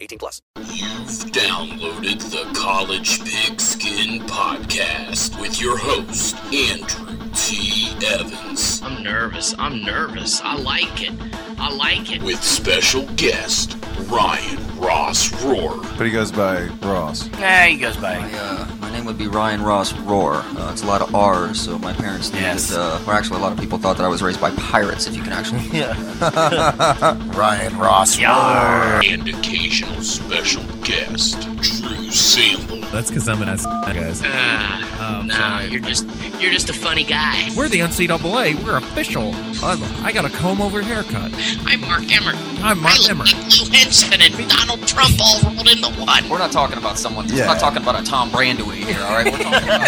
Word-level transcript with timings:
18 0.00 0.18
plus. 0.18 0.42
You've 0.56 1.32
downloaded 1.32 2.20
the 2.30 2.58
College 2.58 3.20
Pigskin 3.24 4.20
Podcast 4.26 5.40
with 5.40 5.60
your 5.60 5.76
host, 5.78 6.36
Andrew 6.52 7.18
T. 7.34 7.87
Evans. 8.04 8.80
I'm 8.82 9.02
nervous. 9.02 9.54
I'm 9.58 9.82
nervous. 9.84 10.40
I 10.42 10.56
like 10.56 11.02
it. 11.02 11.12
I 11.58 11.72
like 11.74 12.12
it. 12.14 12.22
With 12.22 12.42
special 12.42 13.04
guest, 13.16 13.76
Ryan 14.08 14.58
Ross 14.78 15.28
Rohrer. 15.42 15.82
But 15.98 16.06
he 16.06 16.12
goes 16.12 16.30
by 16.30 16.66
Ross. 16.82 17.28
Yeah, 17.38 17.66
he 17.66 17.76
goes 17.78 17.96
by. 17.96 18.18
My, 18.18 18.32
uh, 18.38 18.68
my 18.80 18.90
name 18.92 19.04
would 19.06 19.18
be 19.18 19.26
Ryan 19.26 19.62
Ross 19.62 19.92
Rohrer. 19.92 20.42
Uh, 20.56 20.70
it's 20.72 20.82
a 20.82 20.86
lot 20.86 21.02
of 21.02 21.12
R's, 21.14 21.60
so 21.60 21.78
my 21.80 21.92
parents 21.92 22.30
named 22.32 22.42
Yes. 22.44 22.70
it. 22.70 22.78
Uh, 22.78 23.00
or 23.06 23.12
actually, 23.12 23.38
a 23.38 23.42
lot 23.42 23.50
of 23.52 23.58
people 23.58 23.76
thought 23.78 23.96
that 23.96 24.04
I 24.04 24.08
was 24.08 24.22
raised 24.22 24.40
by 24.40 24.50
pirates, 24.52 25.06
if 25.08 25.16
you 25.16 25.22
can 25.22 25.32
actually. 25.32 25.58
Yeah. 25.72 25.94
Ryan 27.36 27.76
Ross. 27.78 28.16
Rohrer. 28.16 29.04
And 29.12 29.28
occasional 29.28 30.00
special 30.02 30.62
guest, 30.82 31.40
Drew 31.40 32.10
Sample. 32.12 32.80
That's 32.92 33.08
because 33.10 33.28
I'm 33.28 33.42
an 33.42 33.48
ass, 33.48 33.66
guys. 33.66 34.22
Ah, 34.24 35.18
Um, 35.20 35.26
no, 35.26 35.34
sorry. 35.34 35.66
you're 35.66 35.80
just 35.80 36.06
you're 36.40 36.52
just 36.52 36.68
a 36.70 36.72
funny 36.72 37.04
guy. 37.04 37.50
We're 37.56 37.68
the 37.68 37.80
NCAA. 37.92 38.62
We're 38.62 38.76
official. 38.76 39.34
I'm, 39.64 39.82
I 40.04 40.12
got 40.12 40.24
a 40.24 40.28
comb 40.30 40.60
over 40.60 40.82
haircut. 40.82 41.32
I'm 41.64 41.80
Mark 41.80 42.02
Emmert. 42.12 42.36
I'm 42.62 42.80
Mark 42.80 42.94
I 42.94 42.98
look 43.00 43.10
Emmert. 43.10 43.32
like 43.32 43.44
Lou 43.60 43.70
Henson 43.72 44.20
and 44.20 44.48
Donald 44.48 44.86
Trump 44.86 45.14
all 45.20 45.40
rolled 45.42 45.68
into 45.68 45.88
one. 46.00 46.28
We're 46.28 46.38
not 46.38 46.52
talking 46.52 46.76
about 46.76 46.98
someone. 46.98 47.26
Yeah. 47.28 47.40
We're 47.40 47.46
not 47.46 47.60
talking 47.60 47.82
about 47.82 47.98
a 48.00 48.04
Tom 48.04 48.30
Brandewee 48.30 48.76
here, 48.84 49.00
all 49.00 49.14
right? 49.14 49.24
We're 49.32 49.38
talking 49.38 49.68
about. 49.68 49.78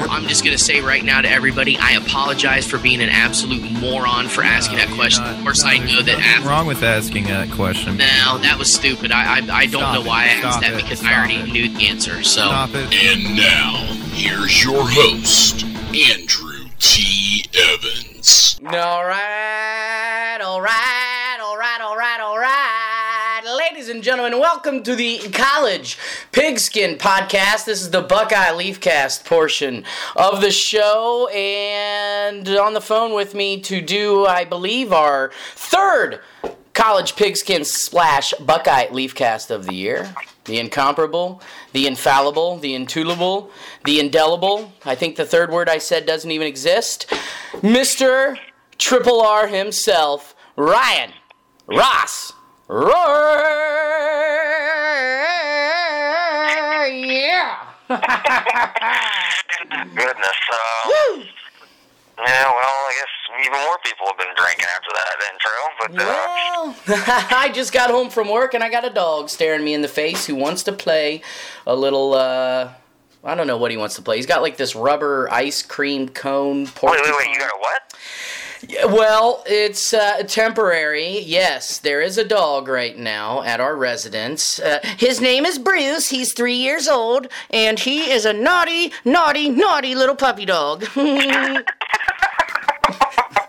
I'm 0.10 0.26
just 0.28 0.44
gonna 0.44 0.58
say 0.58 0.80
right 0.80 1.02
now 1.04 1.22
to 1.22 1.28
everybody, 1.30 1.78
I 1.78 1.92
apologize 1.92 2.66
for 2.66 2.78
being 2.78 3.00
an 3.00 3.08
absolute 3.08 3.62
moron 3.80 4.28
for 4.28 4.42
asking 4.44 4.76
that 4.78 4.88
question. 4.90 5.24
you're 5.24 5.32
not- 5.32 5.38
of 5.40 5.44
course, 5.44 5.64
no, 5.64 5.70
I 5.70 5.78
know 5.78 6.02
that 6.02 6.06
nothing 6.18 6.24
after. 6.24 6.48
wrong 6.48 6.66
with 6.66 6.82
asking 6.82 7.24
that 7.24 7.50
question. 7.52 7.96
No, 7.96 8.38
that 8.38 8.56
was 8.58 8.70
stupid. 8.72 9.12
I 9.12 9.38
I, 9.38 9.38
I 9.50 9.66
don't 9.66 9.80
Stop 9.80 9.94
know 9.94 10.00
it. 10.02 10.06
why 10.06 10.24
I 10.24 10.26
asked 10.26 10.58
Stop 10.58 10.60
that 10.62 10.72
it. 10.74 10.82
because 10.82 11.02
I 11.04 11.14
already 11.16 11.36
it. 11.36 11.48
knew 11.52 11.68
the 11.68 11.86
answer. 11.88 12.22
So 12.22 12.42
Stop 12.42 12.70
it. 12.74 12.92
And 12.94 13.36
now, 13.36 13.76
here's 14.12 14.62
your 14.64 14.82
host, 14.86 15.64
Andrew 15.90 16.68
T. 16.78 17.44
Evans. 17.52 18.60
All 18.64 19.04
right, 19.04 20.38
all 20.40 20.60
right, 20.62 21.38
all 21.42 21.56
right, 21.58 21.80
all 21.80 21.96
right, 21.96 22.20
all 22.20 22.38
right. 22.38 23.40
Ladies 23.56 23.88
and 23.88 24.00
gentlemen, 24.00 24.38
welcome 24.38 24.84
to 24.84 24.94
the 24.94 25.18
College 25.32 25.98
Pigskin 26.30 26.96
Podcast. 26.96 27.64
This 27.64 27.82
is 27.82 27.90
the 27.90 28.02
Buckeye 28.02 28.52
Leafcast 28.52 29.24
portion 29.24 29.82
of 30.14 30.40
the 30.40 30.52
show. 30.52 31.26
And 31.34 32.48
on 32.48 32.72
the 32.72 32.80
phone 32.80 33.12
with 33.12 33.34
me 33.34 33.60
to 33.62 33.80
do, 33.80 34.26
I 34.26 34.44
believe, 34.44 34.92
our 34.92 35.32
third 35.56 36.20
College 36.80 37.14
Pigskin 37.14 37.62
Splash 37.62 38.32
Buckeye 38.40 38.86
Leafcast 38.86 39.50
of 39.50 39.66
the 39.66 39.74
year. 39.74 40.14
The 40.46 40.58
incomparable, 40.58 41.42
the 41.74 41.86
infallible, 41.86 42.56
the 42.56 42.74
intulable, 42.74 43.50
the 43.84 44.00
indelible. 44.00 44.72
I 44.86 44.94
think 44.94 45.16
the 45.16 45.26
third 45.26 45.50
word 45.50 45.68
I 45.68 45.76
said 45.76 46.06
doesn't 46.06 46.30
even 46.30 46.46
exist. 46.46 47.06
Mr. 47.56 48.38
Triple 48.78 49.20
R 49.20 49.46
himself, 49.46 50.34
Ryan 50.56 51.12
Ross 51.66 52.32
Rohrer. 52.66 53.58
Yeah. 56.90 57.56
Goodness. 59.68 60.40
Uh, 60.50 61.24
yeah, 62.18 62.44
well, 62.44 62.54
I 62.56 62.94
guess 62.98 63.19
even 63.40 63.52
more 63.52 63.78
people 63.84 64.06
have 64.06 64.18
been 64.18 64.34
drinking 64.36 64.66
after 64.74 64.90
that 64.94 65.16
intro. 65.32 65.50
But 65.78 65.90
uh, 66.02 66.06
Well, 66.06 66.76
I 67.30 67.50
just 67.54 67.72
got 67.72 67.90
home 67.90 68.10
from 68.10 68.28
work 68.28 68.54
and 68.54 68.62
I 68.64 68.70
got 68.70 68.84
a 68.84 68.90
dog 68.90 69.28
staring 69.30 69.64
me 69.64 69.74
in 69.74 69.82
the 69.82 69.88
face 69.88 70.26
who 70.26 70.34
wants 70.34 70.62
to 70.64 70.72
play 70.72 71.22
a 71.66 71.74
little. 71.76 72.14
uh 72.14 72.72
I 73.22 73.34
don't 73.34 73.46
know 73.46 73.58
what 73.58 73.70
he 73.70 73.76
wants 73.76 73.96
to 73.96 74.02
play. 74.02 74.16
He's 74.16 74.24
got 74.26 74.40
like 74.40 74.56
this 74.56 74.74
rubber 74.74 75.28
ice 75.30 75.62
cream 75.62 76.08
cone. 76.08 76.64
wait, 76.64 76.72
wait, 76.82 77.02
wait. 77.18 77.28
You 77.28 77.38
got 77.38 77.50
a 77.50 77.58
what? 77.58 77.82
Yeah, 78.66 78.84
Well, 78.86 79.42
it's 79.46 79.92
uh, 79.94 80.22
temporary. 80.26 81.18
Yes, 81.20 81.78
there 81.78 82.00
is 82.00 82.16
a 82.18 82.24
dog 82.24 82.66
right 82.68 82.96
now 82.96 83.42
at 83.42 83.60
our 83.60 83.76
residence. 83.76 84.58
Uh, 84.58 84.80
his 84.98 85.20
name 85.20 85.44
is 85.46 85.58
Bruce. 85.58 86.08
He's 86.08 86.32
three 86.34 86.54
years 86.56 86.88
old, 86.88 87.28
and 87.50 87.78
he 87.78 88.10
is 88.10 88.24
a 88.24 88.32
naughty, 88.32 88.92
naughty, 89.04 89.48
naughty 89.50 89.94
little 89.94 90.16
puppy 90.16 90.44
dog. 90.46 90.84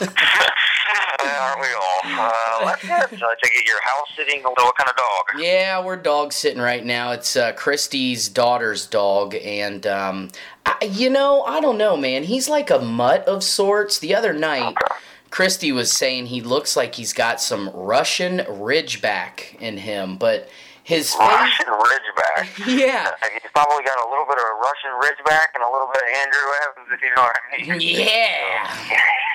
Uh, 0.01 0.07
aren't 1.41 1.61
we 1.61 1.67
all? 1.73 1.99
Uh, 2.03 2.75
good. 2.81 3.19
So 3.19 3.25
I 3.25 3.35
take 3.41 3.53
it 3.55 3.67
your 3.67 3.81
house 3.83 4.07
sitting. 4.15 4.41
What 4.43 4.75
kind 4.75 4.89
of 4.89 4.95
dog? 4.95 5.41
yeah, 5.41 5.83
we're 5.83 5.97
dog 5.97 6.33
sitting 6.33 6.61
right 6.61 6.85
now. 6.85 7.11
It's 7.11 7.35
uh, 7.35 7.53
Christy's 7.53 8.27
daughter's 8.29 8.87
dog, 8.87 9.35
and 9.35 9.85
um, 9.87 10.29
I, 10.65 10.89
you 10.91 11.09
know, 11.09 11.43
I 11.43 11.61
don't 11.61 11.77
know, 11.77 11.95
man. 11.97 12.23
He's 12.23 12.49
like 12.49 12.69
a 12.69 12.79
mutt 12.79 13.27
of 13.27 13.43
sorts. 13.43 13.99
The 13.99 14.15
other 14.15 14.33
night. 14.33 14.75
Christy 15.29 15.71
was 15.71 15.93
saying 15.93 16.25
he 16.25 16.41
looks 16.41 16.75
like 16.75 16.95
he's 16.95 17.13
got 17.13 17.39
some 17.39 17.69
Russian 17.73 18.39
Ridgeback 18.39 19.55
in 19.61 19.77
him, 19.77 20.17
but 20.17 20.49
his 20.83 21.13
face. 21.13 21.19
Russian 21.21 21.67
Ridgeback. 21.67 22.67
Yeah. 22.67 23.11
He's 23.31 23.51
probably 23.53 23.83
got 23.85 23.97
a 24.05 24.09
little 24.09 24.25
bit 24.25 24.37
of 24.37 24.43
a 24.43 24.55
Russian 24.59 24.91
Ridgeback 24.99 25.47
and 25.55 25.63
a 25.63 25.71
little 25.71 25.87
bit 25.93 26.01
of 26.03 26.09
Andrew 26.17 26.47
Evans, 26.63 26.87
if 26.91 27.01
you 27.01 27.15
know 27.15 27.21
what 27.21 27.37
I 27.53 27.77
mean. 27.77 28.07
Yeah. 28.07 28.97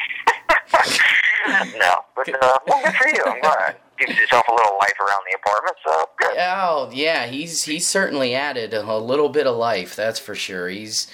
no, 1.79 1.95
but 2.15 2.29
uh, 2.43 2.59
well, 2.67 2.83
good 2.85 2.95
for 2.95 3.09
you. 3.09 3.23
I'm 3.27 3.41
glad. 3.41 3.77
Gives 3.99 4.19
yourself 4.19 4.45
a 4.49 4.53
little 4.53 4.77
life 4.79 4.95
around 5.01 5.23
the 5.31 5.39
apartment, 5.39 5.77
so 5.85 6.05
good. 6.19 6.37
Oh, 6.39 6.91
yeah. 6.93 7.27
He's 7.27 7.63
he's 7.63 7.89
certainly 7.89 8.35
added 8.35 8.75
a 8.75 8.99
little 8.99 9.29
bit 9.29 9.47
of 9.47 9.57
life. 9.57 9.97
That's 9.97 10.19
for 10.19 10.35
sure. 10.35 10.69
He's 10.69 11.07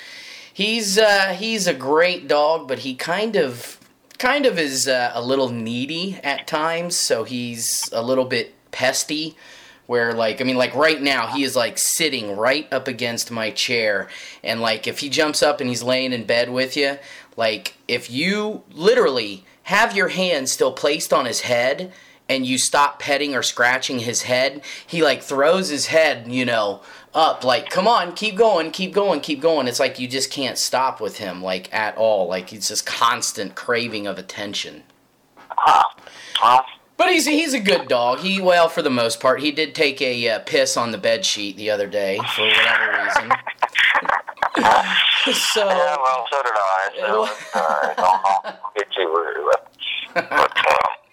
he's 0.53 0.99
uh, 0.99 1.35
he's 1.39 1.67
a 1.67 1.75
great 1.75 2.29
dog, 2.29 2.67
but 2.67 2.81
he 2.81 2.95
kind 2.95 3.37
of 3.37 3.79
kind 4.19 4.47
of 4.47 4.59
is 4.59 4.89
uh, 4.89 5.13
a 5.15 5.23
little 5.23 5.49
needy 5.49 6.19
at 6.23 6.47
times. 6.47 6.97
So 6.97 7.25
he's 7.25 7.89
a 7.93 8.03
little 8.03 8.25
bit 8.25 8.55
pesty. 8.73 9.37
Where 9.87 10.15
like 10.15 10.41
I 10.41 10.45
mean 10.45 10.57
like 10.57 10.75
right 10.75 11.03
now 11.03 11.27
he 11.27 11.43
is 11.43 11.55
like 11.57 11.77
sitting 11.77 12.37
right 12.37 12.73
up 12.73 12.89
against 12.89 13.31
my 13.31 13.51
chair 13.51 14.09
and 14.43 14.61
like 14.61 14.87
if 14.87 15.01
he 15.01 15.11
jumps 15.11 15.43
up 15.43 15.61
and 15.61 15.69
he's 15.69 15.83
laying 15.83 16.13
in 16.13 16.25
bed 16.25 16.51
with 16.51 16.77
you 16.77 16.99
like 17.37 17.77
if 17.89 18.11
you 18.11 18.63
literally 18.73 19.45
have 19.65 19.97
your 19.97 20.09
hand 20.09 20.49
still 20.49 20.73
placed 20.73 21.13
on 21.13 21.25
his 21.25 21.43
head 21.43 21.93
and 22.29 22.47
you 22.47 22.59
stop 22.59 22.99
petting 22.99 23.35
or 23.35 23.43
scratching 23.43 24.01
his 24.01 24.23
head, 24.23 24.63
he 24.87 25.03
like 25.03 25.23
throws 25.23 25.69
his 25.69 25.87
head, 25.87 26.31
you 26.31 26.45
know, 26.45 26.83
up 27.15 27.45
like, 27.45 27.69
come 27.69 27.87
on, 27.87 28.15
keep 28.15 28.37
going, 28.37 28.71
keep 28.71 28.93
going, 28.93 29.21
keep 29.21 29.41
going. 29.41 29.69
It's 29.69 29.81
like 29.81 29.99
you 29.99 30.09
just 30.09 30.31
can't 30.31 30.59
stop 30.59 31.01
with 31.01 31.19
him, 31.19 31.43
like 31.43 31.73
at 31.73 31.97
all. 31.97 32.29
Like 32.29 32.53
it's 32.53 32.69
just 32.69 32.87
constant 32.87 33.55
craving 33.55 34.07
of 34.07 34.19
attention. 34.19 34.85
But 36.97 37.11
he's 37.11 37.27
he's 37.27 37.55
a 37.55 37.61
good 37.61 37.89
dog. 37.89 38.21
He 38.21 38.41
well 38.41 38.69
for 38.69 38.83
the 38.83 38.91
most 38.91 39.21
part. 39.21 39.41
He 39.41 39.51
did 39.51 39.75
take 39.75 40.01
a 40.01 40.29
uh, 40.29 40.39
piss 40.41 40.77
on 40.77 40.93
the 40.93 40.99
bed 40.99 41.25
sheet 41.25 41.57
the 41.57 41.71
other 41.71 41.89
day 41.89 42.19
for 42.37 42.47
whatever 42.47 43.05
reason. 43.05 43.33
So 44.55 45.65
yeah, 45.65 45.97
well, 45.97 46.27
so 46.31 46.43
did 46.43 46.53
I. 46.53 46.91
So 46.97 47.23
right. 47.23 47.95
I'll, 47.99 48.41
I'll 48.45 48.73
get 48.77 48.89
you 48.97 49.13
where 49.13 49.39
you 49.39 49.49
left. 49.49 49.79
But 50.15 50.57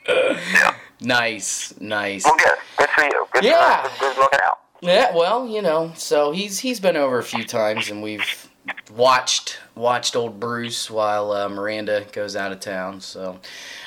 uh, 0.07 0.39
yeah, 0.51 0.75
nice, 0.99 1.73
nice. 1.79 2.25
well, 2.25 2.35
good. 2.37 2.57
Good 2.77 2.89
for 2.89 3.03
you. 3.03 3.27
Good. 3.33 3.43
Yeah. 3.43 3.83
Good, 3.83 3.99
good 3.99 4.17
looking 4.17 4.39
out. 4.43 4.59
Yeah, 4.81 5.15
well, 5.15 5.47
you 5.47 5.61
know, 5.61 5.91
so 5.95 6.31
he's 6.31 6.59
he's 6.59 6.79
been 6.79 6.97
over 6.97 7.19
a 7.19 7.23
few 7.23 7.43
times, 7.43 7.91
and 7.91 8.01
we've 8.01 8.49
watched 8.95 9.59
watched 9.75 10.15
old 10.15 10.39
Bruce 10.39 10.89
while 10.89 11.31
uh, 11.31 11.49
Miranda 11.49 12.05
goes 12.11 12.35
out 12.35 12.51
of 12.51 12.59
town. 12.59 13.01
So, 13.01 13.39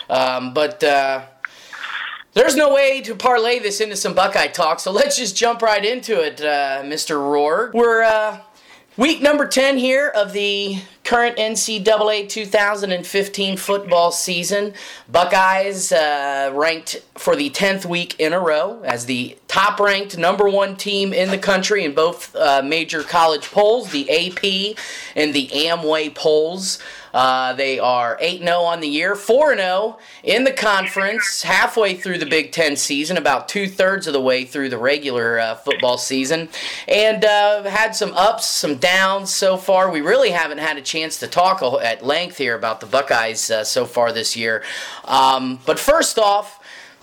um, 0.08 0.54
but 0.54 0.84
uh, 0.84 1.24
there's 2.34 2.56
no 2.56 2.72
way 2.72 3.00
to 3.02 3.14
parlay 3.14 3.58
this 3.58 3.80
into 3.80 3.96
some 3.96 4.14
Buckeye 4.14 4.48
talk. 4.48 4.80
So 4.80 4.92
let's 4.92 5.16
just 5.16 5.36
jump 5.36 5.62
right 5.62 5.84
into 5.84 6.22
it, 6.22 6.40
uh, 6.40 6.82
Mr. 6.84 7.16
Rohrer. 7.16 7.72
We're 7.72 8.02
uh, 8.02 8.40
week 8.96 9.22
number 9.22 9.46
ten 9.46 9.78
here 9.78 10.08
of 10.08 10.32
the 10.32 10.78
current 11.04 11.36
NCAA 11.36 12.28
2015 12.28 13.56
football 13.56 14.12
season. 14.12 14.74
Buckeyes 15.08 15.92
uh, 15.92 16.50
ranked 16.54 17.02
for 17.16 17.36
the 17.36 17.50
10th 17.50 17.84
week 17.84 18.18
in 18.18 18.32
a 18.32 18.40
row 18.40 18.80
as 18.84 19.06
the 19.06 19.36
top 19.48 19.80
ranked 19.80 20.16
number 20.16 20.48
one 20.48 20.76
team 20.76 21.12
in 21.12 21.30
the 21.30 21.38
country 21.38 21.84
in 21.84 21.94
both 21.94 22.34
uh, 22.36 22.62
major 22.64 23.02
college 23.02 23.50
polls, 23.50 23.90
the 23.90 24.08
AP 24.10 24.76
and 25.16 25.34
the 25.34 25.48
Amway 25.48 26.14
polls. 26.14 26.78
Uh, 27.12 27.52
they 27.52 27.78
are 27.78 28.16
8 28.20 28.40
0 28.40 28.60
on 28.60 28.80
the 28.80 28.88
year, 28.88 29.14
4 29.14 29.56
0 29.56 29.98
in 30.22 30.44
the 30.44 30.52
conference, 30.52 31.42
halfway 31.42 31.94
through 31.94 32.18
the 32.18 32.26
Big 32.26 32.52
Ten 32.52 32.76
season, 32.76 33.16
about 33.16 33.48
two 33.48 33.68
thirds 33.68 34.06
of 34.06 34.12
the 34.12 34.20
way 34.20 34.44
through 34.44 34.70
the 34.70 34.78
regular 34.78 35.38
uh, 35.38 35.54
football 35.56 35.98
season, 35.98 36.48
and 36.88 37.24
uh, 37.24 37.64
had 37.64 37.94
some 37.94 38.14
ups, 38.14 38.48
some 38.48 38.76
downs 38.76 39.34
so 39.34 39.56
far. 39.56 39.90
We 39.90 40.00
really 40.00 40.30
haven't 40.30 40.58
had 40.58 40.78
a 40.78 40.82
chance 40.92 41.18
to 41.18 41.26
talk 41.26 41.62
at 41.82 42.04
length 42.04 42.36
here 42.36 42.54
about 42.54 42.80
the 42.80 42.86
Buckeyes 42.86 43.50
uh, 43.50 43.64
so 43.64 43.86
far 43.86 44.12
this 44.12 44.36
year. 44.36 44.62
Um, 45.06 45.58
but 45.64 45.78
first 45.78 46.18
off, 46.18 46.60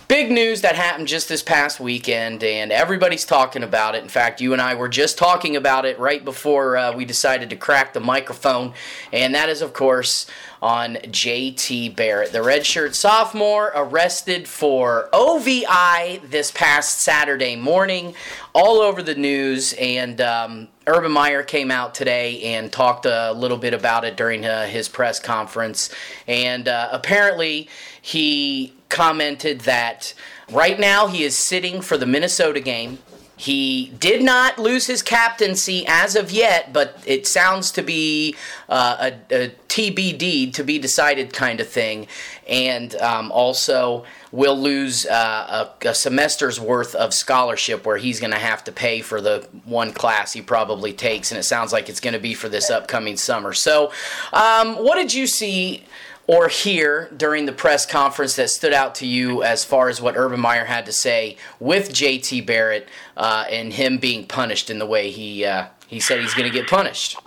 big 0.08 0.32
news 0.32 0.62
that 0.62 0.76
happened 0.76 1.08
just 1.08 1.28
this 1.28 1.42
past 1.42 1.80
weekend, 1.80 2.44
and 2.44 2.72
everybody's 2.72 3.26
talking 3.26 3.64
about 3.64 3.96
it. 3.96 4.04
In 4.04 4.10
fact, 4.10 4.42
you 4.42 4.54
and 4.54 4.62
I 4.62 4.76
were 4.76 4.90
just 4.90 5.18
talking 5.18 5.56
about 5.56 5.86
it 5.86 5.98
right 5.98 6.24
before 6.24 6.78
uh, 6.78 6.96
we 6.96 7.04
decided 7.04 7.50
to 7.50 7.56
crack 7.56 7.94
the 7.94 8.00
microphone, 8.00 8.74
and 9.12 9.34
that 9.34 9.50
is, 9.50 9.64
of 9.64 9.74
course, 9.74 10.28
on 10.62 10.96
JT 10.96 11.96
Barrett, 11.96 12.32
the 12.32 12.40
redshirt 12.40 12.94
sophomore 12.94 13.72
arrested 13.74 14.48
for 14.48 15.10
OVI 15.14 16.20
this 16.24 16.52
past 16.52 17.02
Saturday 17.02 17.56
morning, 17.56 18.14
all 18.54 18.82
over 18.82 19.02
the 19.02 19.16
news. 19.16 19.74
And 19.74 20.22
um, 20.22 20.68
Urban 20.90 21.12
Meyer 21.12 21.44
came 21.44 21.70
out 21.70 21.94
today 21.94 22.42
and 22.42 22.72
talked 22.72 23.06
a 23.06 23.32
little 23.34 23.58
bit 23.58 23.76
about 23.76 24.06
it 24.06 24.18
during 24.18 24.44
uh, 24.44 24.66
his 24.66 24.90
press 24.90 25.20
conference. 25.20 25.94
And 26.28 26.68
uh, 26.68 26.90
apparently, 26.92 27.70
he 28.02 28.74
commented 28.90 29.62
that 29.62 30.16
right 30.52 30.80
now 30.80 31.06
he 31.06 31.24
is 31.24 31.38
sitting 31.38 31.82
for 31.82 31.96
the 31.96 32.08
Minnesota 32.08 32.60
game. 32.60 32.98
He 33.40 33.94
did 33.98 34.22
not 34.22 34.60
lose 34.60 34.88
his 34.88 35.02
captaincy 35.02 35.86
as 35.88 36.18
of 36.18 36.30
yet, 36.30 36.74
but 36.74 37.02
it 37.06 37.26
sounds 37.26 37.72
to 37.72 37.82
be 37.82 38.36
uh, 38.68 39.12
a, 39.32 39.44
a, 39.44 39.50
TBD, 39.70 40.52
to 40.56 40.62
be 40.62 40.78
decided 40.78 41.32
kind 41.32 41.62
of 41.62 41.70
thing. 41.70 42.08
And 42.50 42.94
um, 42.98 43.32
also 43.32 44.04
will 44.34 44.60
lose 44.60 45.06
uh, 45.06 45.70
a, 45.82 45.88
a, 45.88 45.96
semester's 45.96 46.60
worth 46.60 46.94
of 46.96 47.14
scholarship 47.14 47.86
where 47.86 47.96
he's 47.96 48.20
going 48.20 48.34
to 48.34 48.38
have 48.38 48.62
to 48.66 48.74
pay 48.74 49.00
for 49.00 49.22
the 49.22 49.48
one 49.64 49.94
class 49.94 50.34
he 50.34 50.42
probably 50.42 50.92
takes. 50.92 51.32
And 51.32 51.40
it 51.40 51.44
sounds 51.44 51.72
like 51.72 51.88
it's 51.88 52.02
going 52.02 52.16
to 52.16 52.20
be 52.20 52.34
for 52.34 52.50
this 52.50 52.70
upcoming 52.70 53.16
summer. 53.16 53.54
So, 53.54 53.94
um, 54.34 54.76
what 54.84 54.96
did 54.96 55.14
you 55.14 55.28
see? 55.28 55.86
Or 56.30 56.48
hear 56.48 57.10
during 57.18 57.48
the 57.48 57.52
press 57.52 57.88
conference 57.88 58.36
that 58.36 58.52
stood 58.52 58.72
out 58.72 58.94
to 58.94 59.08
you 59.08 59.42
as 59.42 59.66
far 59.66 59.90
as 59.90 60.00
what 60.00 60.16
Urban 60.16 60.40
Meyer 60.40 60.66
had 60.66 60.86
to 60.86 60.92
say 60.92 61.36
with 61.60 61.90
JT 61.90 62.46
Barrett 62.46 62.88
uh, 63.18 63.46
and 63.50 63.74
him 63.74 63.98
being 63.98 64.28
punished 64.28 64.70
in 64.70 64.78
the 64.78 64.86
way 64.86 65.10
he 65.10 65.44
uh, 65.44 65.66
he 65.88 66.00
said 66.00 66.20
he's 66.20 66.36
going 66.36 66.48
to 66.48 66.56
get 66.56 66.70
punished? 66.70 67.18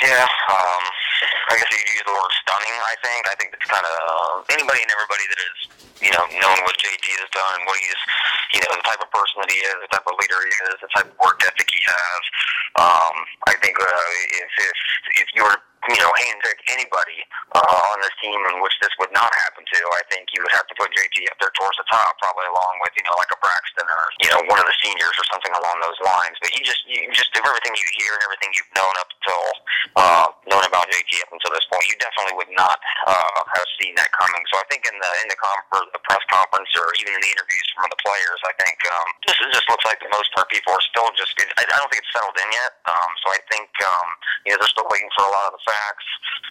Yeah, 0.00 0.22
um, 0.22 0.82
I 1.50 1.56
guess 1.56 1.66
you 1.72 1.99
word 2.12 2.32
stunning. 2.44 2.76
I 2.82 2.94
think 3.02 3.22
I 3.26 3.34
think 3.38 3.48
it's 3.54 3.68
kind 3.68 3.86
of 3.86 3.94
uh, 3.94 4.36
anybody 4.54 4.80
and 4.82 4.90
everybody 4.92 5.24
that 5.30 5.40
is 5.40 5.58
you 6.04 6.12
know 6.12 6.24
known 6.38 6.58
what 6.66 6.76
JT 6.78 7.06
has 7.20 7.30
done, 7.32 7.58
what 7.66 7.78
he's 7.78 8.02
you 8.54 8.60
know 8.62 8.72
the 8.76 8.86
type 8.86 9.02
of 9.02 9.10
person 9.10 9.42
that 9.42 9.50
he 9.50 9.58
is, 9.62 9.76
the 9.82 9.90
type 9.90 10.06
of 10.06 10.14
leader 10.18 10.38
he 10.42 10.52
is, 10.70 10.76
the 10.82 10.92
type 10.94 11.08
of 11.08 11.16
work 11.18 11.40
ethic 11.46 11.68
he 11.68 11.82
has. 11.82 12.22
Um, 12.78 13.14
I 13.50 13.54
think 13.58 13.74
uh, 13.78 14.10
if 14.42 14.50
if 14.58 14.78
if 15.24 15.28
you 15.34 15.42
were 15.46 15.58
you 15.88 15.96
know, 15.96 16.12
handpick 16.12 16.60
anybody 16.68 17.24
uh, 17.56 17.88
on 17.88 17.96
this 18.04 18.12
team 18.20 18.36
in 18.52 18.60
which 18.60 18.76
this 18.84 18.92
would 19.00 19.08
not 19.16 19.32
happen 19.48 19.64
to, 19.64 19.80
I 19.96 20.04
think 20.12 20.28
you 20.36 20.44
would 20.44 20.52
have 20.52 20.68
to 20.68 20.76
put 20.76 20.92
JT 20.92 21.16
up 21.32 21.40
there 21.40 21.54
towards 21.56 21.80
the 21.80 21.88
top, 21.88 22.20
probably 22.20 22.44
along 22.52 22.84
with 22.84 22.92
you 23.00 23.04
know 23.08 23.16
like 23.16 23.32
a 23.32 23.38
Braxton 23.40 23.88
or 23.88 24.02
you 24.20 24.28
know 24.28 24.44
one 24.44 24.60
of 24.60 24.68
the 24.68 24.76
seniors 24.84 25.16
or 25.16 25.24
something 25.32 25.54
along 25.56 25.80
those 25.80 25.96
lines. 26.04 26.36
But 26.44 26.52
you 26.52 26.60
just 26.68 26.84
you 26.84 27.08
just 27.16 27.32
everything 27.60 27.74
you 27.76 27.88
hear 27.98 28.12
and 28.14 28.22
everything 28.24 28.50
you've 28.56 28.72
known 28.72 28.94
up 29.00 29.08
until 29.10 29.44
uh, 29.98 30.26
known 30.48 30.64
about 30.64 30.86
JT 30.88 31.12
up 31.24 31.30
until 31.34 31.52
this 31.52 31.66
point, 31.68 31.84
you 31.88 31.96
definitely 32.00 32.34
would 32.40 32.52
not 32.56 32.80
uh, 33.06 33.40
have 33.54 33.68
seen 33.78 33.94
that 34.00 34.10
coming. 34.16 34.42
So 34.50 34.58
I 34.58 34.66
think 34.72 34.88
in 34.88 34.96
the 34.96 35.12
in 35.22 35.28
the, 35.28 35.38
com- 35.38 35.86
the 35.92 36.02
press 36.02 36.24
conference 36.32 36.72
or 36.80 36.88
even 37.04 37.14
in 37.14 37.22
the 37.22 37.32
interviews 37.36 37.66
from 37.76 37.92
the 37.92 38.00
players, 38.00 38.40
I 38.48 38.52
think 38.58 38.80
um, 38.90 39.08
this 39.28 39.36
just 39.38 39.68
looks 39.68 39.84
like 39.84 40.00
the 40.00 40.10
most 40.10 40.32
part 40.32 40.48
people 40.48 40.72
are 40.72 40.84
still 40.88 41.12
just. 41.14 41.36
I, 41.38 41.62
I 41.68 41.76
don't 41.76 41.88
think 41.92 42.02
it's 42.02 42.12
settled 42.12 42.36
in 42.40 42.48
yet. 42.50 42.72
Um, 42.88 43.10
so 43.22 43.26
I 43.36 43.40
think 43.52 43.68
um, 43.84 44.08
you 44.48 44.50
know 44.52 44.58
they're 44.58 44.72
still 44.72 44.88
waiting 44.88 45.12
for 45.14 45.28
a 45.28 45.32
lot 45.32 45.52
of 45.52 45.60
the 45.60 45.64
facts. 45.68 46.08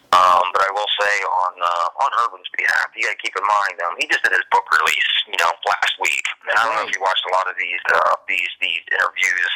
Um, 0.10 0.46
but 0.58 0.66
I 0.66 0.72
will 0.74 0.90
say 0.98 1.14
on 1.22 1.54
uh, 1.62 2.04
on 2.06 2.10
Urban's 2.26 2.50
behalf, 2.58 2.90
you 2.98 3.06
got 3.06 3.14
to 3.14 3.22
keep 3.22 3.36
in 3.38 3.46
mind 3.46 3.78
um, 3.86 3.94
he 4.02 4.10
just 4.10 4.26
did 4.26 4.34
his 4.34 4.46
book 4.50 4.66
release, 4.74 5.12
you 5.30 5.38
know, 5.38 5.54
last 5.70 5.94
week. 6.02 6.26
And 6.50 6.58
I 6.58 6.66
don't 6.66 6.76
know 6.82 6.86
if 6.90 6.94
you 6.98 7.02
watched 7.02 7.26
a 7.30 7.34
lot 7.34 7.46
of 7.46 7.54
these 7.62 7.84
uh, 7.94 8.18
these 8.26 8.50
these 8.58 8.82
interviews 8.90 9.52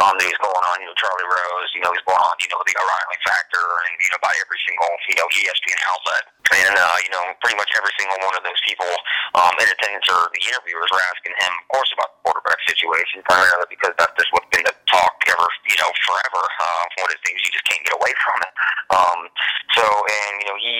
um, 0.00 0.16
that 0.16 0.24
he's 0.24 0.40
going 0.40 0.64
on. 0.64 0.76
You 0.80 0.88
know, 0.88 0.96
Charlie 0.96 1.28
Rose. 1.28 1.70
You 1.76 1.84
know, 1.84 1.92
he's 1.92 2.04
going 2.08 2.20
on. 2.20 2.34
You 2.40 2.48
know, 2.48 2.60
the 2.64 2.72
O'Reilly 2.72 3.20
Factor, 3.28 3.60
and 3.60 3.92
you 4.00 4.08
know, 4.16 4.20
by 4.24 4.32
every 4.40 4.60
single 4.64 4.88
you 5.12 5.16
know 5.20 5.27
ESPN 5.32 5.78
outlet. 5.88 6.24
And 6.48 6.74
uh, 6.80 6.96
you 7.04 7.12
know, 7.12 7.20
pretty 7.44 7.60
much 7.60 7.68
every 7.76 7.92
single 8.00 8.16
one 8.24 8.32
of 8.32 8.40
those 8.40 8.60
people 8.64 8.88
um, 9.36 9.52
in 9.60 9.68
attendance 9.68 10.08
or 10.08 10.32
the 10.32 10.40
interviewers 10.48 10.88
were 10.88 11.04
asking 11.12 11.36
him, 11.36 11.52
of 11.52 11.66
course, 11.68 11.90
about 11.92 12.08
the 12.16 12.20
quarterback 12.24 12.56
situation, 12.64 13.20
primarily 13.28 13.68
because 13.68 13.92
that's 14.00 14.16
just 14.16 14.32
what's 14.32 14.48
been 14.48 14.64
the 14.64 14.72
talk 14.88 15.12
ever, 15.28 15.44
you 15.68 15.76
know, 15.76 15.92
forever. 16.08 16.40
Uh, 16.40 16.84
one 17.04 17.12
of 17.12 17.16
the 17.20 17.24
things 17.28 17.44
you 17.44 17.52
just 17.52 17.68
can't 17.68 17.84
get 17.84 17.92
away 17.92 18.12
from 18.24 18.36
it. 18.40 18.52
Um, 18.88 19.20
so, 19.76 19.84
and 19.84 20.32
you 20.40 20.46
know, 20.48 20.56
he, 20.56 20.74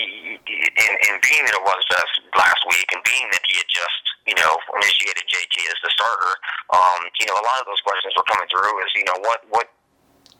in, 0.56 0.92
in 1.12 1.14
being 1.20 1.44
that 1.44 1.52
it 1.52 1.64
was 1.64 1.82
just 1.92 2.12
last 2.32 2.64
week, 2.72 2.88
and 2.96 3.04
being 3.04 3.28
that 3.28 3.44
he 3.44 3.60
had 3.60 3.68
just, 3.68 4.02
you 4.24 4.36
know, 4.40 4.56
initiated 4.80 5.28
JT 5.28 5.56
as 5.68 5.78
the 5.84 5.92
starter, 5.92 6.32
um, 6.72 7.00
you 7.20 7.28
know, 7.28 7.36
a 7.36 7.44
lot 7.44 7.60
of 7.60 7.68
those 7.68 7.80
questions 7.84 8.16
were 8.16 8.24
coming 8.24 8.48
through. 8.48 8.72
Is 8.88 8.92
you 8.96 9.04
know, 9.04 9.20
what 9.20 9.44
what 9.52 9.68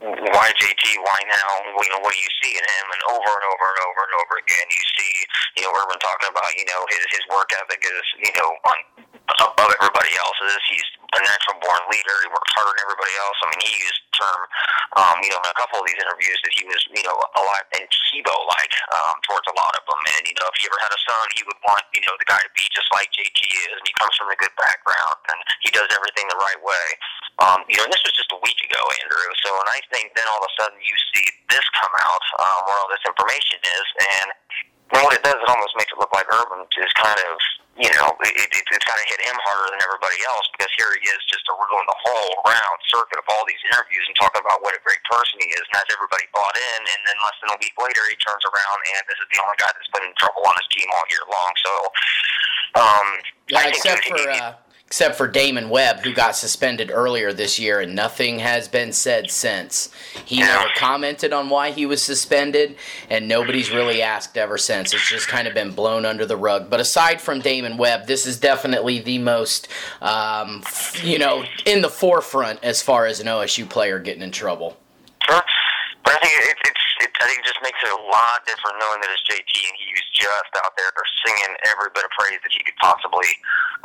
why 0.01 0.47
JT? 0.55 0.85
Why 1.03 1.19
now? 1.27 1.51
You 1.67 1.91
know, 1.91 2.01
what 2.03 2.15
do 2.15 2.21
you 2.23 2.33
see 2.43 2.55
in 2.55 2.63
him? 2.63 2.87
And 2.87 3.03
over 3.19 3.33
and 3.35 3.47
over 3.51 3.67
and 3.67 3.81
over 3.91 4.03
and 4.07 4.15
over 4.23 4.35
again, 4.39 4.67
you 4.71 4.85
see, 4.95 5.13
you 5.57 5.63
know, 5.65 5.73
Urban 5.73 5.99
talking 6.01 6.29
about, 6.29 6.51
you 6.57 6.67
know, 6.69 6.81
his 6.91 7.03
his 7.15 7.25
work 7.33 7.49
ethic 7.55 7.81
is, 7.81 8.07
you 8.21 8.33
know, 8.37 8.51
on 8.69 8.79
above 9.37 9.71
everybody 9.77 10.13
else's. 10.17 10.57
He's 10.73 10.89
a 11.13 11.21
natural 11.21 11.57
born 11.61 11.83
leader. 11.93 12.17
He 12.25 12.29
works 12.33 12.53
harder 12.57 12.73
than 12.73 12.81
everybody 12.89 13.15
else. 13.21 13.37
I 13.45 13.47
mean, 13.53 13.63
he 13.65 13.75
used 13.81 14.01
term, 14.17 14.41
um, 14.99 15.17
you 15.23 15.31
know, 15.31 15.41
in 15.41 15.51
a 15.53 15.59
couple 15.59 15.81
of 15.81 15.87
these 15.87 16.01
interviews 16.01 16.39
that 16.43 16.53
he 16.57 16.65
was, 16.67 16.81
you 16.91 17.05
know, 17.05 17.17
a 17.17 17.43
lot 17.45 17.65
and 17.77 17.85
Tebow 17.87 18.35
like 18.59 18.73
um, 18.93 19.17
towards 19.29 19.47
a 19.47 19.55
lot 19.55 19.73
of 19.77 19.85
them. 19.85 20.01
And 20.17 20.23
you 20.27 20.37
know, 20.41 20.49
if 20.49 20.57
he 20.59 20.65
ever 20.67 20.81
had 20.81 20.93
a 20.93 21.01
son, 21.05 21.25
he 21.37 21.45
would 21.45 21.61
want, 21.65 21.85
you 21.93 22.03
know, 22.09 22.17
the 22.17 22.29
guy 22.29 22.41
to 22.41 22.51
be 22.57 22.65
just 22.73 22.89
like 22.93 23.09
JT 23.13 23.41
is. 23.41 23.75
And 23.79 23.85
he 23.85 23.95
comes 24.01 24.17
from 24.17 24.33
a 24.33 24.37
good 24.41 24.53
background, 24.57 25.19
and 25.29 25.39
he 25.65 25.71
does 25.71 25.89
everything 25.93 26.27
the 26.29 26.41
right 26.41 26.61
way. 26.65 26.87
Um, 27.39 27.63
you 27.71 27.79
know, 27.79 27.87
and 27.87 27.93
this 27.93 28.03
was 28.03 28.17
just 28.17 28.33
a 28.35 28.41
week 28.43 28.59
ago, 28.65 28.81
Andrew. 29.05 29.29
So, 29.47 29.55
and 29.63 29.69
I 29.71 29.81
think 29.95 30.11
then 30.19 30.27
all 30.27 30.43
of 30.43 30.49
a 30.49 30.53
sudden 30.59 30.79
you 30.83 30.97
see 31.15 31.27
this 31.53 31.65
come 31.79 31.95
out 32.03 32.25
um, 32.43 32.59
where 32.67 32.77
all 32.81 32.91
this 32.91 33.05
information 33.07 33.61
is, 33.63 33.87
and 34.19 34.29
and 34.95 35.05
what 35.05 35.13
it 35.13 35.21
does, 35.21 35.37
it 35.37 35.49
almost 35.49 35.77
makes 35.77 35.93
it 35.93 35.99
look 36.01 36.13
like 36.17 36.25
Urban 36.33 36.65
is 36.65 36.93
kind 36.97 37.21
of, 37.29 37.35
you 37.77 37.93
know, 38.01 38.09
it, 38.25 38.33
it, 38.33 38.49
it's 38.57 38.87
kind 38.89 38.97
of 38.97 39.07
hit 39.07 39.21
him 39.21 39.37
harder 39.45 39.69
than 39.71 39.81
everybody 39.85 40.17
else 40.25 40.49
because 40.57 40.73
here 40.81 40.89
he 40.97 41.05
is 41.13 41.21
just 41.29 41.45
doing 41.45 41.85
the 41.85 42.01
whole 42.01 42.33
round 42.49 42.79
circuit 42.89 43.21
of 43.21 43.27
all 43.29 43.45
these 43.45 43.61
interviews 43.69 44.03
and 44.09 44.17
talking 44.17 44.41
about 44.41 44.65
what 44.65 44.73
a 44.73 44.81
great 44.83 45.01
person 45.05 45.37
he 45.45 45.53
is, 45.53 45.63
and 45.69 45.75
that's 45.77 45.93
everybody 45.93 46.25
bought 46.33 46.57
in. 46.57 46.81
And 46.89 47.01
then 47.05 47.17
less 47.21 47.37
than 47.45 47.53
a 47.53 47.59
week 47.61 47.77
later, 47.77 48.03
he 48.09 48.17
turns 48.19 48.41
around 48.49 48.79
and 48.97 49.03
this 49.05 49.21
is 49.21 49.29
the 49.29 49.39
only 49.45 49.59
guy 49.61 49.71
that's 49.71 49.93
been 49.93 50.09
in 50.09 50.15
trouble 50.17 50.43
on 50.49 50.57
his 50.57 50.69
team 50.73 50.89
all 50.91 51.07
year 51.13 51.25
long. 51.29 51.53
So, 51.61 51.73
um, 52.81 53.07
yeah, 53.53 53.61
I 53.61 53.63
think 53.69 53.85
except 53.85 54.03
he, 54.09 54.11
for. 54.17 54.25
He, 54.25 54.41
uh 54.41 54.57
except 54.89 55.17
for 55.17 55.29
Damon 55.29 55.69
Webb, 55.69 56.01
who 56.01 56.15
got 56.15 56.35
suspended 56.35 56.91
earlier 56.91 57.31
this 57.31 57.59
year, 57.59 57.79
and 57.79 57.95
nothing 57.95 58.39
has 58.39 58.69
been 58.69 58.91
said 58.91 59.31
since. 59.31 59.91
He 60.25 60.41
never 60.41 60.67
commented 60.79 61.31
on 61.31 61.51
why 61.51 61.73
he 61.73 61.85
was 61.85 62.03
suspended, 62.03 62.75
and 63.11 63.29
nobody's 63.29 63.71
really 63.71 64.01
asked 64.01 64.39
ever 64.39 64.57
since. 64.57 64.95
It's 64.95 65.07
just 65.07 65.29
kind 65.29 65.47
of 65.47 65.53
been 65.53 65.73
blown 65.73 66.07
under 66.07 66.25
the 66.25 66.39
rug. 66.39 66.71
But 66.71 66.81
aside 66.81 67.21
from 67.21 67.41
Damon 67.41 67.77
Webb, 67.77 68.07
this 68.07 68.25
is 68.25 68.41
definitely 68.41 69.01
the 69.01 69.19
most, 69.19 69.69
um, 70.01 70.65
you 71.03 71.19
know, 71.19 71.45
in 71.67 71.83
the 71.83 71.91
forefront 71.91 72.65
as 72.65 72.81
far 72.81 73.05
as 73.05 73.21
an 73.21 73.27
OSU 73.27 73.69
player 73.69 73.99
getting 73.99 74.23
in 74.23 74.31
trouble. 74.31 74.79
Sure. 75.29 75.43
But 76.03 76.15
I 76.15 76.19
think 76.21 76.33
it, 76.33 76.57
it's, 76.65 76.81
it, 77.01 77.11
I 77.19 77.25
think 77.27 77.43
it 77.43 77.47
just 77.49 77.63
makes 77.63 77.79
it 77.83 77.91
a 77.91 78.03
lot 78.09 78.43
different 78.45 78.79
knowing 78.83 79.01
that 79.03 79.11
it's 79.11 79.25
JT 79.27 79.51
and 79.51 79.77
he 79.79 79.89
was 79.95 80.07
just 80.15 80.53
out 80.63 80.75
there 80.79 80.91
singing 81.25 81.53
every 81.71 81.91
bit 81.95 82.07
of 82.07 82.13
praise 82.15 82.39
that 82.43 82.53
he 82.53 82.63
could 82.63 82.79
possibly, 82.79 83.31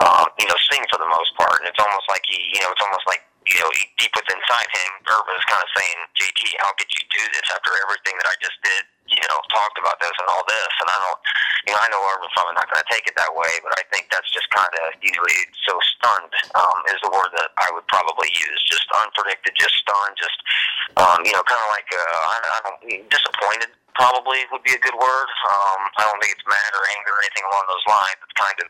um, 0.02 0.30
you 0.38 0.48
know, 0.50 0.58
sing 0.70 0.84
for 0.90 0.98
the 0.98 1.10
most 1.10 1.34
part. 1.38 1.62
And 1.62 1.70
it's 1.70 1.82
almost 1.82 2.08
like 2.10 2.26
he, 2.26 2.38
you 2.54 2.62
know, 2.62 2.72
it's 2.74 2.84
almost 2.84 3.06
like 3.06 3.26
you 3.48 3.60
know, 3.60 3.72
deep 4.00 4.14
within 4.16 4.40
inside 4.40 4.70
him, 4.72 4.92
Urban 5.08 5.36
is 5.36 5.48
kind 5.52 5.60
of 5.60 5.70
saying, 5.76 5.98
JT, 6.16 6.42
how 6.64 6.72
could 6.80 6.88
you 6.92 7.04
do 7.12 7.24
this 7.36 7.48
after 7.52 7.72
everything 7.84 8.16
that 8.20 8.28
I 8.28 8.36
just 8.40 8.56
did? 8.64 8.84
You 9.08 9.24
know, 9.28 9.40
talked 9.52 9.78
about 9.78 10.00
this 10.00 10.16
and 10.16 10.28
all 10.32 10.44
this, 10.48 10.74
and 10.80 10.88
I 10.90 10.98
don't, 10.98 11.20
you 11.68 11.72
know, 11.76 11.82
I 11.84 11.88
know 11.92 12.02
Urban's 12.02 12.34
probably 12.34 12.56
not 12.56 12.72
going 12.72 12.82
to 12.82 12.90
take 12.90 13.04
it 13.06 13.16
that 13.20 13.36
way, 13.36 13.52
but 13.62 13.76
I 13.76 13.84
think 13.92 14.08
that's 14.10 14.28
just 14.32 14.48
kind 14.50 14.72
of, 14.72 14.96
it's 15.00 15.62
so 15.68 15.76
stunned 16.00 16.34
um, 16.56 16.78
is 16.90 17.00
the 17.04 17.12
word 17.12 17.32
that 17.36 17.52
I 17.60 17.68
would 17.76 17.86
probably 17.92 18.32
use. 18.32 18.60
Just 18.64 18.88
unpredicted, 18.96 19.54
just 19.60 19.76
stunned, 19.84 20.16
just, 20.18 20.40
um, 20.98 21.20
you 21.26 21.34
know, 21.34 21.44
kind 21.46 21.62
of 21.62 21.70
like, 21.72 21.90
uh, 21.92 22.00
I, 22.00 22.36
I 22.44 22.58
don't, 22.68 22.80
disappointed 23.10 23.72
probably 23.96 24.42
would 24.50 24.66
be 24.66 24.74
a 24.74 24.82
good 24.82 24.98
word. 24.98 25.30
Um, 25.46 25.82
I 25.98 26.02
don't 26.10 26.18
think 26.22 26.34
it's 26.34 26.46
mad 26.46 26.72
or 26.74 26.84
anger 26.98 27.14
or 27.14 27.22
anything 27.22 27.46
along 27.50 27.66
those 27.70 27.86
lines. 27.86 28.18
It's 28.26 28.38
kind 28.38 28.58
of, 28.58 28.68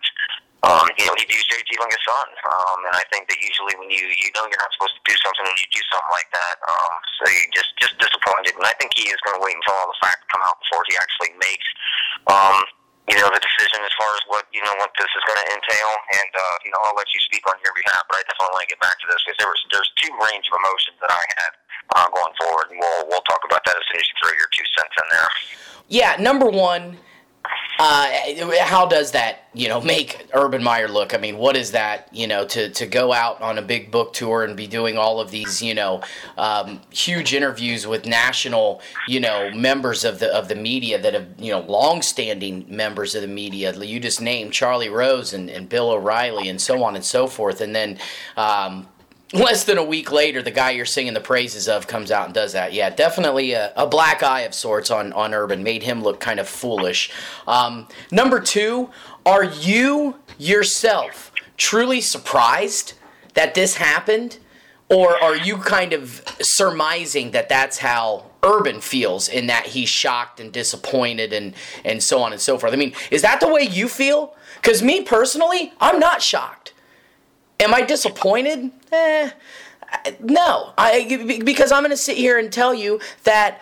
um, 0.63 0.86
you 0.96 1.03
know, 1.08 1.15
he 1.20 1.27
views 1.27 1.43
JT 1.48 1.67
like 1.79 1.91
a 1.91 2.01
son. 2.03 2.27
Um, 2.48 2.79
and 2.88 2.96
I 2.96 3.03
think 3.12 3.27
that 3.27 3.39
usually 3.39 3.75
when 3.79 3.91
you, 3.91 4.03
you 4.03 4.29
know 4.36 4.48
you're 4.48 4.60
not 4.60 4.72
supposed 4.75 4.96
to 5.00 5.03
do 5.08 5.15
something 5.20 5.43
and 5.48 5.58
you 5.60 5.67
do 5.72 5.84
something 5.91 6.13
like 6.15 6.29
that, 6.32 6.55
um, 6.67 6.93
so 7.20 7.24
you 7.32 7.43
just, 7.55 7.72
just 7.79 7.96
disappointed. 8.00 8.55
And 8.55 8.67
I 8.67 8.75
think 8.79 8.96
he 8.96 9.08
is 9.12 9.20
going 9.24 9.39
to 9.39 9.43
wait 9.43 9.55
until 9.55 9.75
all 9.79 9.91
the 9.91 10.00
facts 10.03 10.24
come 10.32 10.43
out 10.43 10.60
before 10.63 10.84
he 10.88 10.96
actually 11.00 11.32
makes, 11.39 11.67
um, 12.32 12.60
you 13.12 13.20
know, 13.20 13.27
the 13.27 13.43
decision 13.43 13.84
as 13.84 13.91
far 14.00 14.08
as 14.15 14.24
what, 14.32 14.48
you 14.55 14.63
know, 14.63 14.72
what 14.79 14.96
this 14.96 15.12
is 15.12 15.24
going 15.27 15.36
to 15.36 15.48
entail. 15.51 15.91
And, 16.15 16.32
uh, 16.32 16.55
you 16.63 16.72
know, 16.72 16.79
I'll 16.88 16.96
let 16.96 17.12
you 17.12 17.20
speak 17.27 17.43
on 17.51 17.60
your 17.60 17.75
behalf, 17.75 18.08
but 18.08 18.20
I 18.20 18.24
definitely 18.24 18.55
want 18.55 18.63
to 18.63 18.72
get 18.72 18.79
back 18.79 18.96
to 19.03 19.08
this 19.12 19.20
because 19.27 19.39
there 19.43 19.51
was, 19.51 19.60
there's 19.75 19.91
two 20.00 20.12
range 20.32 20.48
of 20.48 20.55
emotions 20.55 20.96
that 21.03 21.12
I 21.12 21.24
had, 21.36 21.51
uh, 21.96 22.08
going 22.10 22.34
forward. 22.40 22.66
And 22.72 22.80
we'll, 22.80 23.08
we'll 23.10 23.22
talk 23.22 23.42
about 23.46 23.62
that 23.66 23.75
as 23.75 23.84
soon 23.92 24.02
as 24.02 24.08
you 24.08 24.16
throw 24.22 24.32
your 24.38 24.50
two 24.52 24.66
cents 24.78 24.96
in 24.98 25.18
there. 25.18 25.30
Yeah, 25.90 26.16
number 26.20 26.50
one, 26.50 26.98
uh, 27.80 28.12
how 28.62 28.86
does 28.86 29.12
that 29.12 29.48
you 29.54 29.68
know 29.68 29.82
make 29.82 30.28
Urban 30.34 30.63
Meyer 30.63 30.88
look? 30.88 31.13
I 31.13 31.18
mean, 31.18 31.38
what 31.38 31.58
is 31.58 31.72
that 31.72 32.08
you 32.12 32.28
know 32.28 32.46
to 32.46 32.70
to 32.70 32.86
go 32.86 33.12
out 33.12 33.42
on 33.42 33.58
a 33.58 33.62
big 33.62 33.92
book 33.92 34.13
tour 34.13 34.44
and 34.44 34.56
be 34.56 34.68
doing 34.68 34.98
all 34.98 35.20
of 35.20 35.32
these 35.32 35.62
you 35.62 35.74
know 35.74 36.02
um, 36.38 36.80
huge 36.92 37.34
interviews 37.34 37.86
with 37.86 38.06
national 38.06 38.82
you 39.08 39.20
know 39.20 39.52
members 39.52 40.06
of 40.06 40.20
the 40.20 40.34
of 40.34 40.48
the 40.48 40.56
media 40.56 41.02
that 41.02 41.13
have 41.13 41.28
you 41.38 41.52
know 41.52 41.62
long-standing 41.62 42.66
members 42.70 43.16
of 43.16 43.22
the 43.22 43.28
media. 43.28 43.74
You 43.74 44.00
just 44.00 44.22
named 44.22 44.54
Charlie 44.54 44.90
Rose 44.90 45.34
and, 45.34 45.50
and 45.50 45.68
Bill 45.68 45.92
O'Reilly 45.92 46.48
and 46.50 46.62
so 46.62 46.84
on 46.84 46.96
and 46.96 47.04
so 47.04 47.28
forth, 47.28 47.60
and 47.62 47.75
then. 47.75 47.98
Um, 48.38 48.88
less 49.34 49.63
than 49.63 49.78
a 49.78 49.84
week 49.84 50.12
later, 50.12 50.42
the 50.42 50.52
guy 50.52 50.72
you're 50.72 50.86
singing 50.86 51.13
the 51.13 51.22
praises 51.22 51.68
of 51.68 51.88
comes 51.88 52.12
out 52.12 52.25
and 52.25 52.34
does 52.34 52.54
that. 52.54 52.72
Yeah, 52.72 52.90
definitely 52.90 53.54
a, 53.54 53.74
a 53.75 53.88
black 53.88 54.24
eye 54.24 54.42
of 54.42 54.54
sorts 54.54 54.92
on, 54.92 55.12
on 55.13 55.34
Urban. 55.34 55.63
Made 55.63 55.84
him 55.84 56.04
look 56.04 56.20
kind 56.20 56.40
of 56.40 56.48
foolish. 56.48 57.12
Um, 57.48 57.88
number 58.12 58.40
two, 58.40 58.90
are 59.25 59.44
you 59.44 60.18
yourself 60.38 61.32
truly 61.58 62.00
surprised 62.00 62.94
that 63.34 63.56
this 63.56 63.75
happened? 63.75 64.38
Or 64.90 65.22
are 65.24 65.36
you 65.36 65.58
kind 65.58 65.94
of 65.94 66.24
surmising 66.42 67.32
that 67.32 67.50
that's 67.50 67.80
how 67.80 68.25
Urban 68.44 68.80
feels 68.82 69.28
in 69.28 69.48
that 69.48 69.68
he's 69.68 69.90
shocked 69.90 70.40
and 70.40 70.52
disappointed 70.52 71.34
and, 71.34 71.56
and 71.84 72.04
so 72.04 72.22
on 72.22 72.32
and 72.32 72.40
so 72.40 72.60
forth? 72.60 72.74
I 72.74 72.75
mean, 72.75 72.94
is 73.10 73.24
that 73.24 73.40
the 73.40 73.48
way 73.48 73.63
you 73.63 73.88
feel? 73.88 74.36
Because 74.62 74.84
me 74.84 75.02
personally, 75.02 75.74
I'm 75.80 76.00
not 76.00 76.22
shocked. 76.22 76.73
Am 77.63 77.74
I 77.74 77.82
disappointed? 77.82 78.72
Eh, 78.91 79.32
no. 80.20 80.74
I 80.77 81.41
because 81.43 81.72
I'm 81.72 81.82
going 81.82 81.91
to 81.91 81.98
sit 81.98 82.17
here 82.17 82.38
and 82.38 82.51
tell 82.51 82.74
you 82.74 83.00
that 83.24 83.62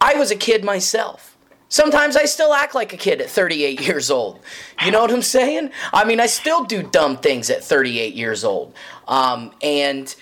I 0.00 0.14
was 0.14 0.30
a 0.30 0.36
kid 0.36 0.64
myself. 0.64 1.36
Sometimes 1.68 2.16
I 2.16 2.26
still 2.26 2.52
act 2.52 2.74
like 2.74 2.92
a 2.92 2.98
kid 2.98 3.22
at 3.22 3.30
38 3.30 3.80
years 3.80 4.10
old. 4.10 4.40
You 4.84 4.90
know 4.90 5.00
what 5.00 5.10
I'm 5.10 5.22
saying? 5.22 5.70
I 5.92 6.04
mean, 6.04 6.20
I 6.20 6.26
still 6.26 6.64
do 6.64 6.82
dumb 6.82 7.16
things 7.16 7.48
at 7.48 7.64
38 7.64 8.14
years 8.14 8.44
old. 8.44 8.74
Um, 9.08 9.52
and 9.62 10.14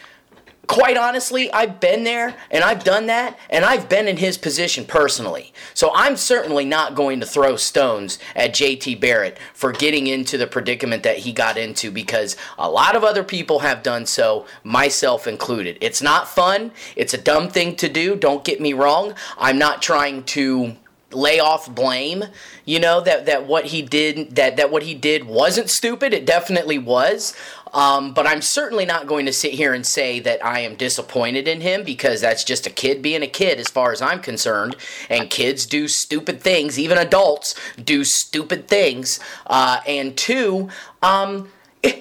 quite 0.71 0.97
honestly, 0.97 1.53
I've 1.53 1.81
been 1.81 2.05
there 2.05 2.37
and 2.49 2.63
I've 2.63 2.85
done 2.85 3.07
that 3.07 3.37
and 3.51 3.65
I've 3.65 3.89
been 3.89 4.07
in 4.07 4.19
his 4.19 4.39
position 4.39 4.85
personally. 4.85 5.53
So 5.75 5.91
I'm 5.93 6.17
certainly 6.17 6.65
not 6.65 6.95
going 6.95 7.19
to 7.19 7.27
throw 7.27 7.57
stones 7.57 8.21
at 8.37 8.53
JT 8.53 9.01
Barrett 9.01 9.37
for 9.53 9.73
getting 9.73 10.07
into 10.07 10.39
the 10.39 10.47
predicament 10.47 11.03
that 11.03 11.19
he 11.19 11.33
got 11.33 11.59
into 11.59 11.91
because 11.91 12.37
a 12.57 12.71
lot 12.71 12.95
of 12.95 13.03
other 13.03 13.25
people 13.25 13.59
have 13.59 13.83
done 13.83 14.07
so, 14.07 14.47
myself 14.63 15.27
included. 15.27 15.77
It's 15.81 16.01
not 16.01 16.29
fun, 16.29 16.71
it's 16.95 17.15
a 17.15 17.19
dumb 17.19 17.49
thing 17.49 17.75
to 17.75 17.89
do, 17.89 18.15
don't 18.15 18.45
get 18.45 18.61
me 18.61 18.73
wrong. 18.73 19.15
I'm 19.39 19.59
not 19.59 19.83
trying 19.83 20.23
to 20.25 20.77
lay 21.13 21.41
off 21.41 21.73
blame 21.75 22.25
you 22.65 22.79
know 22.79 23.01
that 23.01 23.27
that 23.27 23.47
what 23.47 23.67
he 23.67 23.83
did 23.83 24.37
that 24.37 24.57
that 24.57 24.71
what 24.71 24.85
he 24.85 24.95
did 24.95 25.25
wasn't 25.25 25.69
stupid 25.69 26.15
it 26.15 26.25
definitely 26.25 26.79
was 26.79 27.35
um, 27.73 28.13
but 28.13 28.27
I'm 28.27 28.43
certainly 28.43 28.85
not 28.85 29.07
going 29.07 29.27
to 29.27 29.33
sit 29.33 29.53
here 29.53 29.73
and 29.73 29.87
say 29.87 30.21
that 30.21 30.45
I 30.45 30.61
am 30.61 30.75
disappointed 30.77 31.47
in 31.47 31.61
him 31.61 31.85
because 31.85 32.21
that's 32.21 32.45
just 32.45 32.67
a 32.67 32.71
kid 32.71 33.03
being 33.03 33.23
a 33.23 33.27
kid, 33.27 33.59
as 33.59 33.69
far 33.69 33.93
as 33.93 34.03
I'm 34.03 34.21
concerned. 34.21 34.77
And 35.09 35.31
kids 35.31 35.67
do 35.67 35.89
stupid 35.89 36.41
things, 36.41 36.79
even 36.79 36.99
adults 36.99 37.55
do 37.83 38.05
stupid 38.05 38.69
things. 38.69 39.21
Uh, 39.47 39.81
and 39.87 40.17
two, 40.17 40.69
um, 41.03 41.49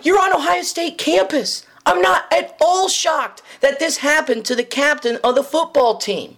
you're 0.03 0.19
on 0.19 0.33
Ohio 0.33 0.63
State 0.63 0.97
campus. 0.97 1.65
I'm 1.85 2.01
not 2.01 2.31
at 2.31 2.55
all 2.61 2.87
shocked 2.87 3.41
that 3.61 3.79
this 3.79 3.97
happened 3.97 4.45
to 4.45 4.55
the 4.55 4.63
captain 4.63 5.17
of 5.23 5.35
the 5.35 5.43
football 5.43 5.97
team. 5.97 6.37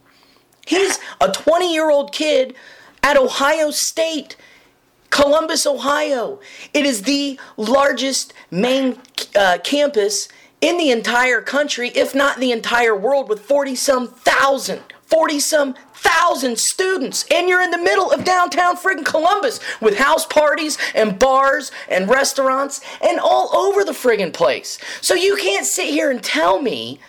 He's 0.66 1.00
a 1.20 1.32
20 1.32 1.74
year 1.74 1.90
old 1.90 2.12
kid 2.12 2.56
at 3.04 3.18
Ohio 3.18 3.72
State. 3.72 4.36
Columbus, 5.12 5.68
Ohio. 5.68 6.40
It 6.74 6.86
is 6.86 7.04
the 7.04 7.40
largest 7.58 8.34
main 8.50 8.98
uh, 9.36 9.60
campus 9.64 10.28
in 10.62 10.78
the 10.78 10.90
entire 10.90 11.42
country, 11.42 11.90
if 11.90 12.16
not 12.16 12.40
the 12.40 12.52
entire 12.52 12.96
world, 12.96 13.30
with 13.30 13.42
40 13.42 13.76
some 13.76 14.08
thousand, 14.08 14.82
40 15.06 15.40
some 15.40 15.76
thousand 15.94 16.58
students. 16.58 17.26
And 17.32 17.48
you're 17.48 17.62
in 17.62 17.72
the 17.72 17.78
middle 17.78 18.12
of 18.12 18.24
downtown 18.24 18.78
friggin' 18.78 19.06
Columbus 19.06 19.60
with 19.82 19.98
house 19.98 20.26
parties 20.26 20.78
and 20.96 21.20
bars 21.20 21.72
and 21.90 22.10
restaurants 22.10 22.82
and 23.02 23.20
all 23.20 23.56
over 23.56 23.84
the 23.84 23.92
friggin' 23.92 24.34
place. 24.34 24.80
So 25.02 25.14
you 25.14 25.36
can't 25.36 25.66
sit 25.66 25.90
here 25.90 26.10
and 26.10 26.24
tell 26.24 26.62
me 26.62 27.00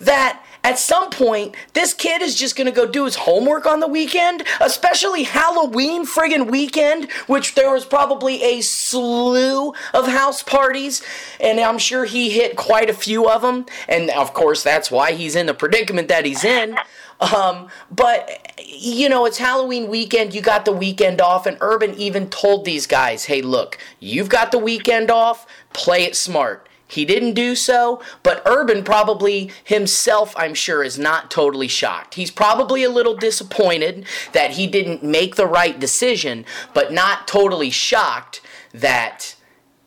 that 0.00 0.44
at 0.64 0.78
some 0.78 1.10
point, 1.10 1.54
this 1.72 1.92
kid 1.92 2.22
is 2.22 2.36
just 2.36 2.56
gonna 2.56 2.70
go 2.70 2.86
do 2.86 3.04
his 3.04 3.16
homework 3.16 3.66
on 3.66 3.80
the 3.80 3.88
weekend, 3.88 4.44
especially 4.60 5.24
Halloween 5.24 6.06
friggin' 6.06 6.50
weekend, 6.50 7.10
which 7.26 7.54
there 7.54 7.72
was 7.72 7.84
probably 7.84 8.42
a 8.42 8.60
slew 8.60 9.74
of 9.92 10.06
house 10.06 10.42
parties, 10.42 11.02
and 11.40 11.58
I'm 11.58 11.78
sure 11.78 12.04
he 12.04 12.30
hit 12.30 12.56
quite 12.56 12.88
a 12.88 12.94
few 12.94 13.28
of 13.28 13.42
them, 13.42 13.66
and 13.88 14.10
of 14.10 14.34
course, 14.34 14.62
that's 14.62 14.90
why 14.90 15.12
he's 15.12 15.34
in 15.34 15.46
the 15.46 15.54
predicament 15.54 16.08
that 16.08 16.24
he's 16.24 16.44
in. 16.44 16.76
Um, 17.22 17.68
but 17.88 18.52
you 18.66 19.08
know, 19.08 19.26
it's 19.26 19.38
Halloween 19.38 19.86
weekend. 19.86 20.34
You 20.34 20.40
got 20.40 20.64
the 20.64 20.72
weekend 20.72 21.20
off, 21.20 21.46
and 21.46 21.56
Urban 21.60 21.94
even 21.94 22.28
told 22.28 22.64
these 22.64 22.88
guys, 22.88 23.26
"Hey, 23.26 23.42
look, 23.42 23.78
you've 24.00 24.28
got 24.28 24.50
the 24.50 24.58
weekend 24.58 25.08
off. 25.08 25.46
Play 25.72 26.02
it 26.02 26.16
smart." 26.16 26.68
He 26.92 27.06
didn't 27.06 27.32
do 27.32 27.56
so, 27.56 28.02
but 28.22 28.42
Urban 28.44 28.84
probably 28.84 29.50
himself, 29.64 30.34
I'm 30.36 30.52
sure, 30.52 30.84
is 30.84 30.98
not 30.98 31.30
totally 31.30 31.68
shocked. 31.68 32.16
He's 32.16 32.30
probably 32.30 32.84
a 32.84 32.90
little 32.90 33.16
disappointed 33.16 34.04
that 34.32 34.52
he 34.52 34.66
didn't 34.66 35.02
make 35.02 35.36
the 35.36 35.46
right 35.46 35.80
decision, 35.80 36.44
but 36.74 36.92
not 36.92 37.26
totally 37.26 37.70
shocked 37.70 38.42
that 38.74 39.36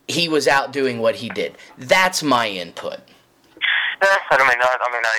he 0.08 0.28
was 0.28 0.48
out 0.48 0.72
doing 0.72 0.98
what 0.98 1.16
he 1.16 1.28
did. 1.28 1.56
That's 1.78 2.24
my 2.24 2.48
input. 2.48 2.98
Yeah, 4.02 4.16
I 4.30 4.38
mean, 4.38 4.58
I, 4.58 4.76
I 4.76 4.88
mean, 4.90 5.06
I 5.06 5.18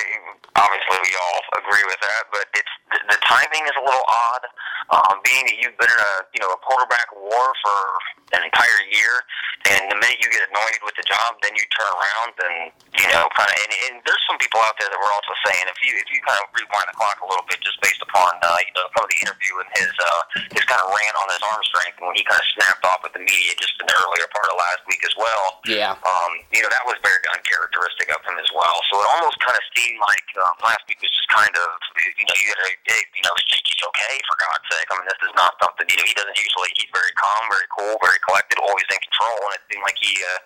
obviously 0.60 0.98
we 1.02 1.12
all 1.16 1.40
agree 1.56 1.84
with 1.88 2.00
that, 2.04 2.22
but 2.30 2.44
it's 2.52 2.74
the, 2.92 3.16
the 3.16 3.18
timing 3.24 3.64
is 3.64 3.76
a 3.80 3.84
little 3.84 4.04
odd. 4.06 4.44
Um, 4.88 5.20
being 5.24 5.44
that 5.44 5.56
you've 5.60 5.76
been 5.76 5.88
in 5.88 6.00
a 6.00 6.14
you 6.32 6.40
know 6.40 6.52
a 6.52 6.60
quarterback 6.64 7.08
war 7.16 7.52
for 7.64 7.76
an 8.32 8.42
entire 8.44 8.80
year, 8.92 9.24
and 9.68 9.88
the 9.90 9.98
minute 9.98 10.20
you 10.20 10.28
get 10.28 10.44
anointed 10.48 10.82
with 10.84 10.96
the 10.96 11.06
job, 11.08 11.36
then 11.44 11.52
you 11.56 11.64
turn 11.72 11.88
around 11.88 12.32
and 12.40 12.56
you 12.96 13.08
know 13.12 13.28
kind 13.32 13.48
of. 13.48 13.56
And, 13.58 13.70
and 13.88 13.94
there's 14.04 14.22
some 14.28 14.38
people 14.40 14.60
out 14.64 14.76
there 14.80 14.88
that 14.88 15.00
were 15.00 15.12
also 15.12 15.34
saying 15.48 15.64
if 15.68 15.78
you 15.84 15.92
if 15.96 16.08
you 16.12 16.20
kind 16.24 16.38
of 16.40 16.48
rewind 16.52 16.88
the 16.88 16.96
clock 16.96 17.18
a 17.24 17.28
little 17.28 17.44
bit, 17.48 17.60
just 17.64 17.80
based 17.80 18.00
upon 18.04 18.36
uh, 18.44 18.58
you 18.64 18.72
know 18.76 18.86
some 18.92 19.04
of 19.04 19.10
the 19.10 19.20
interview 19.24 19.52
and 19.60 19.68
his 19.76 19.92
uh, 19.98 20.22
his 20.52 20.64
kind 20.68 20.80
of 20.80 20.88
rant 20.92 21.16
on 21.16 21.26
his 21.32 21.42
arm 21.44 21.62
strength 21.64 21.96
and 22.00 22.06
when 22.08 22.16
he 22.16 22.24
kind 22.24 22.40
of 22.40 22.48
snapped 22.56 22.84
off 22.84 23.00
with 23.02 23.12
the 23.16 23.22
media 23.24 23.52
just 23.58 23.76
in 23.80 23.88
the 23.88 23.96
earlier 23.96 24.28
part 24.30 24.48
of 24.48 24.56
last 24.56 24.82
week 24.86 25.02
as 25.04 25.14
well. 25.16 25.60
Yeah. 25.66 25.96
Um, 26.04 26.32
you 26.52 26.60
know 26.62 26.70
that 26.70 26.84
was 26.84 26.96
very 27.00 27.20
uncharacteristic 27.32 28.12
of 28.12 28.20
him 28.24 28.36
as 28.38 28.50
well. 28.54 28.76
So 28.92 29.00
it 29.00 29.08
almost 29.18 29.38
kind 29.40 29.56
of 29.56 29.64
seemed 29.74 30.00
like 30.04 30.28
um, 30.40 30.54
last 30.64 30.84
week 30.88 31.00
was 31.00 31.12
just 31.12 31.28
kind 31.32 31.54
of 31.54 31.68
you 31.96 32.24
know 32.24 32.36
you 32.36 32.48
had 32.52 32.60
a 32.62 32.70
hey, 32.88 33.02
you 33.16 33.22
know 33.24 33.34
is 33.36 33.44
JT 33.48 33.68
okay 33.90 34.14
for 34.28 34.36
God's 34.36 34.66
sake? 34.68 34.88
I 34.88 34.94
mean 35.00 35.08
this 35.08 35.22
is 35.24 35.34
not 35.34 35.56
something 35.60 35.84
you 35.88 35.96
know 35.96 36.06
he 36.06 36.14
doesn't 36.14 36.38
usually 36.38 36.70
he's 36.76 36.90
very 36.92 37.12
calm, 37.16 37.42
very 37.50 37.68
cool, 37.72 37.94
very 38.00 38.17
collected, 38.26 38.58
always 38.58 38.86
in 38.90 39.00
control, 39.00 39.38
and 39.48 39.52
it 39.58 39.62
seemed 39.70 39.84
like 39.84 39.98
he 39.98 40.12
uh, 40.22 40.38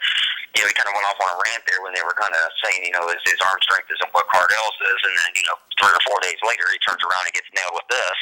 you 0.56 0.60
know 0.62 0.68
he 0.68 0.74
kind 0.76 0.88
of 0.90 0.94
went 0.96 1.06
off 1.08 1.18
on 1.20 1.30
a 1.32 1.38
rant 1.48 1.62
there 1.64 1.80
when 1.80 1.92
they 1.96 2.04
were 2.04 2.16
kind 2.16 2.32
of 2.32 2.44
saying 2.64 2.84
you 2.84 2.94
know 2.94 3.08
his, 3.08 3.20
his 3.24 3.40
arm 3.44 3.58
strength 3.64 3.88
isn't 3.92 4.12
what 4.12 4.28
Cardale's 4.28 4.78
is, 4.82 5.00
and 5.08 5.14
then 5.16 5.30
you 5.36 5.46
know 5.48 5.56
three 5.80 5.92
or 5.92 6.02
four 6.06 6.18
days 6.22 6.38
later 6.44 6.64
he 6.70 6.78
turns 6.84 7.02
around 7.02 7.24
and 7.24 7.34
gets 7.34 7.48
nailed 7.56 7.74
with 7.76 7.88
this. 7.88 8.18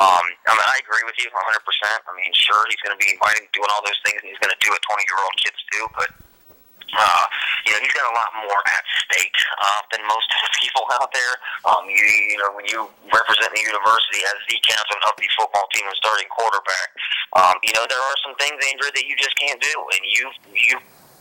Um, 0.00 0.24
I 0.48 0.52
mean 0.56 0.68
I 0.68 0.76
agree 0.80 1.04
with 1.04 1.16
you 1.20 1.28
100. 1.30 1.38
percent 1.64 2.00
I 2.08 2.12
mean 2.16 2.32
sure 2.34 2.60
he's 2.68 2.80
going 2.82 2.96
to 2.96 3.00
be 3.00 3.14
fighting, 3.20 3.46
doing 3.54 3.70
all 3.72 3.84
those 3.84 3.98
things, 4.02 4.20
and 4.20 4.28
he's 4.28 4.40
going 4.40 4.52
to 4.52 4.60
do 4.60 4.72
what 4.72 4.80
20 4.84 5.04
year 5.06 5.20
old 5.20 5.36
kids 5.40 5.60
do, 5.70 5.80
but 5.94 6.08
uh, 6.92 7.24
you 7.64 7.72
know, 7.72 7.80
he's 7.80 7.94
got 7.96 8.04
a 8.04 8.14
lot 8.14 8.30
more 8.44 8.60
at 8.68 8.84
stake 9.08 9.38
uh, 9.62 9.80
than 9.90 10.04
most 10.04 10.28
people 10.60 10.84
out 11.00 11.08
there. 11.16 11.34
Um, 11.64 11.88
you, 11.88 12.04
you 12.04 12.38
know, 12.38 12.52
when 12.52 12.68
you 12.68 12.88
represent 13.08 13.50
the 13.54 13.64
university 13.64 14.20
as 14.28 14.38
the 14.48 14.60
captain 14.60 15.00
of 15.08 15.14
the 15.16 15.28
football 15.38 15.64
team 15.72 15.88
and 15.88 15.96
starting 15.96 16.28
quarterback, 16.28 16.88
um, 17.40 17.56
you 17.64 17.72
know, 17.72 17.84
there 17.88 18.00
are 18.00 18.16
some 18.20 18.36
things, 18.36 18.60
Andrew, 18.68 18.92
that 18.92 19.04
you 19.08 19.16
just 19.16 19.34
can't 19.40 19.60
do, 19.60 19.74
and 19.74 20.02
you, 20.04 20.24
you 20.52 20.76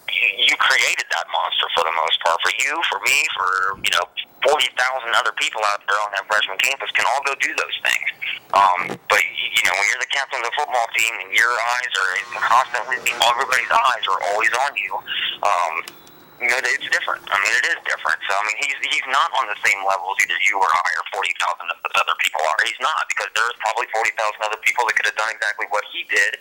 you 0.10 0.56
created 0.58 1.08
that 1.12 1.26
monster 1.32 1.68
for 1.76 1.84
the 1.86 1.96
most 1.96 2.18
part. 2.22 2.38
For 2.44 2.54
you, 2.60 2.74
for 2.90 3.00
me, 3.04 3.18
for 3.36 3.50
you 3.84 3.92
know, 3.96 4.06
forty 4.44 4.70
thousand 4.76 5.16
other 5.16 5.34
people 5.40 5.62
out 5.72 5.82
there 5.88 6.00
on 6.04 6.12
that 6.16 6.26
freshman 6.28 6.58
campus 6.60 6.92
can 6.92 7.06
all 7.10 7.22
go 7.24 7.34
do 7.40 7.52
those 7.56 7.78
things. 7.84 8.08
Um, 8.54 8.82
but 9.10 9.22
you 9.22 9.64
know, 9.66 9.74
when 9.76 9.86
you're 9.90 10.04
the 10.04 10.14
captain 10.14 10.44
of 10.44 10.46
the 10.48 10.56
football 10.58 10.88
team 10.94 11.14
and 11.24 11.30
your 11.34 11.52
eyes 11.52 11.92
are 11.96 12.12
constantly, 12.42 13.00
everybody's 13.02 13.72
eyes 13.72 14.04
are 14.10 14.20
always 14.34 14.54
on 14.68 14.72
you. 14.78 14.94
Um, 15.42 15.74
you 16.44 16.52
know, 16.52 16.60
it's 16.60 16.90
different. 16.92 17.24
I 17.32 17.40
mean, 17.40 17.54
it 17.56 17.66
is 17.72 17.80
different. 17.88 18.20
So, 18.28 18.36
I 18.36 18.44
mean, 18.44 18.58
he's 18.60 18.76
he's 18.92 19.08
not 19.08 19.32
on 19.40 19.48
the 19.48 19.56
same 19.64 19.80
level 19.88 20.12
as 20.12 20.20
either 20.28 20.36
you 20.44 20.60
or 20.60 20.68
I 20.68 20.90
or 21.00 21.06
forty 21.16 21.32
thousand 21.40 21.72
other 21.72 22.16
people 22.20 22.44
are. 22.44 22.60
He's 22.68 22.80
not 22.84 23.08
because 23.08 23.32
there's 23.32 23.56
probably 23.64 23.88
forty 23.96 24.12
thousand 24.20 24.44
other 24.44 24.60
people 24.60 24.84
that 24.92 25.00
could 25.00 25.08
have 25.08 25.16
done 25.16 25.32
exactly 25.32 25.72
what 25.72 25.88
he 25.96 26.04
did 26.12 26.36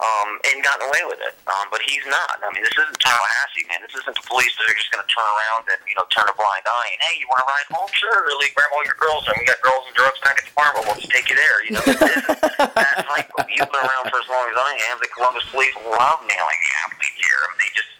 um, 0.00 0.40
and 0.48 0.64
gotten 0.64 0.88
away 0.88 1.04
with 1.04 1.20
it. 1.20 1.36
Um, 1.44 1.68
but 1.68 1.84
he's 1.84 2.02
not. 2.08 2.40
I 2.40 2.48
mean, 2.50 2.64
this 2.64 2.74
isn't 2.74 2.96
Tallahassee, 2.96 3.68
man. 3.68 3.84
This 3.84 3.92
isn't 4.00 4.16
the 4.16 4.24
police 4.24 4.50
that 4.56 4.66
are 4.72 4.76
just 4.78 4.88
going 4.88 5.04
to 5.04 5.10
turn 5.12 5.26
around 5.26 5.68
and 5.68 5.80
you 5.84 5.96
know 6.00 6.08
turn 6.08 6.26
a 6.26 6.34
blind 6.34 6.64
eye 6.64 6.88
and 6.96 7.00
hey, 7.04 7.20
you 7.20 7.28
want 7.28 7.44
to 7.44 7.48
ride 7.48 7.68
home? 7.68 7.90
Sure, 7.92 8.24
really. 8.24 8.48
Grab 8.56 8.72
all 8.72 8.84
your 8.88 8.96
girls 8.96 9.28
and 9.28 9.36
we 9.36 9.44
got 9.44 9.60
girls 9.60 9.84
and 9.84 9.94
drugs 9.94 10.16
back 10.24 10.40
at 10.40 10.44
the 10.48 10.54
farm, 10.56 10.72
but 10.80 10.82
we'll 10.88 10.96
just 10.96 11.12
take 11.12 11.28
you 11.28 11.36
there. 11.36 11.56
You 11.68 11.72
know, 11.76 11.84
this 11.84 12.00
isn't 12.00 12.40
that 12.72 12.96
type 13.04 13.28
of. 13.36 13.44
You've 13.52 13.68
been 13.68 13.84
around 13.84 14.08
for 14.08 14.18
as 14.18 14.28
long 14.32 14.48
as 14.48 14.56
I 14.56 14.72
am. 14.90 14.96
The 14.98 15.10
Columbus 15.12 15.44
police 15.52 15.76
love 15.84 16.24
nailing 16.24 16.60
athletes 16.88 17.20
here. 17.20 17.40
I 17.44 17.46
mean, 17.52 17.60
they 17.60 17.70
just 17.76 17.91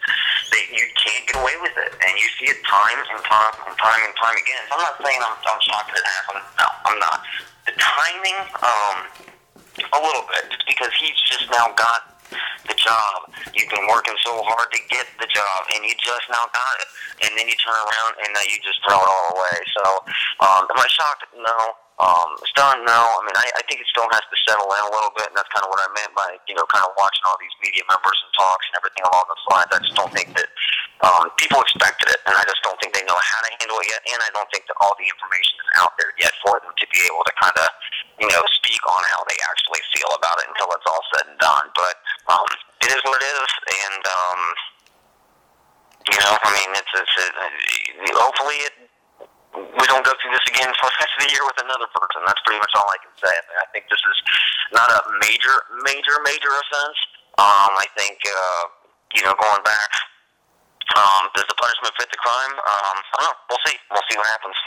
they 0.53 0.63
you 0.69 0.85
can't 0.93 1.23
get 1.25 1.35
away 1.41 1.57
with 1.65 1.73
it, 1.81 1.91
and 1.97 2.13
you 2.21 2.27
see 2.37 2.47
it 2.53 2.61
time 2.69 2.97
and 3.01 3.21
time 3.25 3.53
and 3.65 3.75
time 3.81 4.01
and 4.05 4.13
time 4.13 4.37
again. 4.37 4.63
I'm 4.69 4.81
not 4.85 4.95
saying 5.01 5.17
I'm, 5.17 5.33
I'm 5.33 5.61
shocked 5.65 5.89
it 5.97 6.05
happened. 6.05 6.45
No, 6.61 6.67
I'm 6.85 6.97
not. 7.01 7.19
The 7.65 7.73
timing, 7.81 8.39
um, 8.61 8.97
a 9.81 9.99
little 9.99 10.25
bit, 10.29 10.53
just 10.53 10.65
because 10.69 10.93
he's 11.01 11.17
just 11.25 11.49
now 11.49 11.73
got 11.73 12.13
the 12.69 12.77
job. 12.77 13.33
You've 13.57 13.69
been 13.69 13.87
working 13.89 14.13
so 14.21 14.45
hard 14.45 14.69
to 14.69 14.79
get 14.93 15.09
the 15.17 15.29
job, 15.33 15.59
and 15.73 15.81
you 15.85 15.97
just 15.97 16.29
now 16.29 16.45
got 16.53 16.73
it, 16.85 16.89
and 17.25 17.31
then 17.33 17.49
you 17.49 17.57
turn 17.57 17.73
around 17.73 18.13
and 18.21 18.29
now 18.33 18.45
you 18.45 18.57
just 18.61 18.77
throw 18.85 18.97
it 18.97 19.09
all 19.09 19.27
away. 19.33 19.57
So, 19.81 19.83
um, 20.45 20.61
am 20.69 20.77
I 20.77 20.87
shocked? 20.89 21.25
No. 21.33 21.82
Um, 22.03 22.35
it's 22.43 22.51
done. 22.51 22.83
No. 22.83 22.99
I 22.99 23.21
mean, 23.23 23.37
I, 23.39 23.47
I 23.55 23.61
think 23.63 23.79
it 23.79 23.87
still 23.87 24.11
has 24.11 24.19
to 24.27 24.37
settle 24.43 24.67
in 24.75 24.83
a 24.83 24.91
little 24.91 25.15
bit, 25.15 25.31
and 25.31 25.35
that's 25.39 25.47
kind 25.55 25.63
of 25.63 25.71
what 25.71 25.79
I 25.79 25.87
meant 25.95 26.11
by 26.11 26.35
you 26.51 26.55
know, 26.59 26.67
kind 26.67 26.83
of 26.83 26.91
watching 26.99 27.23
all 27.23 27.39
these 27.39 27.55
media 27.63 27.87
members 27.87 28.19
and 28.19 28.31
talks 28.35 28.67
and 28.67 28.75
everything 28.83 29.07
along 29.07 29.23
those 29.31 29.45
lines. 29.47 29.71
I 29.71 29.79
just 29.79 29.95
don't 29.95 30.11
think 30.11 30.35
that 30.35 30.51
um, 30.99 31.31
people 31.39 31.63
expected 31.63 32.11
it, 32.11 32.19
and 32.27 32.35
I 32.35 32.43
just 32.43 32.59
don't 32.59 32.75
think 32.83 32.91
they 32.91 33.07
know 33.07 33.15
how 33.15 33.39
to 33.47 33.49
handle 33.55 33.79
it 33.79 33.87
yet, 33.87 34.03
and 34.03 34.19
I 34.19 34.29
don't 34.35 34.47
think 34.51 34.67
that 34.67 34.75
all 34.83 34.91
the 34.99 35.07
information 35.07 35.55
is 35.63 35.69
out 35.79 35.95
there 35.95 36.11
yet 36.19 36.35
for 36.43 36.59
them 36.59 36.75
to 36.75 36.85
be 36.91 36.99
able 37.07 37.23
to 37.23 37.33
kind 37.39 37.55
of, 37.55 37.67
you 38.19 38.27
know, 38.27 38.43
speak 38.59 38.83
on 38.83 39.01
how 39.15 39.23
they 39.23 39.39
actually 39.47 39.79
feel 39.95 40.11
about 40.19 40.43
it 40.43 40.51
until 40.51 40.75
it's 40.75 40.87
all 40.87 41.03
said 41.15 41.31
and 41.31 41.39
done. 41.39 41.71
But 41.71 41.95
um, 42.27 42.49
it 42.83 42.91
is 42.91 42.99
what 43.07 43.15
it 43.15 43.25
is, 43.31 43.51
and 43.79 44.03
um, 44.03 44.41
you 46.11 46.19
know, 46.19 46.35
I 46.35 46.49
mean, 46.51 46.69
it's, 46.75 46.93
it's 46.99 47.15
it, 47.15 47.31
hopefully 48.11 48.59
it 48.67 48.91
we 49.53 49.85
don't 49.85 50.01
go 50.01 50.13
through 50.17 50.33
this 50.33 50.45
again 50.49 50.69
for 50.81 50.89
the 50.89 50.97
rest 50.97 51.13
of 51.17 51.21
the 51.25 51.31
year 51.33 51.43
with 51.45 51.59
another 51.61 51.89
person. 51.93 52.25
That's 52.25 52.41
pretty 52.41 52.57
much 52.57 52.73
all 52.73 52.89
I 52.89 52.99
can 53.01 53.13
say. 53.21 53.33
I, 53.33 53.65
think 53.69 53.85
this 53.89 54.01
is 54.01 54.17
not 54.73 54.89
a 54.89 54.99
major, 55.21 55.55
major, 55.85 56.15
major 56.25 56.49
offense. 56.49 56.97
Um, 57.37 57.71
I 57.77 57.85
think, 57.97 58.17
uh, 58.25 58.63
you 59.13 59.21
know, 59.25 59.33
going 59.37 59.63
back, 59.65 59.91
um, 60.97 61.29
does 61.33 61.45
the 61.49 61.57
punishment 61.57 61.93
fit 61.97 62.09
the 62.09 62.21
crime? 62.21 62.53
Um, 62.57 62.97
I 62.97 63.15
don't 63.21 63.29
know. 63.29 63.37
We'll 63.49 63.63
see. 63.65 63.77
We'll 63.89 64.05
see 64.09 64.17
what 64.17 64.27
happens. 64.27 64.57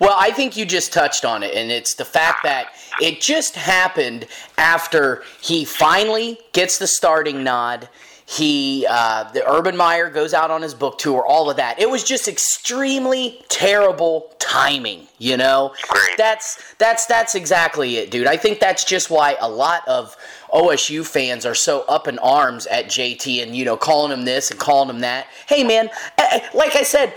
Well, 0.00 0.16
I 0.18 0.30
think 0.30 0.56
you 0.56 0.64
just 0.64 0.92
touched 0.92 1.24
on 1.24 1.42
it, 1.42 1.54
and 1.54 1.70
it's 1.70 1.94
the 1.94 2.04
fact 2.04 2.44
that 2.44 2.68
it 3.00 3.20
just 3.20 3.56
happened 3.56 4.26
after 4.56 5.22
he 5.40 5.64
finally 5.64 6.38
gets 6.52 6.78
the 6.78 6.86
starting 6.86 7.42
nod. 7.42 7.88
He, 8.30 8.86
uh, 8.86 9.32
the 9.32 9.42
Urban 9.50 9.74
Meyer 9.74 10.10
goes 10.10 10.34
out 10.34 10.50
on 10.50 10.60
his 10.60 10.74
book 10.74 10.98
tour, 10.98 11.24
all 11.26 11.48
of 11.48 11.56
that. 11.56 11.80
It 11.80 11.88
was 11.88 12.04
just 12.04 12.28
extremely 12.28 13.42
terrible 13.48 14.30
timing, 14.38 15.08
you 15.16 15.38
know. 15.38 15.72
That's 16.18 16.60
that's 16.76 17.06
that's 17.06 17.34
exactly 17.34 17.96
it, 17.96 18.10
dude. 18.10 18.26
I 18.26 18.36
think 18.36 18.60
that's 18.60 18.84
just 18.84 19.08
why 19.08 19.38
a 19.40 19.48
lot 19.48 19.80
of 19.88 20.14
OSU 20.52 21.06
fans 21.06 21.44
are 21.44 21.54
so 21.54 21.82
up 21.88 22.08
in 22.08 22.18
arms 22.18 22.66
at 22.66 22.86
JT 22.86 23.42
and 23.42 23.56
you 23.56 23.64
know 23.64 23.76
calling 23.76 24.12
him 24.12 24.24
this 24.24 24.50
and 24.50 24.58
calling 24.58 24.88
him 24.88 25.00
that. 25.00 25.26
Hey, 25.46 25.64
man, 25.64 25.90
eh, 26.18 26.28
eh, 26.32 26.48
like 26.54 26.76
I 26.76 26.82
said, 26.82 27.14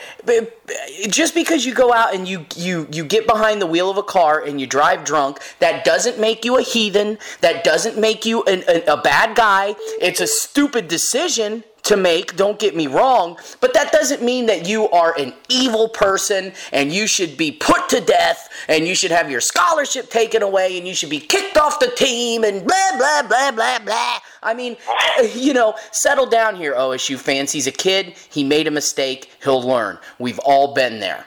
just 1.10 1.34
because 1.34 1.66
you 1.66 1.74
go 1.74 1.94
out 1.94 2.14
and 2.14 2.28
you 2.28 2.46
you 2.56 2.88
you 2.92 3.06
get 3.06 3.28
behind 3.28 3.62
the 3.62 3.68
wheel 3.68 3.90
of 3.90 3.98
a 3.98 4.04
car 4.04 4.42
and 4.44 4.60
you 4.60 4.68
drive 4.68 5.04
drunk, 5.04 5.40
that 5.60 5.84
doesn't 5.86 6.20
make 6.20 6.46
you 6.46 6.58
a 6.58 6.62
heathen. 6.62 7.18
That 7.42 7.64
doesn't 7.64 7.98
make 7.98 8.26
you 8.26 8.44
an, 8.44 8.64
a 8.88 8.98
bad 8.98 9.36
guy. 9.36 9.76
It's 10.00 10.20
a 10.20 10.28
stupid 10.28 10.88
decision 10.88 11.64
to 11.84 11.98
make, 11.98 12.36
don't 12.36 12.60
get 12.60 12.76
me 12.76 12.88
wrong, 12.88 13.38
but 13.60 13.74
that 13.74 13.92
doesn't 13.92 14.22
mean 14.22 14.46
that 14.46 14.68
you 14.68 14.90
are 14.90 15.18
an 15.18 15.34
evil 15.50 15.90
person 15.90 16.54
and 16.72 16.92
you 16.92 17.08
should 17.08 17.38
be 17.38 17.52
put 17.52 17.90
to 17.90 18.02
death 18.02 18.50
and 18.68 18.88
you 18.88 18.96
should 18.96 19.12
have 19.12 19.32
your 19.32 19.42
scholarship 19.42 20.10
taken 20.10 20.44
away 20.44 20.78
and 20.78 20.88
you 20.88 20.94
should 20.94 21.10
be 21.10 21.20
kicked 21.20 21.58
off 21.58 21.80
the 21.80 21.92
team 21.96 22.44
and 22.44 22.66
blah, 22.66 22.98
blah, 22.98 23.24
blah, 23.28 23.52
blah, 23.52 23.80
blah. 23.80 24.20
I 24.44 24.54
mean, 24.54 24.78
you 25.36 25.54
know, 25.54 25.76
settle 25.92 26.26
down 26.26 26.56
here, 26.56 26.76
OSU 26.76 27.18
fans. 27.18 27.52
He's 27.52 27.68
a 27.68 27.72
kid, 27.72 28.16
he 28.30 28.44
made 28.44 28.68
a 28.68 28.72
mistake, 28.72 29.32
he'll 29.44 29.62
learn. 29.62 29.98
We've 30.20 30.40
all 30.40 30.74
been 30.74 31.00
there. 31.00 31.26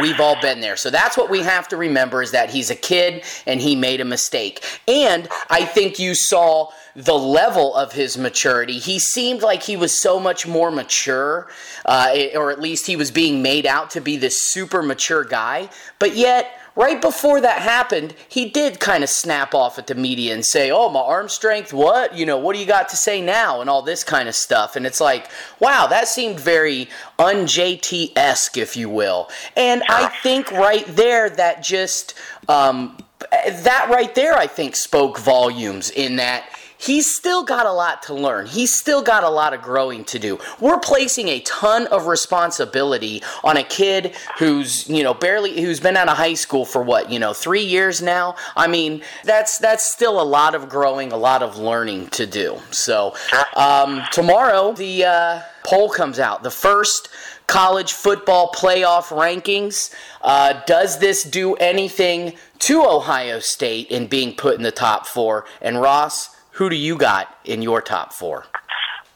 We've 0.00 0.20
all 0.20 0.40
been 0.40 0.60
there. 0.60 0.76
So 0.76 0.90
that's 0.90 1.16
what 1.16 1.30
we 1.30 1.42
have 1.42 1.68
to 1.68 1.76
remember 1.76 2.22
is 2.22 2.32
that 2.32 2.50
he's 2.50 2.70
a 2.70 2.74
kid 2.74 3.24
and 3.46 3.60
he 3.60 3.76
made 3.76 4.00
a 4.00 4.04
mistake. 4.04 4.64
And 4.88 5.28
I 5.48 5.64
think 5.64 5.98
you 5.98 6.14
saw 6.14 6.70
the 6.96 7.14
level 7.14 7.74
of 7.74 7.92
his 7.92 8.18
maturity. 8.18 8.78
He 8.78 8.98
seemed 8.98 9.42
like 9.42 9.62
he 9.62 9.76
was 9.76 9.96
so 9.96 10.18
much 10.18 10.46
more 10.46 10.70
mature, 10.70 11.48
uh, 11.84 12.14
or 12.34 12.50
at 12.50 12.60
least 12.60 12.86
he 12.86 12.96
was 12.96 13.10
being 13.10 13.42
made 13.42 13.66
out 13.66 13.90
to 13.90 14.00
be 14.00 14.16
this 14.16 14.40
super 14.40 14.82
mature 14.82 15.22
guy. 15.22 15.68
But 15.98 16.16
yet, 16.16 16.58
right 16.76 17.00
before 17.00 17.40
that 17.40 17.62
happened, 17.62 18.14
he 18.28 18.48
did 18.48 18.78
kind 18.78 19.02
of 19.02 19.10
snap 19.10 19.54
off 19.54 19.78
at 19.78 19.86
the 19.86 19.94
media 19.94 20.34
and 20.34 20.44
say, 20.44 20.70
Oh, 20.70 20.88
my 20.90 21.00
arm 21.00 21.28
strength, 21.28 21.72
what? 21.72 22.14
You 22.14 22.26
know, 22.26 22.38
what 22.38 22.54
do 22.54 22.60
you 22.60 22.66
got 22.66 22.88
to 22.90 22.96
say 22.96 23.20
now? 23.20 23.60
And 23.60 23.68
all 23.68 23.82
this 23.82 24.04
kind 24.04 24.28
of 24.28 24.34
stuff. 24.34 24.76
And 24.76 24.86
it's 24.86 25.00
like, 25.00 25.28
wow, 25.58 25.86
that 25.88 26.06
seemed 26.06 26.38
very 26.38 26.88
un 27.18 27.46
JT 27.46 28.12
esque, 28.16 28.58
if 28.58 28.76
you 28.76 28.88
will. 28.88 29.28
And 29.56 29.82
I 29.88 30.08
think 30.22 30.52
right 30.52 30.86
there, 30.86 31.30
that 31.30 31.64
just, 31.64 32.14
um, 32.48 32.98
that 33.30 33.88
right 33.90 34.14
there, 34.14 34.34
I 34.34 34.46
think 34.46 34.76
spoke 34.76 35.18
volumes 35.18 35.90
in 35.90 36.16
that 36.16 36.48
he's 36.78 37.14
still 37.14 37.42
got 37.44 37.66
a 37.66 37.72
lot 37.72 38.02
to 38.04 38.14
learn. 38.14 38.46
He's 38.46 38.74
still 38.74 39.02
got 39.02 39.24
a 39.24 39.28
lot 39.28 39.54
of 39.54 39.62
growing 39.62 40.04
to 40.06 40.18
do. 40.18 40.38
We're 40.60 40.78
placing 40.78 41.28
a 41.28 41.40
ton 41.40 41.86
of 41.88 42.06
responsibility 42.06 43.22
on 43.44 43.56
a 43.56 43.62
kid 43.62 44.14
who's, 44.38 44.88
you 44.88 45.02
know, 45.02 45.14
barely 45.14 45.60
who's 45.60 45.80
been 45.80 45.96
out 45.96 46.08
of 46.08 46.16
high 46.16 46.34
school 46.34 46.64
for 46.64 46.82
what, 46.82 47.10
you 47.10 47.18
know, 47.18 47.32
3 47.32 47.62
years 47.62 48.02
now. 48.02 48.36
I 48.56 48.66
mean, 48.66 49.02
that's 49.24 49.58
that's 49.58 49.84
still 49.84 50.20
a 50.20 50.24
lot 50.24 50.54
of 50.54 50.68
growing, 50.68 51.12
a 51.12 51.16
lot 51.16 51.42
of 51.42 51.58
learning 51.58 52.08
to 52.08 52.26
do. 52.26 52.58
So, 52.70 53.14
um, 53.54 54.02
tomorrow 54.12 54.72
the 54.72 55.04
uh, 55.04 55.42
poll 55.64 55.88
comes 55.88 56.18
out. 56.18 56.42
The 56.42 56.50
first 56.50 57.08
college 57.46 57.92
football 57.92 58.52
playoff 58.52 59.08
rankings. 59.08 59.94
Uh, 60.20 60.60
does 60.66 60.98
this 60.98 61.22
do 61.22 61.54
anything 61.54 62.34
to 62.58 62.84
Ohio 62.84 63.38
State 63.38 63.88
in 63.90 64.06
being 64.06 64.34
put 64.34 64.56
in 64.56 64.62
the 64.62 64.72
top 64.72 65.06
four? 65.06 65.44
And 65.60 65.80
Ross, 65.80 66.35
who 66.56 66.72
do 66.72 66.76
you 66.76 66.96
got 66.96 67.36
in 67.44 67.60
your 67.60 67.84
top 67.84 68.12
four? 68.16 68.48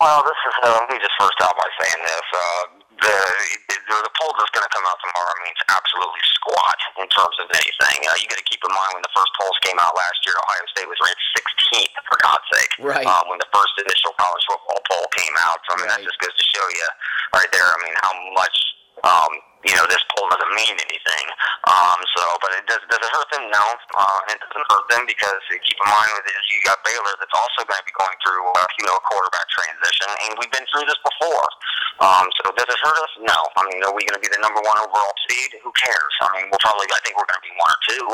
Well, 0.01 0.21
this 0.25 0.41
is. 0.49 0.55
Uh, 0.61 0.77
let 0.77 0.89
me 0.93 0.97
just 1.01 1.17
first 1.17 1.37
out 1.41 1.57
by 1.57 1.69
saying 1.81 2.01
this. 2.05 2.27
Uh, 2.33 2.65
the, 3.01 3.17
the 3.69 3.97
the 4.05 4.13
poll 4.21 4.33
that's 4.37 4.53
going 4.53 4.65
to 4.65 4.73
come 4.73 4.85
out 4.85 5.01
tomorrow 5.01 5.33
means 5.45 5.61
absolutely 5.73 6.25
squat 6.37 6.79
in 7.01 7.09
terms 7.09 7.37
of 7.41 7.49
anything. 7.53 7.97
Uh, 8.05 8.13
you 8.21 8.29
got 8.29 8.37
to 8.37 8.49
keep 8.49 8.61
in 8.61 8.73
mind 8.73 8.93
when 8.93 9.05
the 9.05 9.13
first 9.17 9.33
polls 9.41 9.57
came 9.65 9.81
out 9.81 9.97
last 9.97 10.21
year, 10.29 10.37
Ohio 10.37 10.65
State 10.77 10.89
was 10.89 11.01
ranked 11.01 11.25
16th 11.33 11.97
for 12.05 12.17
God's 12.21 12.45
sake. 12.53 12.73
Right. 12.77 13.09
Um, 13.09 13.25
when 13.33 13.41
the 13.41 13.49
first 13.57 13.73
initial 13.81 14.13
college 14.21 14.45
football 14.45 14.81
poll 14.89 15.07
came 15.17 15.37
out, 15.41 15.65
so 15.65 15.77
I 15.77 15.85
mean 15.85 15.89
that 15.89 16.05
just 16.05 16.21
goes 16.21 16.37
to 16.37 16.45
show 16.45 16.67
you 16.77 16.89
right 17.33 17.51
there. 17.57 17.65
I 17.65 17.79
mean 17.81 17.97
how 18.05 18.13
much 18.37 18.57
um, 19.01 19.33
you 19.67 19.75
know 19.77 19.85
this 19.93 20.01
poll 20.17 20.25
doesn't 20.33 20.55
mean 20.57 20.73
anything. 20.73 21.27
Um, 21.69 22.01
so, 22.17 22.23
but 22.41 22.57
it 22.57 22.65
does. 22.65 22.81
Does 22.89 23.01
it 23.01 23.13
hurt 23.13 23.29
them? 23.29 23.45
No, 23.53 23.65
uh, 24.01 24.33
it 24.33 24.41
doesn't 24.41 24.67
hurt 24.73 24.87
them 24.89 25.05
because 25.05 25.43
uh, 25.53 25.61
keep 25.61 25.77
in 25.77 25.89
mind 25.89 26.11
with 26.17 26.33
it, 26.33 26.37
you 26.49 26.65
got 26.65 26.81
Baylor 26.81 27.13
that's 27.21 27.37
also 27.37 27.69
going 27.69 27.77
to 27.77 27.85
be 27.85 27.93
going 27.93 28.17
through 28.25 28.41
uh, 28.57 28.65
you 28.81 28.85
know 28.89 28.97
a 28.97 29.05
quarterback 29.05 29.45
transition, 29.53 30.09
and 30.25 30.41
we've 30.41 30.53
been 30.53 30.65
through 30.73 30.89
this 30.89 31.01
before. 31.05 31.47
Um, 32.01 32.25
so 32.41 32.49
does 32.57 32.69
it 32.69 32.81
hurt 32.81 32.99
us? 33.05 33.13
No. 33.21 33.37
I 33.61 33.69
mean, 33.69 33.85
are 33.85 33.93
we 33.93 34.09
going 34.09 34.17
to 34.17 34.25
be 34.25 34.33
the 34.33 34.41
number 34.41 34.65
one 34.65 34.81
overall 34.81 35.13
seed? 35.29 35.61
Who 35.61 35.69
cares? 35.77 36.15
I 36.25 36.29
mean, 36.41 36.49
we'll 36.49 36.63
probably. 36.65 36.89
I 36.89 37.01
think 37.05 37.21
we're 37.21 37.29
going 37.29 37.41
to 37.41 37.49
be 37.49 37.55
one 37.61 37.71
or 37.71 37.81
two, 37.85 38.05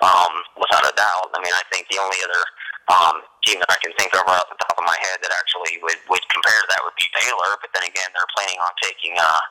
um, 0.00 0.32
without 0.56 0.88
a 0.88 0.94
doubt. 0.96 1.28
I 1.36 1.38
mean, 1.44 1.52
I 1.52 1.64
think 1.68 1.84
the 1.92 2.00
only 2.00 2.18
other 2.24 2.42
um, 2.88 3.16
team 3.44 3.60
that 3.60 3.70
I 3.70 3.78
can 3.80 3.92
think 4.00 4.10
of 4.16 4.24
right 4.26 4.40
off 4.40 4.48
the 4.48 4.60
top 4.60 4.76
of 4.80 4.84
my 4.84 4.96
head 5.00 5.20
that 5.20 5.32
actually 5.36 5.76
would 5.84 6.00
would 6.08 6.24
compare 6.32 6.56
to 6.56 6.68
that 6.72 6.80
would 6.84 6.96
be 6.96 7.08
Baylor. 7.12 7.56
But 7.60 7.70
then 7.76 7.84
again, 7.84 8.08
they're 8.16 8.32
planning 8.34 8.58
on 8.60 8.72
taking 8.80 9.14
uh, 9.16 9.42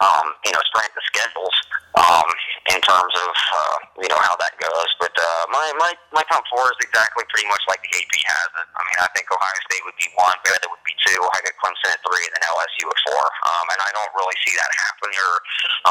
um, 0.00 0.26
you 0.44 0.52
know 0.52 0.62
strength 0.68 0.96
of 0.96 1.04
schedules 1.08 1.56
um, 2.00 2.28
in 2.72 2.80
terms 2.82 3.14
of 3.14 3.32
uh, 3.32 3.76
you 4.02 4.10
know 4.10 4.20
how 4.20 4.34
that 4.40 4.56
goes. 4.58 4.90
But 4.98 5.14
uh, 5.14 5.44
my 5.52 5.66
my 5.78 5.92
my 6.16 6.24
top 6.26 6.42
four 6.50 6.64
is 6.72 6.80
exactly 6.82 7.22
pretty 7.30 7.46
much 7.46 7.62
like 7.68 7.80
the 7.84 7.92
AP 7.92 8.12
has 8.26 8.50
it. 8.64 8.66
I 8.74 8.80
mean, 8.82 8.98
I 9.04 9.08
think 9.14 9.28
Ohio 9.30 9.58
State 9.70 9.84
would 9.86 9.98
be 10.00 10.08
one, 10.16 10.36
Baylor 10.42 10.68
would 10.72 10.84
be 10.84 10.96
two, 11.04 11.20
I 11.20 11.38
got 11.44 11.54
Clemson 11.60 11.92
at 11.92 12.00
three, 12.02 12.24
and 12.24 12.32
then 12.34 12.44
LSU 12.48 12.84
at 12.88 12.98
four. 13.06 13.24
Um, 13.24 13.66
and 13.70 13.80
I 13.80 13.90
don't 13.94 14.12
really 14.16 14.36
see 14.42 14.54
that 14.56 14.70
happening. 14.88 15.16
Or 15.20 15.34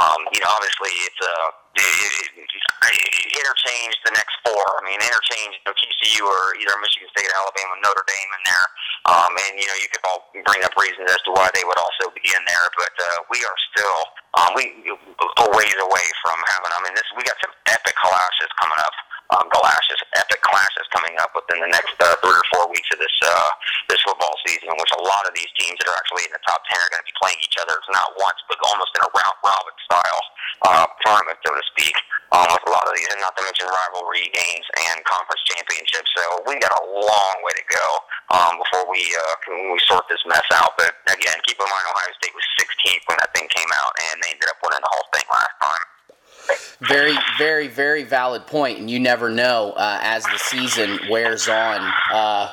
um, 0.01 0.19
you 0.33 0.41
know, 0.41 0.51
obviously 0.51 0.91
it's 1.07 1.21
uh, 1.21 1.49
it, 1.77 2.31
it, 2.37 2.45
it, 2.45 3.27
interchange 3.33 3.95
the 4.05 4.13
next 4.13 4.35
four. 4.45 4.63
I 4.77 4.81
mean, 4.85 4.99
interchange 5.01 5.57
you 5.57 5.65
know, 5.65 5.75
TCU 5.75 6.21
or 6.25 6.41
either 6.59 6.75
Michigan 6.81 7.09
State, 7.15 7.31
Alabama, 7.43 7.75
Notre 7.83 8.07
Dame 8.07 8.31
in 8.39 8.43
there. 8.47 8.67
Um, 9.03 9.31
and 9.35 9.53
you 9.59 9.67
know, 9.67 9.77
you 9.83 9.89
could 9.91 10.03
all 10.07 10.31
bring 10.47 10.63
up 10.63 10.71
reasons 10.79 11.11
as 11.11 11.19
to 11.27 11.35
why 11.35 11.51
they 11.51 11.67
would 11.67 11.75
also 11.75 12.07
be 12.15 12.23
in 12.23 12.43
there. 12.47 12.67
But 12.79 12.95
uh, 12.95 13.27
we 13.27 13.43
are 13.43 13.57
still 13.75 13.99
um, 14.39 14.49
we 14.55 14.71
a 14.87 15.47
ways 15.51 15.77
away 15.83 16.07
from 16.23 16.37
having. 16.47 16.71
I 16.71 16.79
mean, 16.87 16.95
this 16.95 17.07
we 17.19 17.27
got 17.27 17.35
some 17.43 17.51
epic 17.67 17.95
clashes 17.99 18.51
coming 18.57 18.79
up. 18.79 18.95
Um, 19.31 19.47
clashes, 19.49 19.97
epic 20.19 20.43
clashes 20.43 20.85
coming 20.93 21.15
up 21.17 21.31
within 21.33 21.63
the 21.63 21.71
next 21.71 21.95
uh, 21.97 22.13
three 22.21 22.35
or 22.35 22.47
four 22.53 22.69
weeks 22.69 22.85
of 22.91 22.99
this 22.99 23.17
uh, 23.23 23.49
this 23.87 24.03
football 24.03 24.35
season, 24.45 24.69
in 24.69 24.77
which 24.77 24.93
a 24.93 25.01
lot 25.01 25.23
of 25.25 25.33
these 25.33 25.49
teams 25.57 25.79
that 25.79 25.87
are 25.89 25.97
actually 25.97 26.27
in 26.27 26.33
the 26.35 26.43
top 26.43 26.61
ten 26.69 26.77
are 26.77 26.91
going 26.91 27.01
to 27.01 27.09
be 27.09 27.17
playing 27.17 27.39
each 27.41 27.57
other. 27.57 27.73
Not 27.95 28.13
once, 28.19 28.37
but 28.51 28.59
almost 28.67 28.93
in 28.93 29.01
a 29.01 29.09
round 29.09 29.37
robin 29.41 29.75
style 29.87 30.23
uh, 30.69 30.85
tournament, 31.01 31.39
so 31.41 31.55
to 31.55 31.63
speak, 31.73 31.95
um, 32.35 32.45
with 32.51 32.65
a 32.67 32.71
lot 32.71 32.85
of 32.85 32.93
these, 32.93 33.09
and 33.09 33.21
not 33.23 33.33
to 33.39 33.43
mention 33.47 33.65
rivalry 33.69 34.27
games 34.33 34.67
and 34.91 35.01
conference 35.07 35.41
championships. 35.49 36.09
So 36.13 36.23
we 36.45 36.59
got 36.59 36.75
a 36.75 36.83
long 36.83 37.35
way 37.41 37.53
to 37.57 37.65
go 37.71 37.87
um, 38.37 38.53
before 38.59 38.85
we 38.91 39.01
uh, 39.01 39.33
we 39.71 39.79
sort 39.87 40.05
this 40.11 40.21
mess 40.27 40.45
out. 40.53 40.75
But 40.75 40.93
again, 41.09 41.37
keep 41.47 41.57
in 41.57 41.67
mind 41.67 41.85
Ohio 41.89 42.11
State 42.19 42.35
was 42.35 42.45
16th 42.59 43.03
when 43.07 43.17
that 43.23 43.31
thing 43.33 43.47
came 43.49 43.71
out, 43.77 43.93
and 44.11 44.21
they 44.21 44.35
ended 44.35 44.49
up 44.51 44.59
winning 44.61 44.83
the 44.83 44.91
whole 44.91 45.07
thing 45.15 45.25
last 45.31 45.55
time. 45.63 45.92
Very, 46.87 47.15
very, 47.37 47.67
very 47.67 48.03
valid 48.03 48.45
point, 48.45 48.79
and 48.79 48.91
you 48.91 48.99
never 48.99 49.29
know 49.29 49.71
uh, 49.77 49.99
as 50.01 50.23
the 50.25 50.37
season 50.37 50.99
wears 51.09 51.47
on. 51.47 51.79
Uh, 52.11 52.51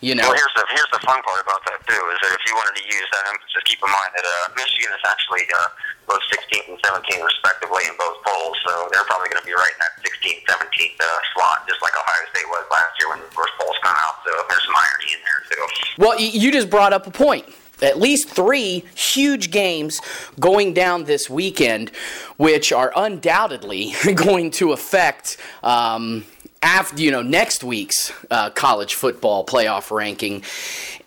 you 0.00 0.14
know. 0.14 0.28
Well, 0.28 0.36
here's 0.36 0.54
the 0.54 0.66
here's 0.70 0.92
the 0.92 1.02
fun 1.02 1.18
part 1.22 1.40
about 1.40 1.62
that 1.70 1.80
too 1.86 2.02
is 2.12 2.18
that 2.22 2.32
if 2.36 2.42
you 2.46 2.54
wanted 2.54 2.76
to 2.78 2.84
use 2.86 3.08
that 3.16 3.24
emphasis, 3.32 3.62
keep 3.64 3.80
in 3.80 3.90
mind 3.90 4.10
that 4.14 4.26
uh, 4.26 4.54
Michigan 4.54 4.92
is 4.92 5.04
actually 5.08 5.46
uh, 5.50 5.68
both 6.06 6.22
16th 6.30 6.68
and 6.68 6.78
17th 6.84 7.22
respectively 7.22 7.82
in 7.88 7.94
both 7.96 8.18
polls, 8.26 8.58
so 8.66 8.90
they're 8.92 9.06
probably 9.08 9.30
going 9.30 9.42
to 9.42 9.48
be 9.48 9.56
right 9.56 9.72
in 9.72 9.80
that 9.80 9.94
16th, 10.04 10.42
17th 10.46 10.98
uh, 11.00 11.06
slot, 11.34 11.64
just 11.66 11.80
like 11.80 11.94
Ohio 11.96 12.22
State 12.34 12.48
was 12.50 12.66
last 12.70 12.92
year 13.00 13.08
when 13.10 13.20
the 13.24 13.32
first 13.32 13.54
polls 13.56 13.78
come 13.80 13.96
out. 13.96 14.20
So 14.26 14.30
there's 14.50 14.66
some 14.66 14.76
irony 14.76 15.08
in 15.16 15.20
there 15.22 15.40
too. 15.48 15.64
Well, 15.98 16.14
you 16.18 16.50
just 16.52 16.68
brought 16.68 16.92
up 16.92 17.06
a 17.06 17.14
point 17.14 17.46
at 17.82 17.98
least 17.98 18.28
three 18.28 18.84
huge 18.94 19.50
games 19.50 20.00
going 20.38 20.72
down 20.72 21.04
this 21.04 21.28
weekend, 21.28 21.90
which 22.36 22.72
are 22.72 22.92
undoubtedly 22.96 23.92
going 24.14 24.50
to 24.52 24.72
affect. 24.72 25.36
Um, 25.62 26.24
after 26.64 27.02
you 27.02 27.10
know 27.10 27.22
next 27.22 27.64
week's 27.64 28.12
uh, 28.30 28.50
college 28.50 28.94
football 28.94 29.44
playoff 29.44 29.90
ranking, 29.90 30.44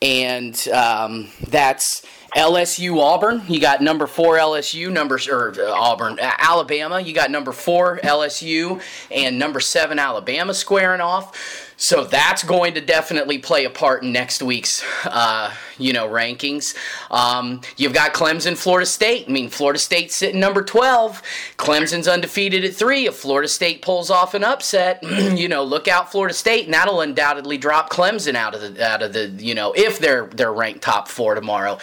and 0.01 0.67
um, 0.67 1.29
that's 1.47 2.05
LSU 2.35 2.99
Auburn. 2.99 3.43
You 3.47 3.61
got 3.61 3.81
number 3.81 4.07
four 4.07 4.35
LSU, 4.37 4.91
number 4.91 5.17
or 5.31 5.53
uh, 5.57 5.71
Auburn 5.71 6.19
Alabama. 6.21 6.99
You 6.99 7.13
got 7.13 7.31
number 7.31 7.53
four 7.53 7.99
LSU 8.03 8.81
and 9.09 9.39
number 9.39 9.61
seven 9.61 9.99
Alabama 9.99 10.53
squaring 10.53 10.99
off. 10.99 11.71
So 11.77 12.03
that's 12.03 12.43
going 12.43 12.73
to 12.73 12.81
definitely 12.81 13.37
play 13.37 13.65
a 13.65 13.69
part 13.69 14.03
in 14.03 14.11
next 14.11 14.41
week's, 14.41 14.83
uh, 15.05 15.53
you 15.77 15.93
know, 15.93 16.07
rankings. 16.07 16.75
Um, 17.11 17.61
you've 17.77 17.93
got 17.93 18.13
Clemson, 18.13 18.55
Florida 18.55 18.85
State. 18.85 19.25
I 19.27 19.31
mean, 19.31 19.49
Florida 19.49 19.79
State 19.79 20.11
sitting 20.11 20.39
number 20.39 20.63
12. 20.63 21.21
Clemson's 21.57 22.07
undefeated 22.07 22.63
at 22.63 22.73
three. 22.73 23.07
If 23.07 23.15
Florida 23.15 23.47
State 23.47 23.81
pulls 23.81 24.09
off 24.09 24.33
an 24.33 24.43
upset, 24.43 25.03
you 25.03 25.47
know, 25.47 25.63
look 25.63 25.87
out 25.87 26.11
Florida 26.11 26.33
State, 26.33 26.65
and 26.65 26.73
that'll 26.73 27.01
undoubtedly 27.01 27.57
drop 27.57 27.89
Clemson 27.89 28.35
out 28.35 28.55
of 28.55 28.61
the 28.61 28.85
out 28.85 29.01
of 29.01 29.13
the, 29.13 29.27
you 29.37 29.55
know, 29.55 29.73
if 29.75 29.99
they're 29.99 30.27
they're 30.27 30.53
ranked 30.53 30.81
top 30.81 31.07
four 31.07 31.35
tomorrow. 31.35 31.77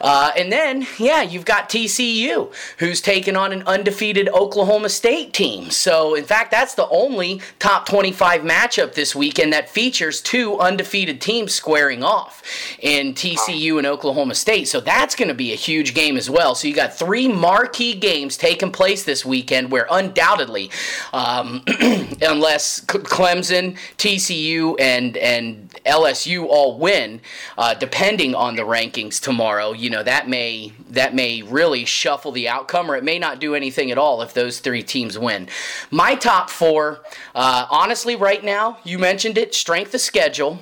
Uh, 0.00 0.30
and 0.36 0.52
then, 0.52 0.86
yeah, 0.98 1.22
you've 1.22 1.44
got 1.44 1.68
TCU, 1.68 2.52
who's 2.78 3.00
taking 3.00 3.36
on 3.36 3.52
an 3.52 3.62
undefeated 3.66 4.28
Oklahoma 4.28 4.88
State 4.88 5.32
team. 5.32 5.70
So, 5.70 6.14
in 6.14 6.24
fact, 6.24 6.50
that's 6.50 6.74
the 6.74 6.88
only 6.88 7.40
top 7.58 7.86
25 7.86 8.42
matchup 8.42 8.94
this 8.94 9.14
week 9.14 9.32
weekend 9.32 9.52
that 9.52 9.70
features 9.70 10.20
two 10.20 10.58
undefeated 10.58 11.20
teams 11.20 11.54
squaring 11.54 12.02
off 12.02 12.42
in 12.80 13.14
TCU 13.14 13.31
and 13.36 13.86
Oklahoma 13.86 14.34
State. 14.34 14.68
So 14.68 14.80
that's 14.80 15.14
going 15.14 15.28
to 15.28 15.34
be 15.34 15.52
a 15.52 15.56
huge 15.56 15.94
game 15.94 16.16
as 16.16 16.28
well. 16.28 16.54
So 16.54 16.68
you 16.68 16.74
got 16.74 16.94
three 16.94 17.28
marquee 17.28 17.94
games 17.94 18.36
taking 18.36 18.70
place 18.70 19.04
this 19.04 19.24
weekend 19.24 19.70
where 19.70 19.86
undoubtedly, 19.90 20.70
um, 21.12 21.62
unless 22.22 22.80
Clemson, 22.84 23.76
TCU, 23.98 24.76
and 24.80 25.16
and 25.16 25.70
LSU 25.86 26.46
all 26.46 26.78
win, 26.78 27.20
uh, 27.58 27.74
depending 27.74 28.34
on 28.34 28.56
the 28.56 28.62
rankings 28.62 29.20
tomorrow, 29.20 29.72
you 29.72 29.90
know 29.90 30.02
that 30.02 30.28
may 30.28 30.72
that 30.90 31.14
may 31.14 31.42
really 31.42 31.84
shuffle 31.84 32.32
the 32.32 32.48
outcome, 32.48 32.90
or 32.90 32.96
it 32.96 33.04
may 33.04 33.18
not 33.18 33.40
do 33.40 33.54
anything 33.54 33.90
at 33.90 33.98
all 33.98 34.22
if 34.22 34.34
those 34.34 34.60
three 34.60 34.82
teams 34.82 35.18
win. 35.18 35.48
My 35.90 36.14
top 36.14 36.50
four, 36.50 37.00
uh, 37.34 37.66
honestly, 37.70 38.16
right 38.16 38.42
now, 38.42 38.78
you 38.84 38.98
mentioned 38.98 39.38
it. 39.38 39.54
Strength 39.54 39.94
of 39.94 40.00
schedule 40.00 40.60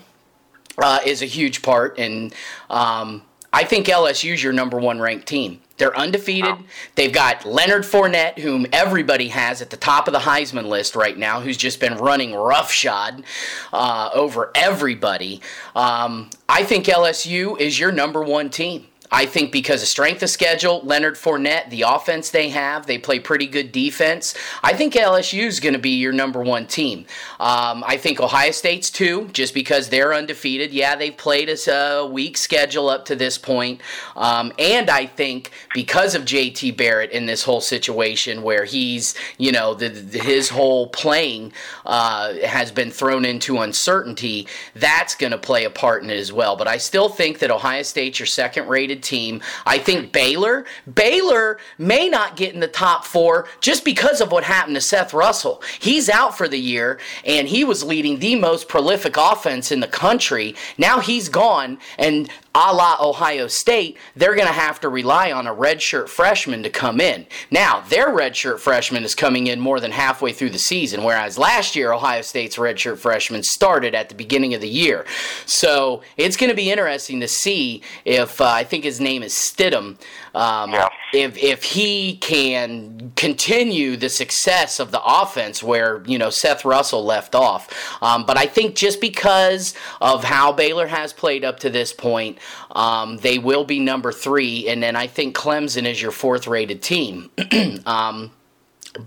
uh, 0.79 1.01
is 1.05 1.23
a 1.23 1.27
huge 1.27 1.63
part, 1.63 1.99
and 1.99 2.35
um, 2.69 3.23
I 3.53 3.65
think 3.65 3.87
LSU 3.87 4.35
is 4.35 4.43
your 4.43 4.53
number 4.53 4.79
one 4.79 5.01
ranked 5.01 5.27
team. 5.27 5.61
They're 5.77 5.97
undefeated. 5.97 6.55
They've 6.95 7.13
got 7.13 7.47
Leonard 7.47 7.85
Fournette, 7.85 8.39
whom 8.39 8.67
everybody 8.71 9.29
has 9.29 9.63
at 9.63 9.71
the 9.71 9.79
top 9.79 10.07
of 10.07 10.13
the 10.13 10.21
Heisman 10.21 10.67
list 10.67 10.95
right 10.95 11.17
now, 11.17 11.41
who's 11.41 11.57
just 11.57 11.81
been 11.81 11.97
running 11.97 12.35
roughshod 12.35 13.25
uh, 13.73 14.11
over 14.13 14.51
everybody. 14.55 15.41
Um, 15.75 16.29
I 16.51 16.65
think 16.65 16.85
LSU 16.85 17.59
is 17.59 17.81
your 17.81 17.93
number 17.93 18.23
one 18.23 18.51
team. 18.51 18.89
I 19.12 19.27
think 19.27 19.51
because 19.51 19.83
of 19.83 19.88
strength 19.88 20.23
of 20.23 20.31
schedule, 20.31 20.81
Leonard 20.83 21.16
Fournette, 21.16 21.70
the 21.70 21.83
offense 21.83 22.31
they 22.31 22.51
have, 22.51 22.87
they 22.87 22.99
play 22.99 23.18
pretty 23.18 23.46
good 23.46 23.73
defense. 23.73 24.35
I 24.62 24.73
think 24.73 24.94
LSU 24.94 25.44
is 25.46 25.59
going 25.59 25.73
to 25.73 25.81
be 25.81 25.96
your 25.96 26.12
number 26.12 26.40
one 26.40 26.66
team. 26.66 27.07
Um, 27.40 27.83
I 27.87 27.96
think 27.96 28.20
Ohio 28.20 28.53
State's 28.53 28.90
too, 28.90 29.29
just 29.33 29.53
because 29.53 29.88
they're 29.88 30.14
undefeated. 30.14 30.73
Yeah, 30.73 30.94
they've 30.94 31.16
played 31.16 31.49
a 31.51 32.07
weak 32.11 32.37
schedule 32.37 32.88
up 32.88 33.05
to 33.07 33.16
this 33.16 33.37
point. 33.37 33.81
Um, 34.14 34.53
and 34.59 34.88
I 34.88 35.07
think 35.07 35.51
because 35.75 36.14
of 36.14 36.23
JT 36.23 36.77
Barrett 36.77 37.11
in 37.11 37.27
this 37.27 37.42
whole 37.42 37.61
situation 37.61 38.42
where 38.42 38.64
he's, 38.64 39.14
you 39.38 39.51
know, 39.51 39.75
the, 39.75 39.88
the, 39.88 40.18
his 40.20 40.51
whole 40.51 40.88
playing 40.88 41.53
uh, 41.85 42.35
has 42.44 42.70
been 42.70 42.90
thrown 42.90 43.25
into 43.25 43.59
uncertainty, 43.59 44.46
that's 44.75 45.14
going 45.14 45.33
to 45.33 45.38
play 45.38 45.64
a 45.64 45.70
part 45.70 46.03
in 46.05 46.11
it 46.11 46.18
as 46.18 46.33
well. 46.33 46.57
But 46.57 46.68
I 46.68 46.77
still 46.77 47.09
think 47.09 47.40
that 47.40 47.51
Ohio 47.51 47.83
State's 47.83 48.18
your 48.20 48.27
second 48.27 48.68
rated 48.68 49.00
team. 49.03 49.43
I 49.67 49.79
think 49.79 50.13
Baylor, 50.13 50.65
Baylor 50.93 51.59
may 51.79 52.09
not 52.09 52.37
get 52.37 52.55
in 52.55 52.61
the 52.61 52.69
top 52.69 53.05
four 53.05 53.49
just 53.61 53.85
because 53.85 54.21
of 54.21 54.33
what 54.33 54.45
happened 54.45 54.77
to 54.77 54.81
Seth 54.81 55.13
Russell. 55.13 55.63
He's 55.79 56.09
out 56.09 56.37
for 56.37 56.49
the 56.49 56.59
year, 56.59 56.99
and 57.25 57.49
he 57.49 57.65
was 57.65 57.83
leading 57.83 58.19
the 58.19 58.37
most 58.37 58.69
prolific 58.69 59.17
offense 59.17 59.73
in 59.73 59.81
the 59.81 59.89
country. 59.89 60.55
Now 60.79 61.01
he's 61.01 61.29
gone, 61.29 61.79
and 61.99 62.31
a 62.55 62.75
la 62.75 62.97
Ohio 63.01 63.47
State, 63.47 63.97
they're 64.17 64.35
going 64.35 64.49
to 64.49 64.53
have 64.53 64.81
to 64.81 64.89
rely 64.89 65.31
on 65.31 65.47
a 65.47 65.55
redshirt 65.55 66.09
freshman 66.09 66.65
to 66.65 66.71
come 66.71 67.01
in. 67.01 67.27
Now, 67.51 67.81
their 67.81 68.09
redshirt 68.09 68.59
freshman 68.59 69.05
is 69.05 69.15
coming 69.15 69.47
in 69.47 69.61
more 69.61 69.79
than 69.79 69.93
halfway 69.93 70.33
through 70.33 70.51
the 70.51 70.59
season, 70.59 71.05
whereas 71.05 71.39
last 71.39 71.77
year, 71.77 71.93
Ohio 71.93 72.23
State's 72.23 72.57
redshirt 72.57 72.99
freshman 72.99 73.45
started 73.45 73.95
at 73.95 74.09
the 74.09 74.17
beginning 74.17 74.55
of 74.55 74.61
the 74.61 74.69
year. 74.69 75.07
So 75.47 76.03
it's 76.17 76.37
going 76.37 76.51
to 76.51 76.57
be 76.57 76.71
interesting 76.71 77.21
to 77.21 77.29
see 77.29 77.83
if 78.05 78.41
uh, 78.41 78.47
I 78.47 78.65
think 78.65 78.85
his 78.90 79.00
name 79.00 79.22
is 79.22 79.33
Stidham. 79.33 79.96
Um, 80.35 80.72
yeah. 80.72 80.88
If 81.12 81.38
if 81.38 81.62
he 81.62 82.16
can 82.16 83.12
continue 83.16 83.96
the 83.96 84.09
success 84.09 84.81
of 84.81 84.90
the 84.90 85.03
offense 85.03 85.62
where 85.62 86.03
you 86.07 86.18
know 86.18 86.31
Seth 86.31 86.64
Russell 86.64 87.05
left 87.05 87.35
off, 87.35 87.62
um, 88.03 88.26
but 88.26 88.37
I 88.37 88.46
think 88.46 88.74
just 88.74 89.00
because 89.00 89.74
of 90.00 90.24
how 90.24 90.53
Baylor 90.53 90.88
has 90.88 91.12
played 91.12 91.44
up 91.44 91.61
to 91.61 91.70
this 91.70 91.92
point, 91.92 92.38
um, 92.72 93.18
they 93.18 93.38
will 93.38 93.64
be 93.64 93.79
number 93.79 94.11
three, 94.11 94.68
and 94.68 94.83
then 94.83 94.96
I 94.96 95.07
think 95.07 95.37
Clemson 95.37 95.87
is 95.87 96.03
your 96.03 96.12
fourth 96.12 96.46
rated 96.48 96.83
team. 96.83 97.31
um, 97.87 98.33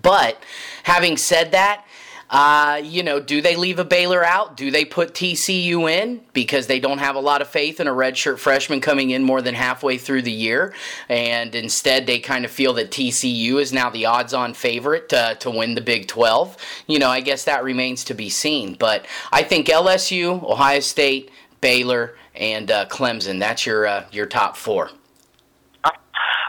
but 0.01 0.41
having 0.83 1.17
said 1.17 1.51
that, 1.51 1.85
Uh, 2.33 2.81
you 2.83 3.03
know, 3.03 3.19
do 3.19 3.43
they 3.43 3.55
leave 3.55 3.77
a 3.77 3.85
Baylor 3.85 4.25
out? 4.25 4.57
Do 4.57 4.71
they 4.71 4.85
put 4.85 5.13
TCU 5.13 5.87
in 5.87 6.19
because 6.33 6.65
they 6.65 6.79
don't 6.79 6.97
have 6.97 7.15
a 7.15 7.19
lot 7.19 7.43
of 7.43 7.47
faith 7.47 7.79
in 7.79 7.87
a 7.87 7.91
redshirt 7.91 8.39
freshman 8.39 8.81
coming 8.81 9.11
in 9.11 9.23
more 9.23 9.39
than 9.39 9.53
halfway 9.53 9.99
through 9.99 10.23
the 10.23 10.31
year? 10.31 10.73
And 11.09 11.53
instead, 11.53 12.07
they 12.07 12.17
kind 12.17 12.43
of 12.43 12.49
feel 12.49 12.73
that 12.73 12.89
TCU 12.89 13.61
is 13.61 13.71
now 13.71 13.91
the 13.91 14.07
odds 14.07 14.33
on 14.33 14.55
favorite 14.55 15.13
uh, 15.13 15.35
to 15.35 15.51
win 15.51 15.75
the 15.75 15.81
Big 15.81 16.07
12. 16.07 16.57
You 16.87 16.97
know, 16.97 17.09
I 17.09 17.21
guess 17.21 17.43
that 17.43 17.63
remains 17.63 18.03
to 18.05 18.15
be 18.15 18.31
seen. 18.31 18.73
But 18.73 19.05
I 19.31 19.43
think 19.43 19.67
LSU, 19.67 20.41
Ohio 20.43 20.79
State, 20.79 21.29
Baylor, 21.61 22.15
and 22.33 22.71
uh, 22.71 22.87
Clemson, 22.87 23.37
that's 23.37 23.67
your, 23.67 23.85
uh, 23.85 24.05
your 24.11 24.25
top 24.25 24.57
four. 24.57 24.89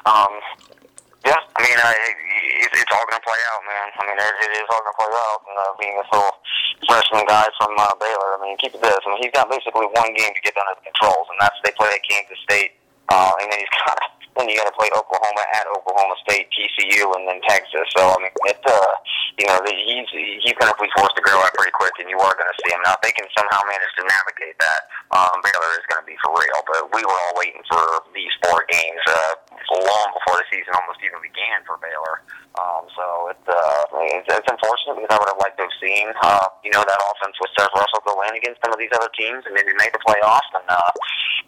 Um, 0.07 0.29
yeah, 1.27 1.37
I 1.57 1.63
mean, 1.63 1.77
I, 1.77 1.95
it's, 2.45 2.75
it's 2.77 2.93
all 2.93 3.05
going 3.09 3.21
to 3.21 3.27
play 3.27 3.41
out, 3.53 3.63
man. 3.65 3.87
I 3.97 4.03
mean, 4.07 4.19
it, 4.21 4.35
it 4.45 4.53
is 4.61 4.69
all 4.69 4.83
going 4.85 4.95
to 4.95 5.01
play 5.01 5.13
out. 5.13 5.41
And 5.49 5.57
uh, 5.57 5.73
being 5.81 5.95
this 5.97 6.11
little 6.13 6.37
freshman 6.87 7.25
guy 7.25 7.47
from 7.57 7.73
uh, 7.77 7.95
Baylor, 7.97 8.37
I 8.37 8.39
mean, 8.45 8.55
keep 8.61 8.77
it 8.77 8.83
this. 8.83 9.01
I 9.03 9.09
mean, 9.09 9.21
he's 9.25 9.35
got 9.35 9.49
basically 9.49 9.89
one 9.91 10.11
game 10.13 10.33
to 10.33 10.43
get 10.45 10.55
done 10.55 10.69
under 10.69 10.85
controls, 10.85 11.27
and 11.33 11.39
that's 11.41 11.57
they 11.65 11.73
play 11.75 11.91
at 11.93 12.03
Kansas 12.05 12.41
State, 12.45 12.77
uh, 13.09 13.33
and 13.41 13.49
then 13.49 13.59
he's 13.59 13.75
got 13.85 13.99
then 14.37 14.51
you 14.51 14.59
got 14.59 14.67
to 14.67 14.77
play 14.77 14.91
Oklahoma 14.95 15.43
at 15.55 15.67
Oklahoma 15.71 16.15
State, 16.27 16.51
TCU, 16.51 17.07
and 17.15 17.29
then 17.29 17.39
Texas. 17.47 17.87
So 17.95 18.03
I 18.03 18.17
mean, 18.19 18.35
it 18.51 18.59
uh, 18.67 18.95
you 19.39 19.47
know, 19.51 19.59
he's 19.67 20.07
he's 20.43 20.57
going 20.59 20.71
to 20.71 20.79
be 20.79 20.91
forced 20.95 21.15
to 21.19 21.23
grow 21.23 21.39
up 21.43 21.51
pretty 21.59 21.75
quick, 21.75 21.95
and 21.99 22.07
you 22.07 22.19
are 22.19 22.35
going 22.39 22.51
to 22.51 22.59
see 22.63 22.71
him. 22.71 22.83
Now, 22.87 22.95
if 22.95 23.03
they 23.03 23.15
can 23.15 23.27
somehow 23.35 23.63
manage 23.67 23.93
to 23.99 24.03
navigate 24.07 24.57
that, 24.63 24.81
um, 25.11 25.43
Baylor 25.43 25.73
is 25.75 25.87
going 25.91 26.03
to 26.03 26.09
be 26.09 26.15
for 26.23 26.31
real. 26.35 26.61
But 26.71 26.91
we 26.95 27.03
were 27.03 27.19
all 27.27 27.35
waiting 27.35 27.63
for 27.67 27.83
these 28.15 28.31
four 28.47 28.63
games 28.71 29.03
uh, 29.11 29.35
long 29.75 30.09
before 30.15 30.39
the 30.39 30.47
season 30.55 30.71
almost 30.79 31.03
even 31.03 31.19
began 31.19 31.67
for 31.67 31.79
Baylor. 31.83 32.23
Um, 32.55 32.87
so 32.95 33.05
it, 33.35 33.43
uh, 33.51 33.83
it's, 34.15 34.31
it's 34.31 34.47
unfortunate 34.47 35.03
because 35.03 35.11
I 35.11 35.19
would 35.19 35.31
have 35.35 35.43
liked 35.43 35.59
to 35.59 35.67
have 35.67 35.77
seen, 35.83 36.15
uh, 36.23 36.47
you 36.63 36.71
know, 36.71 36.87
that 36.87 37.01
offense 37.03 37.35
with 37.43 37.51
Seth 37.59 37.75
Russell 37.75 38.07
go 38.07 38.15
in 38.31 38.39
against 38.39 38.63
some 38.63 38.71
of 38.71 38.79
these 38.79 38.95
other 38.95 39.11
teams 39.19 39.43
and 39.47 39.55
maybe 39.55 39.75
make 39.75 39.91
the 39.91 40.03
playoffs 40.07 40.51
and, 40.55 40.67
uh, 40.71 40.93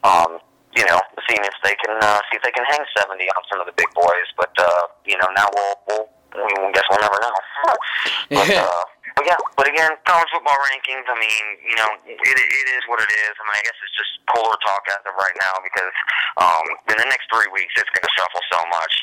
um, 0.02 0.30
you 0.76 0.84
know, 0.84 1.00
seeing 1.24 1.40
if 1.40 1.56
they 1.64 1.74
can 1.80 1.96
uh, 2.04 2.20
see 2.28 2.36
if 2.36 2.44
they 2.44 2.52
can 2.52 2.68
hang 2.68 2.84
70 3.00 3.16
on 3.16 3.42
some 3.48 3.58
of 3.64 3.66
the 3.66 3.74
big 3.74 3.88
boys. 3.96 4.28
But 4.36 4.52
uh, 4.60 4.92
you 5.08 5.16
know, 5.16 5.28
now 5.32 5.48
we'll 5.56 5.76
we'll 5.88 6.06
we 6.36 6.72
guess 6.76 6.84
we'll 6.92 7.00
never 7.00 7.16
know. 7.16 7.36
but, 8.36 8.48
uh, 8.52 8.84
but 9.16 9.24
yeah, 9.24 9.40
but 9.56 9.64
again, 9.64 9.96
college 10.04 10.28
football 10.28 10.60
rankings. 10.68 11.08
I 11.08 11.16
mean, 11.16 11.44
you 11.64 11.76
know, 11.80 11.88
it 12.04 12.20
it 12.20 12.68
is 12.76 12.84
what 12.92 13.00
it 13.00 13.08
is. 13.08 13.32
I 13.40 13.42
mean, 13.48 13.56
I 13.56 13.62
guess 13.64 13.78
it's 13.80 13.96
just 13.96 14.12
cooler 14.36 14.58
talk 14.60 14.84
as 14.92 15.00
of 15.08 15.16
right 15.16 15.36
now 15.40 15.56
because 15.64 15.96
um, 16.36 16.66
in 16.92 16.96
the 17.00 17.08
next 17.08 17.32
three 17.32 17.48
weeks 17.56 17.72
it's 17.80 17.88
going 17.96 18.04
to 18.04 18.14
shuffle 18.20 18.44
so 18.52 18.60
much 18.68 18.94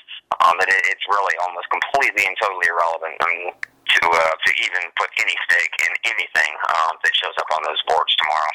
um, 0.46 0.54
that 0.62 0.70
it, 0.70 0.82
it's 0.94 1.06
really 1.10 1.34
almost 1.42 1.66
completely 1.74 2.30
and 2.30 2.38
totally 2.38 2.70
irrelevant. 2.70 3.18
I 3.18 3.26
mean, 3.34 3.50
to 3.58 4.02
uh, 4.06 4.34
to 4.38 4.50
even 4.62 4.94
put 4.94 5.10
any 5.18 5.34
stake 5.50 5.74
in 5.90 5.92
anything 6.06 6.54
um, 6.70 7.02
that 7.02 7.14
shows 7.18 7.34
up 7.42 7.50
on 7.50 7.66
those 7.66 7.82
boards 7.90 8.14
tomorrow. 8.22 8.54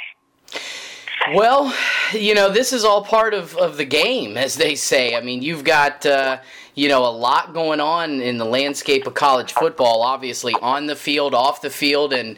Well, 1.34 1.74
you 2.12 2.34
know, 2.34 2.50
this 2.50 2.72
is 2.72 2.84
all 2.84 3.04
part 3.04 3.34
of, 3.34 3.56
of 3.56 3.76
the 3.76 3.84
game, 3.84 4.36
as 4.36 4.54
they 4.54 4.74
say. 4.74 5.14
I 5.14 5.20
mean, 5.20 5.42
you've 5.42 5.64
got, 5.64 6.06
uh, 6.06 6.38
you 6.74 6.88
know, 6.88 7.04
a 7.04 7.10
lot 7.10 7.52
going 7.52 7.80
on 7.80 8.20
in 8.20 8.38
the 8.38 8.44
landscape 8.44 9.06
of 9.06 9.14
college 9.14 9.52
football, 9.52 10.02
obviously, 10.02 10.54
on 10.62 10.86
the 10.86 10.96
field, 10.96 11.34
off 11.34 11.60
the 11.60 11.70
field. 11.70 12.12
And, 12.12 12.36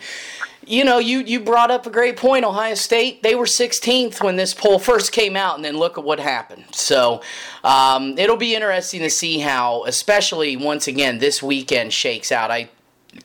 you 0.66 0.82
know, 0.82 0.98
you, 0.98 1.20
you 1.20 1.40
brought 1.40 1.70
up 1.70 1.86
a 1.86 1.90
great 1.90 2.16
point. 2.16 2.44
Ohio 2.44 2.74
State, 2.74 3.22
they 3.22 3.34
were 3.34 3.44
16th 3.44 4.22
when 4.22 4.36
this 4.36 4.54
poll 4.54 4.78
first 4.78 5.12
came 5.12 5.36
out, 5.36 5.56
and 5.56 5.64
then 5.64 5.76
look 5.76 5.96
at 5.96 6.02
what 6.02 6.18
happened. 6.18 6.64
So 6.72 7.22
um, 7.62 8.18
it'll 8.18 8.36
be 8.36 8.54
interesting 8.54 9.02
to 9.02 9.10
see 9.10 9.38
how, 9.38 9.84
especially 9.84 10.56
once 10.56 10.88
again, 10.88 11.18
this 11.18 11.42
weekend 11.42 11.92
shakes 11.92 12.32
out. 12.32 12.50
I, 12.50 12.70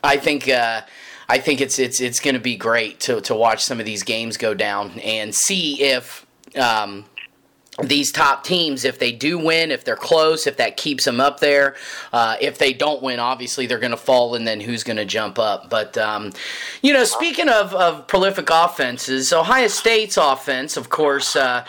I 0.04 0.18
think. 0.18 0.48
Uh, 0.48 0.82
I 1.28 1.40
think 1.40 1.62
it's 1.62 1.80
it's 1.80 2.00
it's 2.00 2.20
going 2.20 2.36
to 2.36 2.40
be 2.40 2.56
great 2.56 3.00
to 3.02 3.22
to 3.22 3.36
watch 3.36 3.64
some 3.64 3.80
of 3.80 3.86
these 3.86 4.04
games 4.04 4.38
go 4.38 4.54
down 4.54 5.00
and 5.00 5.34
see 5.34 5.82
if. 5.82 6.26
Um, 6.56 7.06
these 7.84 8.10
top 8.10 8.46
teams, 8.46 8.86
if 8.86 9.00
they 9.00 9.12
do 9.12 9.38
win, 9.38 9.70
if 9.70 9.84
they're 9.84 9.98
close, 9.98 10.48
if 10.48 10.56
that 10.58 10.78
keeps 10.78 11.04
them 11.04 11.20
up 11.20 11.42
there. 11.42 11.76
Uh, 12.14 12.38
if 12.40 12.58
they 12.58 12.72
don't 12.72 13.04
win, 13.04 13.20
obviously 13.20 13.68
they're 13.68 13.80
going 13.80 13.92
to 13.92 13.98
fall, 13.98 14.36
and 14.36 14.48
then 14.48 14.62
who's 14.62 14.84
going 14.84 14.96
to 14.96 15.04
jump 15.04 15.38
up? 15.38 15.70
But, 15.70 15.98
um, 15.98 16.32
you 16.82 16.94
know, 16.94 17.04
speaking 17.04 17.50
of, 17.50 17.74
of 17.74 18.08
prolific 18.08 18.50
offenses, 18.50 19.34
Ohio 19.34 19.68
State's 19.68 20.16
offense, 20.16 20.78
of 20.78 20.90
course, 20.90 21.36
uh, 21.36 21.66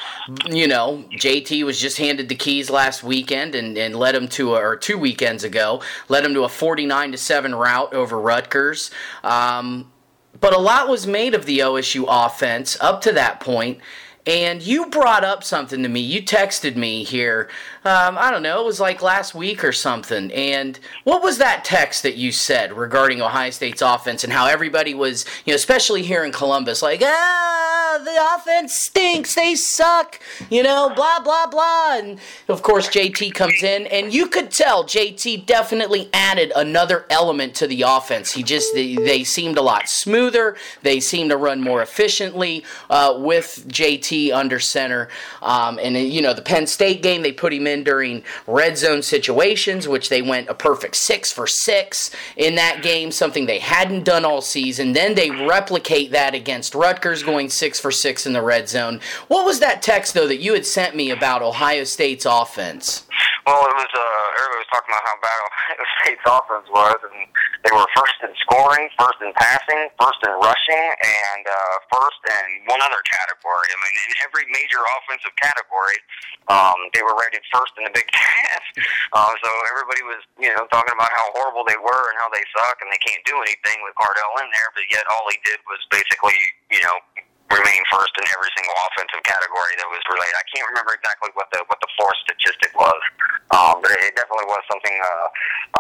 you 0.47 0.69
know, 0.69 1.05
JT 1.13 1.65
was 1.65 1.81
just 1.81 1.99
handed 1.99 2.29
the 2.29 2.37
keys 2.37 2.71
last 2.71 3.03
weekend 3.03 3.57
and, 3.57 3.77
and 3.77 3.97
led 3.97 4.15
them 4.15 4.29
to, 4.29 4.55
a, 4.55 4.61
or 4.61 4.77
two 4.77 4.99
weekends 4.99 5.43
ago, 5.43 5.83
led 6.09 6.25
them 6.25 6.35
to 6.35 6.45
a 6.45 6.49
49 6.49 7.13
to 7.13 7.19
7 7.19 7.53
route 7.53 7.93
over 7.93 8.21
Rutgers. 8.21 8.93
Um, 9.25 9.91
but 10.39 10.53
a 10.53 10.59
lot 10.59 10.89
was 10.89 11.07
made 11.07 11.35
of 11.35 11.47
the 11.47 11.61
OSU 11.61 12.05
offense 12.07 12.77
up 12.81 13.01
to 13.03 13.13
that 13.13 13.41
point. 13.41 13.81
And 14.27 14.61
you 14.61 14.87
brought 14.87 15.25
up 15.25 15.45
something 15.45 15.83
to 15.83 15.89
me. 15.89 16.01
You 16.01 16.21
texted 16.21 16.75
me 16.75 17.05
here. 17.05 17.49
Um, 17.87 18.19
I 18.19 18.33
don't 18.33 18.43
know. 18.43 18.61
It 18.61 18.65
was 18.65 18.81
like 18.81 19.01
last 19.01 19.33
week 19.33 19.63
or 19.63 19.71
something. 19.71 20.33
And 20.33 20.79
what 21.05 21.23
was 21.23 21.39
that 21.39 21.65
text 21.65 22.03
that 22.03 22.17
you 22.17 22.33
said 22.33 22.73
regarding 22.73 23.23
Ohio 23.23 23.51
State's 23.51 23.81
offense 23.81 24.25
and 24.25 24.33
how 24.33 24.47
everybody 24.47 24.93
was, 24.93 25.25
you 25.45 25.53
know, 25.53 25.55
especially 25.55 26.03
here 26.03 26.25
in 26.25 26.33
Columbus, 26.33 26.83
like, 26.83 27.01
ah, 27.05 28.03
the 28.05 28.35
offense 28.35 28.75
stinks. 28.83 29.35
They 29.37 29.55
suck. 29.55 30.21
You 30.51 30.65
know, 30.65 30.93
blah 30.95 31.21
blah 31.21 31.47
blah. 31.47 31.99
And 31.99 32.19
of 32.49 32.63
course, 32.63 32.89
JT 32.89 33.35
comes 33.35 33.63
in, 33.63 33.87
and 33.87 34.13
you 34.13 34.27
could 34.27 34.51
tell 34.51 34.85
JT 34.85 35.47
definitely 35.47 36.11
added 36.13 36.53
another 36.57 37.07
element 37.09 37.55
to 37.57 37.67
the 37.67 37.83
offense. 37.83 38.33
He 38.33 38.43
just 38.43 38.75
they, 38.75 38.97
they 38.97 39.23
seemed 39.23 39.59
a 39.59 39.63
lot 39.63 39.89
smoother. 39.89 40.57
They 40.83 40.99
seemed 40.99 41.31
to 41.31 41.37
run 41.37 41.61
more 41.61 41.83
efficiently 41.83 42.65
uh, 42.91 43.15
with 43.19 43.65
JT 43.69 44.33
under 44.33 44.59
center. 44.59 45.09
Um, 45.43 45.79
and, 45.81 45.97
you 45.97 46.21
know, 46.21 46.35
the 46.35 46.43
Penn 46.43 46.67
State 46.67 47.03
game, 47.03 47.23
they 47.23 47.33
put 47.33 47.53
him 47.53 47.67
in 47.67 47.76
during 47.85 48.23
red 48.47 48.79
zone 48.79 49.03
situations, 49.03 49.89
which 49.89 50.09
they 50.09 50.23
went 50.23 50.49
a 50.49 50.55
perfect 50.55 50.97
six 50.97 51.33
for 51.33 51.47
six 51.47 52.11
in 52.37 52.55
that 52.57 52.83
game, 52.83 53.11
something 53.11 53.47
they 53.47 53.59
hadn't 53.59 54.05
done 54.05 54.25
all 54.25 54.41
season. 54.41 54.93
Then 54.93 55.15
they 55.15 55.31
replicate 55.31 56.13
that 56.13 56.35
against 56.35 56.75
Rutgers, 56.75 57.23
going 57.23 57.51
six 57.51 57.81
for 57.81 57.91
six 57.91 58.27
in 58.27 58.33
the 58.33 58.43
red 58.43 58.69
zone. 58.69 59.01
What 59.29 59.47
was 59.47 59.61
that 59.61 59.83
text, 59.83 60.15
though, 60.15 60.29
that 60.29 60.41
you 60.41 60.55
had 60.55 60.67
sent 60.67 60.97
me 60.97 61.11
about 61.11 61.43
Ohio 61.43 61.85
State's 61.85 62.27
offense? 62.27 63.07
Well, 63.47 63.63
it 63.63 63.75
was 63.79 63.93
uh, 63.95 64.27
everybody 64.43 64.59
was 64.59 64.73
talking 64.73 64.91
about 64.91 65.07
how 65.07 65.17
bad 65.23 65.39
Ohio 65.39 65.85
State's 66.03 66.27
offense 66.27 66.67
was, 66.69 66.99
and 67.07 67.27
they 67.67 67.75
were 67.75 67.91
first 67.99 68.15
in 68.23 68.31
scoring, 68.47 68.87
first 68.95 69.19
in 69.19 69.35
passing, 69.35 69.91
first 69.99 70.23
in 70.23 70.31
rushing, 70.39 70.87
and 71.03 71.43
uh, 71.51 71.75
first 71.91 72.23
in 72.23 72.63
one 72.71 72.79
other 72.79 73.03
category. 73.03 73.67
I 73.67 73.77
mean, 73.83 73.95
in 74.07 74.15
every 74.23 74.47
major 74.55 74.79
offensive 74.95 75.35
category, 75.35 75.99
um, 76.47 76.79
they 76.95 77.03
were 77.03 77.19
rated 77.19 77.43
first 77.51 77.75
in 77.75 77.83
the 77.83 77.91
Big 77.91 78.07
Ten. 78.15 78.87
Uh, 79.11 79.35
so 79.43 79.51
everybody 79.75 80.07
was, 80.07 80.23
you 80.39 80.55
know, 80.55 80.63
talking 80.71 80.95
about 80.95 81.11
how 81.11 81.27
horrible 81.35 81.67
they 81.67 81.75
were 81.75 82.05
and 82.15 82.17
how 82.23 82.31
they 82.31 82.47
suck 82.55 82.79
and 82.79 82.87
they 82.87 83.03
can't 83.03 83.27
do 83.27 83.35
anything 83.43 83.83
with 83.83 83.99
Cardale 83.99 84.47
in 84.47 84.49
there. 84.55 84.71
But 84.71 84.87
yet, 84.87 85.03
all 85.11 85.27
he 85.27 85.43
did 85.43 85.59
was 85.67 85.83
basically, 85.91 86.39
you 86.71 86.79
know, 86.87 86.95
remain 87.51 87.83
first 87.93 88.13
in 88.19 88.25
every 88.33 88.51
single 88.59 88.75
offensive 88.91 89.23
category 89.23 89.75
that 89.79 89.89
was 89.91 90.03
related. 90.11 90.35
I 90.35 90.47
can't 90.51 90.67
remember 90.71 90.95
exactly 90.99 91.31
what 91.39 91.47
the 91.55 91.63
what 91.71 91.79
the 91.79 91.91
fourth 91.95 92.19
statistic 92.27 92.75
was, 92.75 93.01
um, 93.55 93.79
but 93.83 93.95
it 93.95 94.15
definitely 94.19 94.49
was 94.51 94.63
something. 94.67 94.97
Uh, 94.97 95.29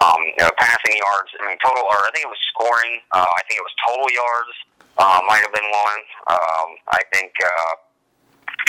um, 0.04 0.20
you 0.36 0.42
know, 0.44 0.52
passing 0.60 0.94
yards. 1.00 1.32
I 1.40 1.48
mean, 1.48 1.58
total, 1.64 1.88
or 1.88 1.98
I 2.06 2.10
think 2.12 2.28
it 2.28 2.32
was 2.32 2.42
scoring. 2.52 3.00
Uh, 3.10 3.26
I 3.26 3.40
think 3.48 3.58
it 3.58 3.66
was 3.66 3.76
total 3.82 4.08
yards. 4.12 4.54
Uh, 4.96 5.20
might 5.28 5.42
have 5.44 5.52
been 5.52 5.70
one. 5.70 6.02
Um, 6.30 6.68
I 6.92 7.02
think. 7.12 7.32
Uh, 7.40 7.85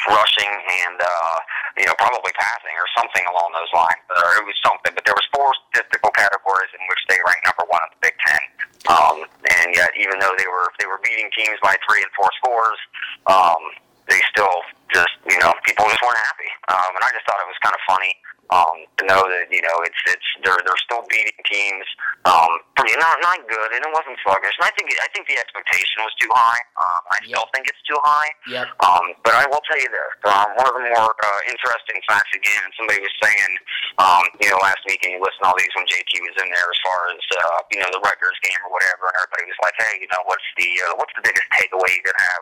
rushing 0.08 0.50
and 0.50 0.98
uh, 1.00 1.38
you 1.78 1.86
know 1.86 1.96
probably 2.00 2.32
passing 2.36 2.76
or 2.76 2.88
something 2.96 3.24
along 3.32 3.52
those 3.54 3.72
lines. 3.76 4.04
Or 4.12 4.42
it 4.42 4.46
was 4.48 4.58
something, 4.64 4.92
but 4.96 5.04
there 5.04 5.16
was 5.16 5.28
four 5.32 5.52
statistical 5.70 6.12
categories 6.16 6.72
in 6.74 6.82
which 6.88 7.02
they 7.12 7.20
ranked 7.28 7.46
number 7.46 7.68
one 7.68 7.84
in 7.88 7.92
the 7.96 8.02
Big 8.02 8.16
Ten. 8.24 8.44
Um, 8.88 9.18
and 9.62 9.76
yet, 9.76 9.92
even 10.00 10.20
though 10.20 10.36
they 10.40 10.48
were 10.48 10.72
they 10.80 10.88
were 10.88 11.00
beating 11.04 11.30
teams 11.36 11.60
by 11.60 11.76
three 11.86 12.02
and 12.02 12.12
four 12.16 12.32
scores, 12.40 12.80
um, 13.28 13.62
they 14.08 14.20
still 14.32 14.64
just 14.94 15.14
you 15.28 15.38
know 15.40 15.52
people 15.66 15.86
just 15.90 16.02
weren't 16.04 16.22
happy. 16.24 16.50
Um, 16.72 16.92
and 16.96 17.04
I 17.04 17.10
just 17.16 17.26
thought 17.28 17.40
it 17.42 17.48
was 17.50 17.60
kind 17.64 17.76
of 17.76 17.82
funny 17.88 18.14
um, 18.48 18.78
to 19.00 19.04
know 19.08 19.22
that 19.28 19.52
you 19.52 19.60
know 19.64 19.76
it's 19.84 20.00
it's 20.08 20.28
they're 20.44 20.60
they're 20.64 20.84
still 20.88 21.04
beating 21.12 21.36
teams, 21.44 21.84
um, 22.24 22.64
pretty 22.80 22.96
not 22.96 23.20
not 23.20 23.44
good, 23.48 23.70
and 23.76 23.84
it 23.84 23.92
wasn't 23.92 24.16
sluggish. 24.24 24.56
And 24.60 24.66
I 24.68 24.72
think 24.80 24.88
I 25.04 25.08
think 25.12 25.28
the 25.28 25.36
expectation 25.36 26.00
was 26.08 26.16
too 26.20 26.32
high. 26.32 26.62
Um, 26.80 27.02
I 27.12 27.18
Yep. 27.28 27.36
still 27.36 27.48
think 27.52 27.66
it's 27.68 27.84
too 27.84 28.00
high. 28.08 28.30
Yep. 28.48 28.68
Um, 28.88 29.06
but 29.28 29.36
I 29.36 29.44
will 29.52 29.60
tell 29.68 29.76
you 29.80 29.92
this: 29.92 30.12
um, 30.32 30.48
one 30.56 30.68
of 30.72 30.76
the 30.80 30.88
more 30.96 31.12
uh, 31.12 31.42
interesting 31.52 32.00
facts 32.08 32.32
again. 32.32 32.64
Somebody 32.80 33.04
was 33.04 33.12
saying, 33.20 33.52
um, 34.00 34.24
you 34.40 34.48
know, 34.48 34.60
last 34.64 34.80
week, 34.88 35.04
and 35.04 35.12
you 35.12 35.20
listen 35.20 35.44
to 35.44 35.52
all 35.52 35.58
these 35.60 35.74
when 35.76 35.84
JT 35.92 36.16
was 36.24 36.36
in 36.40 36.48
there, 36.48 36.70
as 36.72 36.80
far 36.88 37.00
as 37.12 37.20
uh, 37.44 37.60
you 37.76 37.84
know 37.84 37.90
the 37.92 38.00
Rutgers 38.00 38.40
game 38.48 38.56
or 38.64 38.72
whatever, 38.72 39.12
and 39.12 39.16
everybody 39.20 39.44
was 39.52 39.60
like, 39.60 39.76
hey, 39.84 40.00
you 40.00 40.08
know, 40.08 40.24
what's 40.24 40.48
the 40.56 40.70
uh, 40.88 40.96
what's 40.96 41.12
the 41.20 41.24
biggest 41.28 41.48
takeaway 41.60 41.92
you 42.00 42.04
could 42.08 42.16
have 42.16 42.42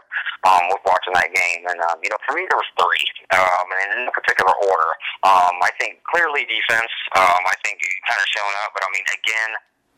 um, 0.53 0.63
with 0.69 0.85
watching 0.85 1.17
that 1.17 1.33
game? 1.33 1.65
And 1.65 1.81
um, 1.89 1.97
you 2.05 2.13
know, 2.13 2.21
for 2.29 2.34
me, 2.35 2.43
there 2.51 2.59
was 2.59 2.71
three, 2.75 3.07
um, 3.31 3.67
and 3.71 3.87
in 3.95 3.99
no 4.05 4.11
particular 4.11 4.51
order. 4.51 4.91
Um, 5.23 5.55
I 5.63 5.71
think 5.79 6.03
clearly 6.05 6.43
defense. 6.45 6.91
Um, 7.15 7.41
I 7.47 7.55
think 7.63 7.79
kind 8.05 8.19
of 8.19 8.27
shown 8.29 8.53
up, 8.67 8.75
but 8.75 8.83
I 8.83 8.89
mean, 8.91 9.07
again, 9.09 9.51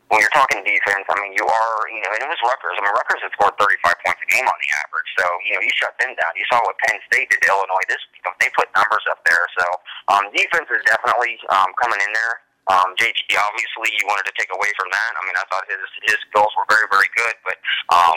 when 0.08 0.24
you're 0.24 0.32
talking 0.32 0.64
defense, 0.64 1.04
I 1.04 1.16
mean, 1.20 1.36
you 1.36 1.44
are, 1.44 1.74
you 1.92 2.00
know, 2.00 2.10
and 2.16 2.24
it 2.24 2.30
was 2.32 2.40
Rutgers. 2.40 2.76
I 2.78 2.80
mean, 2.80 2.96
Rutgers 2.96 3.20
had 3.20 3.32
scored 3.36 3.52
35 3.60 3.92
points 4.08 4.20
a 4.24 4.28
game 4.32 4.46
on 4.48 4.56
the 4.56 4.70
average, 4.80 5.10
so 5.20 5.24
you 5.44 5.52
know, 5.52 5.60
you 5.60 5.72
shut 5.76 5.92
them 6.00 6.16
down. 6.16 6.32
You 6.32 6.48
saw 6.48 6.62
what 6.64 6.80
Penn 6.88 6.96
State 7.12 7.28
did 7.28 7.44
to 7.44 7.48
Illinois 7.52 7.86
this. 7.92 8.00
They 8.40 8.48
put 8.56 8.72
numbers 8.72 9.04
up 9.12 9.20
there, 9.28 9.44
so 9.60 9.64
um, 10.08 10.24
defense 10.32 10.68
is 10.72 10.80
definitely 10.88 11.36
um, 11.52 11.74
coming 11.76 12.00
in 12.00 12.12
there. 12.16 12.40
Um, 12.68 12.92
JT, 13.00 13.32
obviously, 13.32 13.96
you 13.96 14.04
wanted 14.04 14.28
to 14.28 14.34
take 14.36 14.52
away 14.52 14.68
from 14.76 14.92
that. 14.92 15.10
I 15.16 15.20
mean, 15.24 15.36
I 15.36 15.44
thought 15.48 15.64
his 15.68 15.84
his 16.08 16.20
skills 16.28 16.52
were 16.56 16.68
very, 16.68 16.88
very 16.88 17.08
good, 17.16 17.36
but 17.44 17.56
um, 17.92 18.16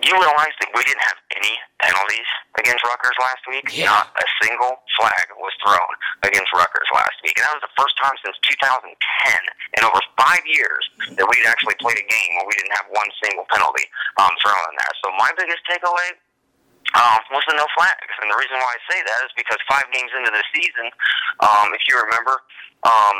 you 0.00 0.14
realize 0.16 0.54
that 0.60 0.70
we 0.72 0.82
didn't 0.86 1.04
have 1.04 1.20
any 1.36 1.54
penalties 1.84 2.28
against 2.56 2.80
Rutgers 2.86 3.18
last 3.20 3.42
week. 3.48 3.66
Yeah. 3.72 3.92
Not 3.92 4.14
a 4.16 4.26
single 4.40 4.80
flag 4.96 5.26
was 5.36 5.52
thrown 5.60 5.92
against 6.24 6.48
Rutgers 6.56 6.88
last 6.94 7.16
week, 7.20 7.36
and 7.36 7.44
that 7.44 7.54
was 7.60 7.64
the 7.66 7.76
first 7.76 7.94
time 8.00 8.16
since 8.24 8.36
2010 8.48 8.96
in 9.76 9.80
over 9.84 10.00
five 10.16 10.42
years 10.48 10.82
that 11.18 11.26
we'd 11.26 11.48
actually 11.48 11.76
played 11.82 11.98
a 11.98 12.06
game 12.06 12.30
where 12.38 12.48
we 12.48 12.54
didn't 12.56 12.74
have 12.76 12.88
one 12.92 13.10
single 13.20 13.44
penalty 13.52 13.84
um, 14.22 14.32
thrown 14.40 14.58
in 14.72 14.74
there. 14.78 14.94
So 15.04 15.12
my 15.18 15.30
biggest 15.36 15.60
takeaway 15.68 16.16
um, 16.94 17.20
was 17.32 17.44
the 17.48 17.56
no 17.56 17.66
flags. 17.72 18.14
And 18.20 18.28
the 18.28 18.38
reason 18.38 18.56
why 18.60 18.72
I 18.76 18.80
say 18.88 18.98
that 19.00 19.20
is 19.24 19.32
because 19.36 19.58
five 19.68 19.88
games 19.92 20.12
into 20.12 20.30
the 20.32 20.44
season, 20.52 20.92
um, 21.40 21.72
if 21.72 21.82
you 21.88 21.96
remember, 21.96 22.44
um, 22.84 23.16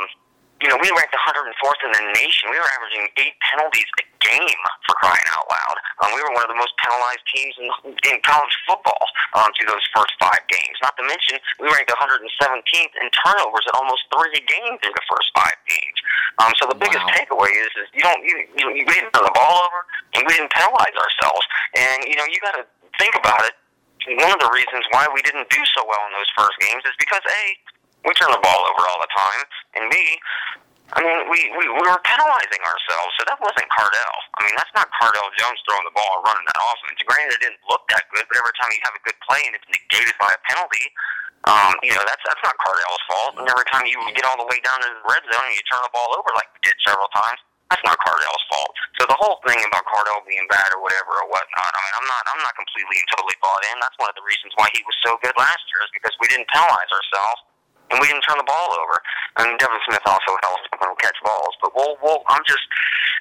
you 0.63 0.71
know, 0.71 0.79
we 0.79 0.87
ranked 0.95 1.11
104th 1.11 1.81
in 1.83 1.91
the 1.91 2.03
nation. 2.15 2.47
We 2.47 2.55
were 2.55 2.71
averaging 2.79 3.03
eight 3.19 3.35
penalties 3.43 3.83
a 3.99 4.07
game 4.23 4.61
for 4.87 4.95
crying 4.95 5.27
out 5.35 5.43
loud. 5.51 5.75
Um, 5.99 6.15
we 6.15 6.23
were 6.23 6.31
one 6.31 6.47
of 6.47 6.51
the 6.55 6.55
most 6.55 6.71
penalized 6.79 7.19
teams 7.35 7.51
in, 7.59 7.67
in 8.07 8.15
college 8.23 8.55
football 8.63 9.03
um, 9.35 9.51
through 9.59 9.67
those 9.67 9.83
first 9.91 10.15
five 10.23 10.39
games. 10.47 10.79
Not 10.79 10.95
to 10.95 11.03
mention, 11.03 11.43
we 11.59 11.67
ranked 11.67 11.91
117th 11.91 12.93
in 12.95 13.07
turnovers 13.11 13.67
at 13.67 13.75
almost 13.75 14.07
three 14.15 14.31
a 14.39 14.43
game 14.47 14.79
through 14.79 14.95
the 14.95 15.05
first 15.11 15.27
five 15.35 15.59
games. 15.67 15.97
Um, 16.39 16.55
so 16.55 16.63
the 16.71 16.79
biggest 16.79 17.03
Wow. 17.03 17.19
takeaway 17.19 17.51
is, 17.51 17.71
is 17.83 17.87
you 17.91 17.99
don't 17.99 18.23
you, 18.23 18.33
you, 18.55 18.65
we 18.71 18.93
didn't 18.95 19.11
turn 19.11 19.27
the 19.27 19.35
ball 19.35 19.67
over 19.67 19.83
and 20.15 20.23
we 20.23 20.31
didn't 20.39 20.55
penalize 20.55 20.95
ourselves. 20.95 21.43
And 21.75 22.07
you 22.07 22.15
know, 22.15 22.23
you 22.31 22.39
got 22.39 22.55
to 22.55 22.63
think 22.95 23.19
about 23.19 23.43
it. 23.43 23.59
One 24.23 24.31
of 24.31 24.39
the 24.39 24.51
reasons 24.55 24.87
why 24.95 25.03
we 25.11 25.19
didn't 25.27 25.51
do 25.51 25.59
so 25.75 25.83
well 25.83 25.99
in 26.07 26.15
those 26.15 26.31
first 26.39 26.55
games 26.63 26.83
is 26.87 26.95
because 26.95 27.19
a 27.27 27.43
we 28.03 28.11
turn 28.19 28.31
the 28.31 28.43
ball 28.43 28.61
over 28.67 28.83
all 28.87 28.99
the 28.99 29.11
time, 29.15 29.41
and 29.79 29.83
B, 29.91 29.95
I 30.93 31.01
mean, 31.01 31.25
we, 31.25 31.49
we, 31.57 31.65
we 31.73 31.83
were 31.89 32.01
penalizing 32.05 32.61
ourselves, 32.61 33.11
so 33.17 33.25
that 33.25 33.41
wasn't 33.41 33.65
Cardale. 33.73 34.19
I 34.37 34.45
mean, 34.45 34.53
that's 34.53 34.69
not 34.77 34.93
Cardale 34.93 35.31
Jones 35.41 35.57
throwing 35.65 35.87
the 35.89 35.95
ball 35.95 36.21
and 36.21 36.23
running 36.27 36.45
that 36.45 36.59
offense. 36.59 37.01
Granted, 37.01 37.33
it 37.33 37.41
didn't 37.41 37.63
look 37.65 37.81
that 37.89 38.05
good, 38.13 38.29
but 38.29 38.37
every 38.37 38.53
time 38.61 38.69
you 38.69 38.83
have 38.85 38.93
a 38.93 39.01
good 39.01 39.17
play 39.25 39.41
and 39.49 39.57
it's 39.57 39.65
negated 39.73 40.13
by 40.21 40.29
a 40.29 40.39
penalty, 40.45 40.85
um, 41.49 41.73
you 41.81 41.91
know, 41.91 42.03
that's 42.05 42.21
that's 42.23 42.39
not 42.45 42.55
Cardale's 42.61 43.03
fault. 43.09 43.41
And 43.41 43.49
every 43.49 43.67
time 43.73 43.89
you 43.89 43.99
get 44.15 44.23
all 44.23 44.37
the 44.37 44.47
way 44.47 44.61
down 44.63 44.79
to 44.79 44.87
the 44.87 45.03
red 45.09 45.25
zone 45.27 45.43
and 45.43 45.55
you 45.57 45.65
turn 45.65 45.81
the 45.81 45.91
ball 45.91 46.13
over 46.15 46.29
like 46.37 46.47
we 46.55 46.61
did 46.63 46.77
several 46.85 47.09
times, 47.11 47.41
that's 47.67 47.83
not 47.83 47.97
Cardale's 47.99 48.45
fault. 48.47 48.71
So 49.01 49.09
the 49.09 49.17
whole 49.17 49.41
thing 49.43 49.59
about 49.65 49.83
Cardale 49.89 50.23
being 50.29 50.45
bad 50.47 50.71
or 50.71 50.79
whatever 50.79 51.19
or 51.19 51.27
whatnot, 51.27 51.71
I 51.73 51.79
mean, 51.83 51.95
I'm 51.99 52.07
not 52.07 52.23
I'm 52.31 52.41
not 52.45 52.53
completely 52.55 53.01
and 53.01 53.07
totally 53.17 53.35
bought 53.41 53.65
in. 53.73 53.81
That's 53.81 53.97
one 53.97 54.13
of 54.13 54.15
the 54.15 54.23
reasons 54.23 54.53
why 54.55 54.69
he 54.77 54.85
was 54.85 54.95
so 55.01 55.17
good 55.25 55.33
last 55.35 55.63
year 55.73 55.81
is 55.83 55.91
because 55.91 56.13
we 56.21 56.29
didn't 56.29 56.47
penalize 56.53 56.91
ourselves 56.93 57.43
and 57.91 57.99
we 57.99 58.07
didn't 58.07 58.23
turn 58.23 58.37
the 58.37 58.47
ball 58.47 58.69
over. 58.79 59.01
I 59.37 59.47
mean, 59.47 59.57
Devin 59.57 59.79
Smith 59.89 60.05
also 60.05 60.31
helps 60.43 60.63
when 60.79 60.89
we 60.89 60.97
catch 61.01 61.17
balls, 61.23 61.55
but 61.61 61.71
we'll, 61.75 61.97
we'll 62.03 62.23
I'm 62.29 62.41
just, 62.47 62.63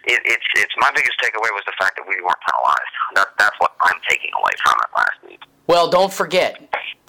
it, 0.04 0.20
it's, 0.24 0.46
it's 0.56 0.74
my 0.78 0.90
biggest 0.94 1.18
takeaway 1.22 1.50
was 1.52 1.62
the 1.66 1.76
fact 1.78 1.96
that 1.96 2.06
we 2.08 2.16
weren't 2.22 2.42
penalized. 2.46 2.94
That, 3.14 3.28
that's 3.38 3.56
what 3.58 3.72
I'm 3.80 3.98
taking 4.08 4.30
away 4.38 4.52
from 4.62 4.74
it 4.80 4.90
last 4.96 5.18
week. 5.26 5.40
Well, 5.66 5.90
don't 5.90 6.12
forget, 6.12 6.60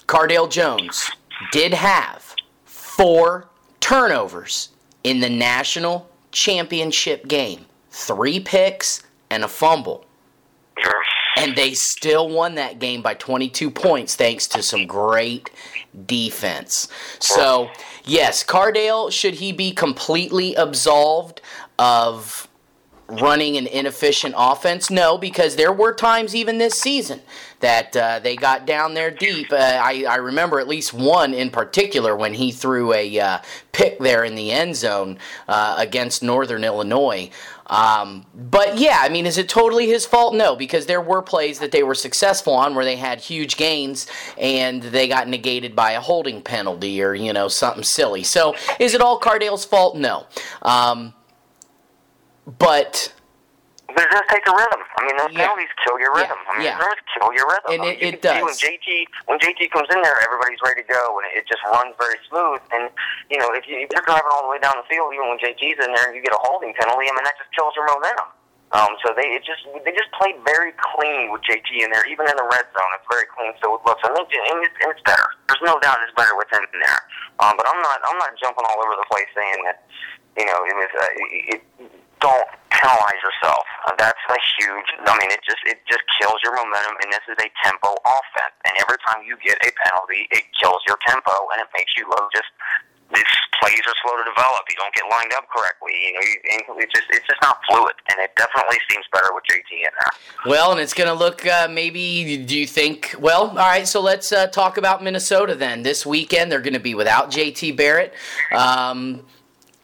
Cardale 0.06 0.50
Jones 0.50 1.10
did 1.52 1.74
have 1.74 2.34
four 2.64 3.48
turnovers 3.80 4.70
in 5.02 5.20
the 5.20 5.28
national 5.28 6.08
championship 6.32 7.28
game 7.28 7.66
three 7.90 8.40
picks 8.40 9.02
and 9.30 9.44
a 9.44 9.48
fumble. 9.48 10.04
And 11.36 11.56
they 11.56 11.74
still 11.74 12.28
won 12.28 12.54
that 12.56 12.78
game 12.78 13.02
by 13.02 13.14
22 13.14 13.70
points 13.70 14.14
thanks 14.14 14.46
to 14.48 14.62
some 14.62 14.86
great 14.86 15.50
defense. 16.06 16.88
So, 17.18 17.70
yes, 18.04 18.44
Cardale, 18.44 19.10
should 19.10 19.34
he 19.34 19.52
be 19.52 19.72
completely 19.72 20.54
absolved 20.54 21.40
of 21.78 22.48
running 23.08 23.56
an 23.56 23.66
inefficient 23.66 24.34
offense? 24.36 24.90
No, 24.90 25.18
because 25.18 25.56
there 25.56 25.72
were 25.72 25.94
times 25.94 26.34
even 26.34 26.58
this 26.58 26.74
season 26.74 27.20
that 27.60 27.96
uh, 27.96 28.18
they 28.18 28.36
got 28.36 28.66
down 28.66 28.94
there 28.94 29.10
deep. 29.10 29.52
Uh, 29.52 29.56
I, 29.56 30.04
I 30.08 30.16
remember 30.16 30.60
at 30.60 30.68
least 30.68 30.92
one 30.92 31.32
in 31.32 31.50
particular 31.50 32.14
when 32.16 32.34
he 32.34 32.52
threw 32.52 32.92
a 32.92 33.18
uh, 33.18 33.38
pick 33.72 33.98
there 33.98 34.24
in 34.24 34.34
the 34.34 34.52
end 34.52 34.76
zone 34.76 35.18
uh, 35.48 35.74
against 35.78 36.22
Northern 36.22 36.64
Illinois. 36.64 37.30
Um, 37.66 38.26
but 38.34 38.78
yeah, 38.78 38.98
I 39.00 39.08
mean, 39.08 39.26
is 39.26 39.38
it 39.38 39.48
totally 39.48 39.86
his 39.86 40.04
fault? 40.04 40.34
No, 40.34 40.54
because 40.54 40.86
there 40.86 41.00
were 41.00 41.22
plays 41.22 41.58
that 41.60 41.72
they 41.72 41.82
were 41.82 41.94
successful 41.94 42.52
on 42.52 42.74
where 42.74 42.84
they 42.84 42.96
had 42.96 43.20
huge 43.20 43.56
gains 43.56 44.06
and 44.36 44.82
they 44.82 45.08
got 45.08 45.28
negated 45.28 45.74
by 45.74 45.92
a 45.92 46.00
holding 46.00 46.42
penalty 46.42 47.02
or, 47.02 47.14
you 47.14 47.32
know, 47.32 47.48
something 47.48 47.82
silly. 47.82 48.22
So 48.22 48.54
is 48.78 48.94
it 48.94 49.00
all 49.00 49.18
Cardale's 49.18 49.64
fault? 49.64 49.96
No. 49.96 50.26
Um, 50.62 51.14
but 52.58 53.12
does 53.96 54.22
take 54.28 54.46
a 54.46 54.52
rhythm. 54.52 54.80
I 54.96 55.02
mean, 55.04 55.16
those 55.18 55.32
Yeah. 55.34 55.42
penalties 55.50 55.68
kill 55.82 55.98
your 55.98 56.14
Yeah, 56.14 56.22
rhythm. 56.22 56.38
I 56.46 56.52
mean, 56.54 56.66
yeah. 56.70 56.78
those 56.78 57.00
kill 57.18 57.32
your 57.34 57.46
rhythm. 57.50 57.70
And 57.74 57.84
it- 57.84 57.98
you 58.00 58.08
it 58.14 58.22
does. 58.22 58.42
When 58.42 58.54
JT, 58.54 59.06
when 59.26 59.38
JT 59.38 59.68
comes 59.68 59.88
in 59.90 60.00
there, 60.02 60.18
everybody's 60.22 60.62
ready 60.62 60.82
to 60.82 60.88
go, 60.88 61.18
and 61.18 61.26
it 61.34 61.46
just 61.46 61.62
runs 61.64 61.94
very 61.98 62.18
smooth. 62.28 62.60
And 62.70 62.90
you 63.30 63.38
know, 63.38 63.50
if, 63.54 63.66
you, 63.66 63.78
if 63.82 63.90
you're 63.90 64.06
driving 64.06 64.30
all 64.30 64.42
the 64.42 64.48
way 64.54 64.58
down 64.58 64.74
the 64.76 64.86
field, 64.88 65.12
even 65.14 65.28
when 65.28 65.38
JT's 65.38 65.82
in 65.84 65.92
there, 65.94 66.06
and 66.06 66.14
you 66.14 66.22
get 66.22 66.32
a 66.32 66.38
holding 66.46 66.74
penalty, 66.74 67.10
I 67.10 67.12
mean, 67.14 67.24
that 67.24 67.36
just 67.38 67.50
kills 67.52 67.74
your 67.74 67.86
momentum. 67.86 68.26
Um, 68.72 68.96
so 69.06 69.14
they 69.14 69.30
it 69.30 69.44
just 69.44 69.62
they 69.84 69.92
just 69.94 70.10
played 70.18 70.34
very 70.42 70.72
clean 70.94 71.30
with 71.30 71.42
JT 71.42 71.84
in 71.84 71.90
there, 71.94 72.02
even 72.10 72.26
in 72.26 72.34
the 72.34 72.42
red 72.42 72.66
zone. 72.74 72.90
It's 72.98 73.06
very 73.06 73.26
clean. 73.30 73.54
So 73.62 73.74
it 73.78 73.82
looks 73.86 74.02
and 74.02 74.18
it's, 74.18 74.34
and 74.34 74.64
it's, 74.66 74.74
and 74.82 74.90
it's 74.90 75.02
better. 75.06 75.26
There's 75.46 75.62
no 75.62 75.78
doubt 75.78 75.98
it's 76.02 76.14
better 76.18 76.34
with 76.34 76.50
him 76.50 76.66
in 76.74 76.80
there. 76.80 77.02
Um, 77.38 77.54
but 77.56 77.66
I'm 77.70 77.78
not 77.82 78.00
I'm 78.02 78.18
not 78.18 78.34
jumping 78.34 78.64
all 78.66 78.82
over 78.82 78.96
the 78.98 79.06
place 79.06 79.30
saying 79.34 79.62
that 79.70 79.84
you 80.38 80.46
know 80.46 80.58
it 80.66 80.74
was 80.74 80.90
uh, 80.90 81.06
it, 81.54 81.62
don't 82.24 82.48
penalize 82.72 83.20
yourself. 83.20 83.68
Uh, 83.84 83.92
that's 84.00 84.24
a 84.32 84.40
huge. 84.56 84.88
I 85.04 85.12
mean, 85.20 85.28
it 85.28 85.44
just 85.44 85.60
it 85.68 85.84
just 85.84 86.00
kills 86.16 86.40
your 86.40 86.56
momentum, 86.56 86.96
and 87.04 87.12
this 87.12 87.24
is 87.28 87.36
a 87.36 87.48
tempo 87.60 87.92
offense. 88.00 88.56
And 88.64 88.72
every 88.80 88.96
time 89.04 89.20
you 89.28 89.36
get 89.44 89.60
a 89.60 89.70
penalty, 89.84 90.24
it 90.32 90.48
kills 90.56 90.80
your 90.88 90.96
tempo, 91.04 91.52
and 91.52 91.60
it 91.60 91.68
makes 91.76 91.92
you 92.00 92.08
look 92.08 92.32
just. 92.32 92.48
These 93.14 93.36
plays 93.60 93.78
are 93.86 93.94
slow 94.02 94.16
to 94.16 94.24
develop. 94.24 94.64
You 94.68 94.76
don't 94.76 94.92
get 94.94 95.04
lined 95.08 95.32
up 95.34 95.46
correctly. 95.54 95.92
You 95.92 96.12
know, 96.14 96.20
you, 96.24 96.82
it's 96.82 96.92
just 96.92 97.06
it's 97.10 97.26
just 97.28 97.40
not 97.42 97.60
fluid, 97.68 97.92
and 98.10 98.18
it 98.18 98.34
definitely 98.34 98.78
seems 98.90 99.04
better 99.12 99.28
with 99.32 99.44
JT 99.44 99.70
in 99.70 99.92
there. 99.92 100.50
Well, 100.50 100.72
and 100.72 100.80
it's 100.80 100.94
going 100.94 101.06
to 101.08 101.14
look 101.14 101.46
uh, 101.46 101.68
maybe. 101.70 102.42
Do 102.42 102.58
you 102.58 102.66
think? 102.66 103.14
Well, 103.20 103.50
all 103.50 103.54
right. 103.54 103.86
So 103.86 104.00
let's 104.00 104.32
uh, 104.32 104.48
talk 104.48 104.78
about 104.78 105.04
Minnesota 105.04 105.54
then. 105.54 105.82
This 105.82 106.04
weekend 106.04 106.50
they're 106.50 106.62
going 106.62 106.72
to 106.72 106.80
be 106.80 106.94
without 106.94 107.30
JT 107.30 107.76
Barrett. 107.76 108.14
Um, 108.50 109.26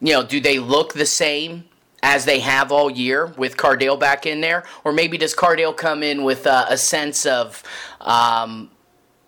you 0.01 0.13
know, 0.13 0.23
do 0.23 0.41
they 0.41 0.57
look 0.57 0.93
the 0.93 1.05
same 1.05 1.65
as 2.03 2.25
they 2.25 2.39
have 2.39 2.71
all 2.71 2.89
year 2.89 3.27
with 3.37 3.57
Cardale 3.57 3.99
back 3.99 4.25
in 4.25 4.41
there, 4.41 4.63
or 4.83 4.91
maybe 4.91 5.17
does 5.17 5.35
Cardale 5.35 5.75
come 5.75 6.03
in 6.03 6.23
with 6.23 6.47
uh, 6.47 6.65
a 6.69 6.77
sense 6.77 7.25
of? 7.25 7.63
Um, 8.01 8.71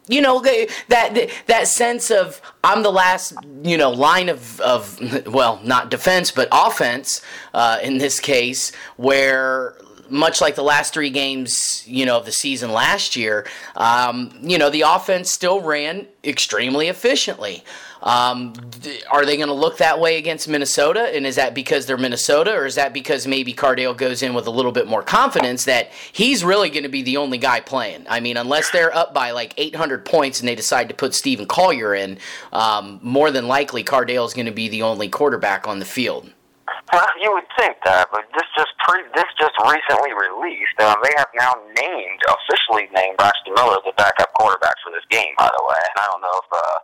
you 0.08 0.22
know 0.22 0.42
that 0.42 1.30
that 1.48 1.68
sense 1.68 2.12
of 2.12 2.42
I'm 2.64 2.84
the 2.84 2.92
last 2.92 3.34
you 3.64 3.78
know 3.78 3.90
line 3.90 4.30
of 4.30 4.60
of 4.62 5.00
well 5.28 5.62
not 5.64 5.90
defense 5.90 6.32
but 6.32 6.48
offense 6.52 7.22
uh, 7.54 7.80
in 7.82 8.00
this 8.00 8.20
case 8.20 8.72
where 8.98 9.78
much 10.10 10.42
like 10.42 10.56
the 10.56 10.64
last 10.64 10.94
three 10.94 11.10
games 11.10 11.84
you 11.88 12.06
know 12.06 12.18
of 12.18 12.26
the 12.26 12.32
season 12.32 12.72
last 12.72 13.16
year 13.16 13.48
um, 13.78 14.38
you 14.42 14.58
know 14.58 14.70
the 14.70 14.82
offense 14.82 15.32
still 15.32 15.62
ran 15.62 16.06
extremely 16.24 16.90
efficiently 16.90 17.64
um, 18.04 18.54
th- 18.82 19.04
are 19.10 19.26
they 19.26 19.38
going 19.38 19.48
to 19.48 19.54
look 19.54 19.78
that 19.78 20.00
way 20.00 20.18
against 20.18 20.48
Minnesota? 20.48 21.10
And 21.16 21.26
is 21.26 21.38
that 21.38 21.54
because 21.54 21.86
they're 21.86 21.98
Minnesota, 21.98 22.54
or 22.54 22.66
is 22.66 22.76
that 22.76 22.94
because 22.94 23.26
maybe 23.26 23.54
Cardale 23.54 23.96
goes 23.96 24.22
in 24.22 24.34
with 24.34 24.46
a 24.46 24.52
little 24.52 24.74
bit 24.74 24.88
more 24.88 25.02
confidence 25.02 25.66
that 25.66 25.92
he's 26.12 26.44
really 26.44 26.70
going 26.70 26.84
to 26.84 26.90
be 26.90 27.02
the 27.02 27.18
only 27.18 27.38
guy 27.38 27.62
playing? 27.62 28.06
I 28.10 28.20
mean, 28.20 28.36
unless 28.36 28.70
they're 28.72 28.94
up 28.94 29.14
by 29.14 29.32
like 29.32 29.54
800 29.58 30.04
points 30.04 30.42
and 30.42 30.48
they 30.48 30.56
decide 30.56 30.90
to 30.90 30.94
put 30.94 31.16
Stephen 31.16 31.46
Collier 31.46 31.96
in, 31.96 32.18
um, 32.52 33.00
more 33.02 33.32
than 33.32 33.48
likely 33.48 33.84
Cardale 33.84 34.26
is 34.26 34.34
going 34.34 34.48
to 34.48 34.52
be 34.52 34.68
the 34.68 34.82
only 34.82 35.08
quarterback 35.08 35.66
on 35.66 35.80
the 35.80 35.86
field. 35.86 36.30
Well, 36.92 37.10
you 37.18 37.32
would 37.34 37.48
think 37.58 37.80
that, 37.88 38.12
but 38.12 38.28
this 38.36 38.46
just 38.54 38.76
pre- 38.86 39.08
this 39.16 39.30
just 39.40 39.56
recently 39.66 40.14
released. 40.14 40.78
Um, 40.84 41.00
they 41.02 41.16
have 41.18 41.32
now 41.34 41.56
named 41.80 42.22
officially 42.28 42.92
named 42.94 43.18
Braxton 43.18 43.56
Miller 43.56 43.80
the 43.82 43.96
backup 43.96 44.30
quarterback 44.36 44.76
for 44.84 44.92
this 44.92 45.06
game. 45.10 45.34
By 45.40 45.50
the 45.50 45.64
way, 45.64 45.80
and 45.80 45.98
I 45.98 46.06
don't 46.12 46.22
know 46.22 46.38
if 46.38 46.50
uh, 46.52 46.78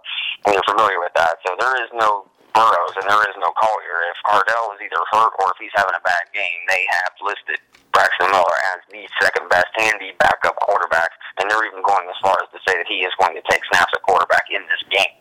you're 0.56 0.68
familiar 0.70 0.98
with 1.04 1.14
that. 1.14 1.38
So 1.46 1.54
there 1.60 1.76
is 1.84 1.92
no 1.94 2.26
Burrows 2.54 2.96
and 2.98 3.06
there 3.06 3.24
is 3.30 3.38
no 3.38 3.54
Collier. 3.56 4.00
If 4.10 4.18
Cardale 4.26 4.74
is 4.74 4.82
either 4.82 5.02
hurt 5.14 5.34
or 5.38 5.54
if 5.54 5.58
he's 5.62 5.74
having 5.78 5.94
a 5.94 6.02
bad 6.02 6.26
game, 6.34 6.60
they 6.68 6.82
have 6.90 7.14
listed 7.22 7.62
Braxton 7.94 8.30
Miller 8.34 8.58
as 8.74 8.82
the 8.90 9.06
second 9.22 9.50
best 9.50 9.70
and 9.78 9.98
the 10.02 10.14
backup 10.18 10.58
quarterback, 10.62 11.10
and 11.38 11.50
they're 11.50 11.66
even 11.66 11.82
going 11.86 12.06
as 12.10 12.18
far 12.22 12.38
as 12.42 12.50
to 12.54 12.60
say 12.66 12.78
that 12.78 12.88
he 12.90 13.06
is 13.06 13.14
going 13.22 13.38
to 13.38 13.44
take 13.50 13.62
snaps 13.70 13.94
at 13.94 14.02
quarterback 14.02 14.46
in 14.50 14.62
this 14.70 14.82
game. 14.90 15.18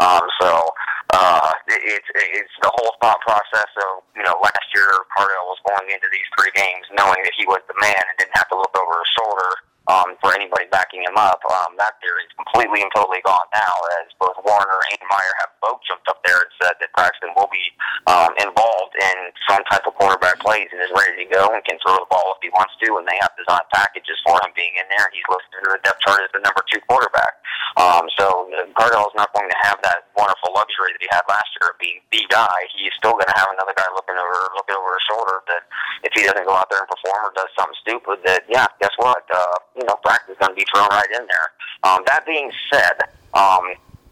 Um, 0.00 0.24
so 0.40 0.72
uh, 1.12 1.50
it, 1.68 1.80
it's 1.98 2.10
it's 2.14 2.56
the 2.62 2.70
whole 2.74 2.94
thought 3.02 3.20
process 3.26 3.70
of 3.88 4.02
you 4.16 4.22
know 4.22 4.36
last 4.42 4.66
year 4.74 4.88
Cardale 5.16 5.46
was 5.50 5.60
going 5.66 5.90
into 5.90 6.08
these 6.10 6.28
three 6.38 6.52
games 6.54 6.86
knowing 6.94 7.20
that 7.24 7.34
he 7.36 7.46
was 7.46 7.60
the 7.66 7.76
man 7.80 7.98
and 7.98 8.14
didn't 8.18 8.36
have 8.36 8.48
to 8.50 8.58
look 8.58 8.74
over 8.78 8.94
his 9.00 9.10
shoulder 9.18 9.50
um, 9.88 10.18
for 10.20 10.34
anybody 10.36 10.68
backing 10.68 11.02
him 11.02 11.16
up. 11.16 11.40
Um, 11.48 11.78
that 11.80 11.96
theory 12.04 12.28
is 12.28 12.32
completely 12.36 12.84
and 12.84 12.92
totally 12.92 13.24
gone 13.24 13.48
now, 13.54 13.74
as 14.02 14.12
both 14.20 14.36
Warinner 14.44 14.82
and 14.92 15.00
Meyer 15.08 15.34
have 15.40 15.52
both 15.64 15.80
jumped 15.88 16.06
up 16.10 16.20
there 16.26 16.36
and 16.36 16.52
said 16.60 16.76
that 16.80 16.92
Braxton 16.92 17.32
will 17.32 17.48
be 17.48 17.64
um, 18.06 18.32
involved 18.36 18.94
in 18.98 19.16
some 19.48 19.64
type 19.72 19.86
of 19.88 19.96
quarterback 19.96 20.38
plays 20.42 20.68
and 20.70 20.82
is 20.84 20.92
ready 20.92 21.24
to 21.24 21.28
go 21.30 21.48
and 21.54 21.64
can 21.64 21.80
throw 21.80 21.96
the 21.96 22.08
ball 22.12 22.36
if 22.36 22.40
he 22.44 22.52
wants 22.52 22.76
to. 22.84 23.00
And 23.00 23.08
they 23.08 23.16
have 23.24 23.32
designed 23.40 23.66
packages 23.72 24.20
for 24.26 24.36
him 24.44 24.52
being 24.52 24.74
in 24.76 24.86
there. 24.92 25.08
He's 25.14 25.26
listed 25.30 25.64
in 25.64 25.70
the 25.72 25.80
depth 25.82 26.04
chart 26.04 26.20
as 26.20 26.30
the 26.36 26.44
number 26.44 26.60
two 26.68 26.80
quarterback. 26.86 27.40
Um, 27.78 28.10
so 28.18 28.50
Cardale 28.74 29.06
is 29.06 29.16
not 29.16 29.32
going 29.32 29.48
to 29.48 29.60
have 29.62 29.78
that 29.86 30.10
wonderful 30.18 30.52
luxury 30.52 30.92
that 30.92 31.02
he 31.02 31.08
had 31.10 31.22
last 31.30 31.48
year 31.58 31.70
of 31.70 31.78
being 31.78 32.02
the 32.10 32.22
guy. 32.28 32.58
He's 32.74 32.92
still 32.98 33.14
going 33.14 33.30
to 33.30 33.38
have 33.38 33.50
another 33.54 33.74
guy 33.78 33.86
looking 33.94 34.18
over 34.18 34.38
looking 34.58 34.74
over 34.74 34.90
his 34.98 35.04
shoulder 35.06 35.40
that 35.48 35.62
if 36.02 36.12
he 36.12 36.26
doesn't 36.26 36.44
go 36.44 36.54
out 36.54 36.68
there 36.68 36.82
and 36.82 36.90
perform 36.90 37.30
or 37.30 37.32
does 37.32 37.50
something 37.54 37.78
stupid, 37.80 38.20
that 38.26 38.44
yeah, 38.50 38.66
guess 38.82 38.92
what? 38.98 39.22
Uh, 39.30 39.56
you 39.76 39.84
know, 39.86 39.98
Braxton's 40.02 40.38
going 40.38 40.52
to 40.52 40.58
be 40.58 40.66
thrown 40.72 40.88
right 40.90 41.10
in 41.14 41.24
there. 41.26 41.48
Um, 41.84 42.02
that 42.06 42.26
being 42.26 42.50
said, 42.72 43.00
um, 43.34 43.64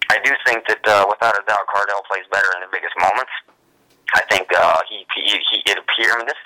I 0.08 0.16
do 0.24 0.32
think 0.46 0.64
that 0.68 0.82
uh, 0.88 1.04
without 1.08 1.36
a 1.36 1.44
doubt, 1.44 1.68
Cardale 1.68 2.04
plays 2.08 2.24
better 2.32 2.48
in 2.56 2.64
the 2.64 2.72
biggest 2.72 2.96
moments. 2.96 3.32
I 4.16 4.24
think 4.32 4.48
uh, 4.56 4.80
he, 4.88 5.04
he, 5.12 5.36
he 5.36 5.56
it 5.68 5.76
appears. 5.76 6.16
I 6.16 6.16
mean, 6.16 6.26
this 6.26 6.40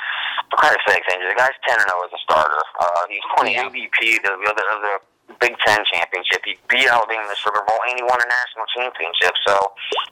for 0.50 0.58
Christ's 0.58 0.82
sake, 0.90 1.06
Andrew, 1.14 1.30
the 1.30 1.38
guy's 1.38 1.54
ten 1.62 1.78
and 1.78 1.86
zero 1.86 2.02
as 2.02 2.10
a 2.10 2.20
starter. 2.26 2.58
Uh, 2.80 3.06
he's 3.06 3.22
won 3.38 3.46
the 3.46 3.54
MVP 3.54 4.18
the, 4.18 4.34
of 4.34 4.42
the, 4.42 4.64
of 4.66 4.80
the 4.82 4.94
Big 5.38 5.54
Ten 5.62 5.78
championship. 5.86 6.42
He 6.44 6.58
beat 6.66 6.90
Alabama 6.90 7.22
in 7.22 7.30
the 7.30 7.38
Sugar 7.38 7.62
Bowl, 7.62 7.78
and 7.86 7.94
he 7.96 8.02
won 8.02 8.18
a 8.18 8.26
national 8.26 8.66
championship. 8.74 9.34
So, 9.46 9.54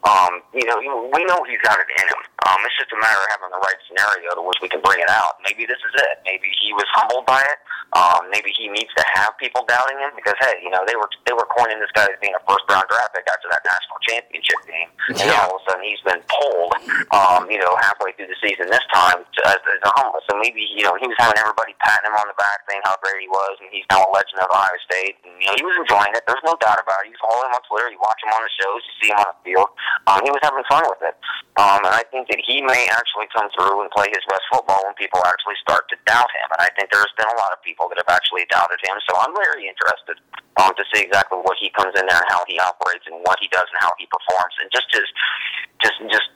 um, 0.06 0.46
you 0.54 0.64
know, 0.64 0.78
we 1.10 1.26
know 1.26 1.42
he's 1.44 1.60
got 1.66 1.82
it 1.82 1.90
in 1.90 2.06
him. 2.06 2.22
Um, 2.48 2.58
it's 2.64 2.76
just 2.80 2.92
a 2.92 3.00
matter 3.00 3.20
of 3.20 3.28
having 3.32 3.52
the 3.52 3.60
right 3.60 3.80
scenario 3.84 4.32
to 4.36 4.42
which 4.44 4.60
we 4.64 4.68
can 4.68 4.80
bring 4.80 5.00
it 5.00 5.10
out. 5.12 5.40
Maybe 5.44 5.68
this 5.68 5.80
is 5.84 5.94
it. 6.00 6.24
Maybe 6.24 6.48
he 6.60 6.72
was 6.72 6.88
humbled 6.96 7.26
by 7.28 7.40
it. 7.44 7.58
Um, 7.90 8.30
maybe 8.30 8.54
he 8.54 8.70
needs 8.70 8.92
to 8.94 9.04
have 9.18 9.34
people 9.42 9.66
doubting 9.66 9.98
him 9.98 10.14
because, 10.14 10.38
hey, 10.38 10.62
you 10.62 10.70
know, 10.70 10.86
they 10.86 10.94
were 10.94 11.10
they 11.26 11.34
were 11.34 11.46
coining 11.50 11.82
this 11.82 11.90
guy 11.90 12.06
as 12.06 12.14
being 12.22 12.36
a 12.38 12.42
first 12.46 12.62
round 12.70 12.86
draft 12.86 13.12
pick 13.18 13.26
after 13.26 13.50
that 13.50 13.66
national 13.66 13.98
championship 14.06 14.60
game, 14.70 14.90
and 15.10 15.26
all 15.42 15.58
of 15.58 15.58
a 15.58 15.62
sudden 15.66 15.82
he's 15.82 15.98
been 16.06 16.22
pulled, 16.30 16.70
um, 17.10 17.50
you 17.50 17.58
know, 17.58 17.74
halfway 17.82 18.14
through 18.14 18.30
the 18.30 18.38
season 18.38 18.70
this 18.70 18.86
time 18.94 19.18
to, 19.18 19.40
as, 19.50 19.58
as 19.58 19.82
a 19.82 19.92
humble. 19.98 20.22
So 20.30 20.38
maybe 20.38 20.62
you 20.62 20.86
know 20.86 20.94
he 21.02 21.10
was 21.10 21.18
having 21.18 21.34
everybody 21.42 21.74
patting 21.82 22.06
him 22.06 22.14
on 22.14 22.30
the 22.30 22.38
back, 22.38 22.62
saying 22.70 22.80
how 22.86 22.94
great 23.02 23.26
he 23.26 23.28
was, 23.28 23.58
and 23.58 23.66
he's 23.74 23.84
now 23.90 24.06
a 24.06 24.10
legend 24.14 24.38
of 24.38 24.54
Ohio 24.54 24.78
State. 24.86 25.18
And, 25.26 25.34
you 25.42 25.50
know, 25.50 25.56
he 25.58 25.66
was 25.66 25.74
enjoying 25.82 26.14
it. 26.14 26.22
There's 26.30 26.46
no 26.46 26.54
doubt 26.62 26.78
about 26.78 27.02
it. 27.02 27.10
You 27.10 27.18
follow 27.18 27.42
him 27.42 27.58
on 27.58 27.62
Twitter, 27.66 27.90
you 27.90 27.98
watch 27.98 28.22
him 28.22 28.30
on 28.30 28.42
the 28.46 28.52
shows, 28.54 28.80
you 28.86 28.92
see 29.02 29.10
him 29.10 29.18
on 29.18 29.34
the 29.34 29.38
field. 29.42 29.66
Um, 30.06 30.22
he 30.22 30.30
was 30.30 30.38
having 30.46 30.62
fun 30.70 30.86
with 30.86 31.02
it. 31.10 31.18
Um, 31.58 31.82
and 31.82 31.90
I 31.90 32.06
think 32.14 32.29
that 32.30 32.38
he 32.38 32.62
may 32.62 32.86
actually 32.94 33.26
come 33.34 33.50
through 33.50 33.82
and 33.82 33.90
play 33.90 34.06
his 34.06 34.22
best 34.30 34.46
football 34.46 34.78
when 34.86 34.94
people 34.94 35.18
actually 35.26 35.58
start 35.58 35.90
to 35.90 35.98
doubt 36.06 36.30
him. 36.30 36.46
And 36.54 36.62
I 36.62 36.70
think 36.78 36.94
there's 36.94 37.10
been 37.18 37.26
a 37.26 37.38
lot 37.42 37.50
of 37.50 37.58
people 37.66 37.90
that 37.90 37.98
have 37.98 38.08
actually 38.08 38.46
doubted 38.46 38.78
him. 38.78 38.94
So 39.10 39.18
I'm 39.18 39.34
very 39.34 39.66
interested 39.66 40.22
um, 40.62 40.70
to 40.78 40.84
see 40.94 41.02
exactly 41.02 41.42
what 41.42 41.58
he 41.58 41.74
comes 41.74 41.90
in 41.98 42.06
there 42.06 42.22
and 42.22 42.30
how 42.30 42.46
he 42.46 42.54
operates 42.62 43.10
and 43.10 43.18
what 43.26 43.42
he 43.42 43.50
does 43.50 43.66
and 43.66 43.82
how 43.82 43.90
he 43.98 44.06
performs 44.06 44.54
and 44.62 44.70
just 44.70 44.86
his, 44.94 45.06
just, 45.82 45.98
just 46.06 46.30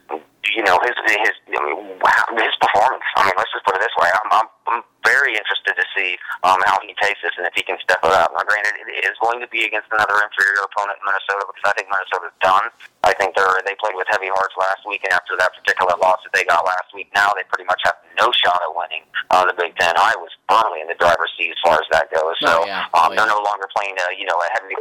you 0.53 0.63
know 0.63 0.77
his 0.85 0.93
his 1.09 1.33
I 1.55 1.59
mean, 1.65 1.97
his 2.37 2.55
performance. 2.61 3.03
I 3.17 3.25
mean, 3.25 3.33
let's 3.37 3.49
just 3.53 3.65
put 3.65 3.73
it 3.75 3.81
this 3.81 3.95
way. 3.97 4.09
I'm, 4.11 4.29
I'm, 4.43 4.47
I'm 4.67 4.81
very 5.07 5.33
interested 5.37 5.73
to 5.77 5.85
see 5.95 6.17
um, 6.43 6.57
how 6.65 6.77
he 6.83 6.91
takes 7.01 7.21
this 7.21 7.31
and 7.37 7.45
if 7.47 7.53
he 7.55 7.61
can 7.63 7.77
step 7.81 8.01
it 8.03 8.09
up. 8.11 8.33
Now, 8.33 8.43
granted, 8.43 8.75
it 8.81 9.05
is 9.05 9.15
going 9.21 9.39
to 9.41 9.47
be 9.53 9.63
against 9.63 9.87
another 9.93 10.17
inferior 10.25 10.65
opponent 10.65 10.97
in 10.99 11.05
Minnesota 11.05 11.45
because 11.49 11.65
I 11.69 11.73
think 11.77 11.87
Minnesota's 11.89 12.35
done. 12.41 12.65
I 13.05 13.13
think 13.17 13.33
they're 13.37 13.49
they 13.65 13.77
played 13.77 13.95
with 13.97 14.09
heavy 14.09 14.27
hearts 14.29 14.53
last 14.57 14.81
week, 14.85 15.01
and 15.05 15.13
after 15.13 15.37
that 15.37 15.53
particular 15.55 15.93
loss 16.01 16.19
that 16.25 16.33
they 16.33 16.43
got 16.45 16.65
last 16.65 16.89
week, 16.93 17.09
now 17.15 17.31
they 17.37 17.45
pretty 17.49 17.65
much 17.69 17.79
have 17.85 17.97
no 18.19 18.29
shot 18.35 18.59
at 18.61 18.71
winning 18.73 19.05
uh, 19.33 19.45
the 19.45 19.53
Big 19.55 19.73
Ten. 19.77 19.93
I 19.97 20.13
was 20.19 20.29
firmly 20.49 20.81
in 20.81 20.89
the 20.89 20.97
driver's 20.97 21.31
seat 21.37 21.53
as 21.53 21.59
far 21.63 21.77
as 21.77 21.87
that 21.93 22.09
goes. 22.13 22.35
So 22.41 22.61
Oh, 22.61 22.65
yeah. 22.65 22.89
um, 22.97 23.09
Oh, 23.09 23.13
they're 23.13 23.29
no 23.29 23.41
longer 23.45 23.69
playing 23.77 23.95
a 23.97 24.07
you 24.17 24.25
know 24.25 24.37
a 24.37 24.47
heavy 24.57 24.73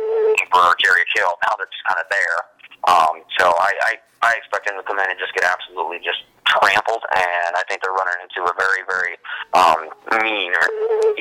for 0.49 0.65
Jerry 0.81 1.05
Kill. 1.15 1.37
Now 1.45 1.55
they're 1.61 1.69
just 1.71 1.85
kind 1.85 2.01
of 2.01 2.09
there. 2.11 2.39
Um, 2.87 3.25
so 3.39 3.49
I, 3.49 3.73
I 3.89 3.93
I 4.25 4.33
expect 4.41 4.67
them 4.67 4.77
to 4.77 4.85
come 4.85 4.99
in 4.99 5.09
and 5.09 5.19
just 5.19 5.33
get 5.35 5.45
absolutely 5.45 6.01
just 6.05 6.25
trampled, 6.45 7.05
and 7.17 7.53
I 7.57 7.63
think 7.69 7.81
they're 7.81 7.97
running 7.97 8.21
into 8.25 8.45
a 8.45 8.55
very 8.57 8.83
very 8.89 9.15
um, 9.53 9.89
mean 10.21 10.53
or, 10.53 10.67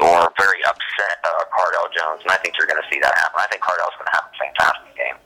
or 0.03 0.32
very 0.39 0.59
upset 0.68 1.18
uh, 1.24 1.43
Cardale 1.51 1.89
Jones, 1.95 2.22
and 2.24 2.32
I 2.32 2.38
think 2.38 2.55
you're 2.57 2.68
going 2.68 2.82
to 2.82 2.88
see 2.91 2.99
that 2.99 3.16
happen. 3.16 3.39
I 3.39 3.47
think 3.47 3.64
Cardale's 3.64 3.95
going 3.95 4.11
to 4.11 4.16
have 4.16 4.28
a 4.28 4.36
fantastic 4.39 4.95
game. 4.95 5.18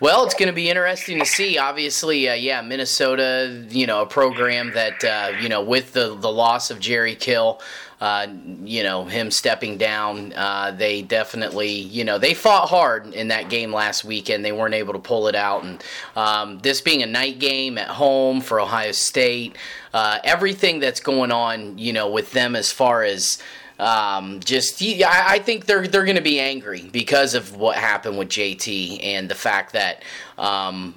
Well, 0.00 0.24
it's 0.24 0.34
going 0.34 0.48
to 0.48 0.52
be 0.54 0.70
interesting 0.70 1.18
to 1.18 1.26
see. 1.26 1.58
Obviously, 1.58 2.28
uh, 2.28 2.34
yeah, 2.34 2.60
Minnesota, 2.62 3.66
you 3.68 3.86
know, 3.86 4.02
a 4.02 4.06
program 4.06 4.72
that, 4.74 5.02
uh, 5.02 5.32
you 5.40 5.48
know, 5.48 5.62
with 5.62 5.92
the, 5.92 6.16
the 6.16 6.30
loss 6.30 6.70
of 6.70 6.78
Jerry 6.78 7.16
Kill, 7.16 7.60
uh, 8.00 8.28
you 8.62 8.82
know, 8.82 9.04
him 9.04 9.30
stepping 9.30 9.76
down, 9.76 10.32
uh, 10.34 10.70
they 10.70 11.02
definitely, 11.02 11.70
you 11.70 12.04
know, 12.04 12.18
they 12.18 12.32
fought 12.32 12.68
hard 12.68 13.12
in 13.12 13.28
that 13.28 13.50
game 13.50 13.72
last 13.72 14.04
weekend. 14.04 14.44
They 14.44 14.52
weren't 14.52 14.74
able 14.74 14.92
to 14.92 15.00
pull 15.00 15.26
it 15.26 15.34
out. 15.34 15.64
And 15.64 15.84
um, 16.14 16.58
this 16.60 16.80
being 16.80 17.02
a 17.02 17.06
night 17.06 17.40
game 17.40 17.76
at 17.76 17.88
home 17.88 18.40
for 18.40 18.60
Ohio 18.60 18.92
State, 18.92 19.56
uh, 19.92 20.18
everything 20.22 20.78
that's 20.78 21.00
going 21.00 21.32
on, 21.32 21.76
you 21.76 21.92
know, 21.92 22.08
with 22.08 22.30
them 22.30 22.54
as 22.54 22.70
far 22.70 23.02
as 23.02 23.42
um, 23.80 24.40
just 24.40 24.82
I, 24.82 25.38
think 25.38 25.66
they're 25.66 25.86
they're 25.86 26.04
going 26.04 26.16
to 26.16 26.22
be 26.22 26.40
angry 26.40 26.88
because 26.92 27.34
of 27.34 27.56
what 27.56 27.76
happened 27.76 28.18
with 28.18 28.28
JT 28.28 29.04
and 29.04 29.28
the 29.28 29.36
fact 29.36 29.72
that 29.72 30.02
um, 30.36 30.96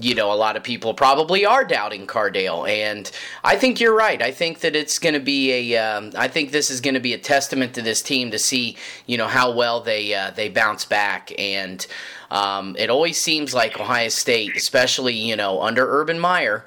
you 0.00 0.14
know 0.14 0.32
a 0.32 0.34
lot 0.34 0.56
of 0.56 0.62
people 0.62 0.94
probably 0.94 1.44
are 1.44 1.64
doubting 1.64 2.06
Cardale, 2.06 2.68
and 2.68 3.10
I 3.44 3.56
think 3.56 3.80
you're 3.80 3.96
right. 3.96 4.20
I 4.20 4.30
think 4.30 4.60
that 4.60 4.76
it's 4.76 4.98
going 4.98 5.14
to 5.14 5.20
be 5.20 5.72
a 5.72 5.78
um, 5.78 6.12
I 6.16 6.28
think 6.28 6.50
this 6.50 6.70
is 6.70 6.80
going 6.80 6.94
to 6.94 7.00
be 7.00 7.14
a 7.14 7.18
testament 7.18 7.74
to 7.74 7.82
this 7.82 8.02
team 8.02 8.30
to 8.30 8.38
see 8.38 8.76
you 9.06 9.16
know 9.16 9.26
how 9.26 9.52
well 9.52 9.80
they 9.80 10.14
uh, 10.14 10.30
they 10.30 10.48
bounce 10.48 10.84
back 10.84 11.32
and. 11.38 11.86
Um, 12.30 12.76
it 12.78 12.90
always 12.90 13.18
seems 13.18 13.54
like 13.54 13.80
Ohio 13.80 14.10
State, 14.10 14.54
especially 14.54 15.14
you 15.14 15.34
know 15.34 15.62
under 15.62 15.98
Urban 15.98 16.18
Meyer, 16.18 16.66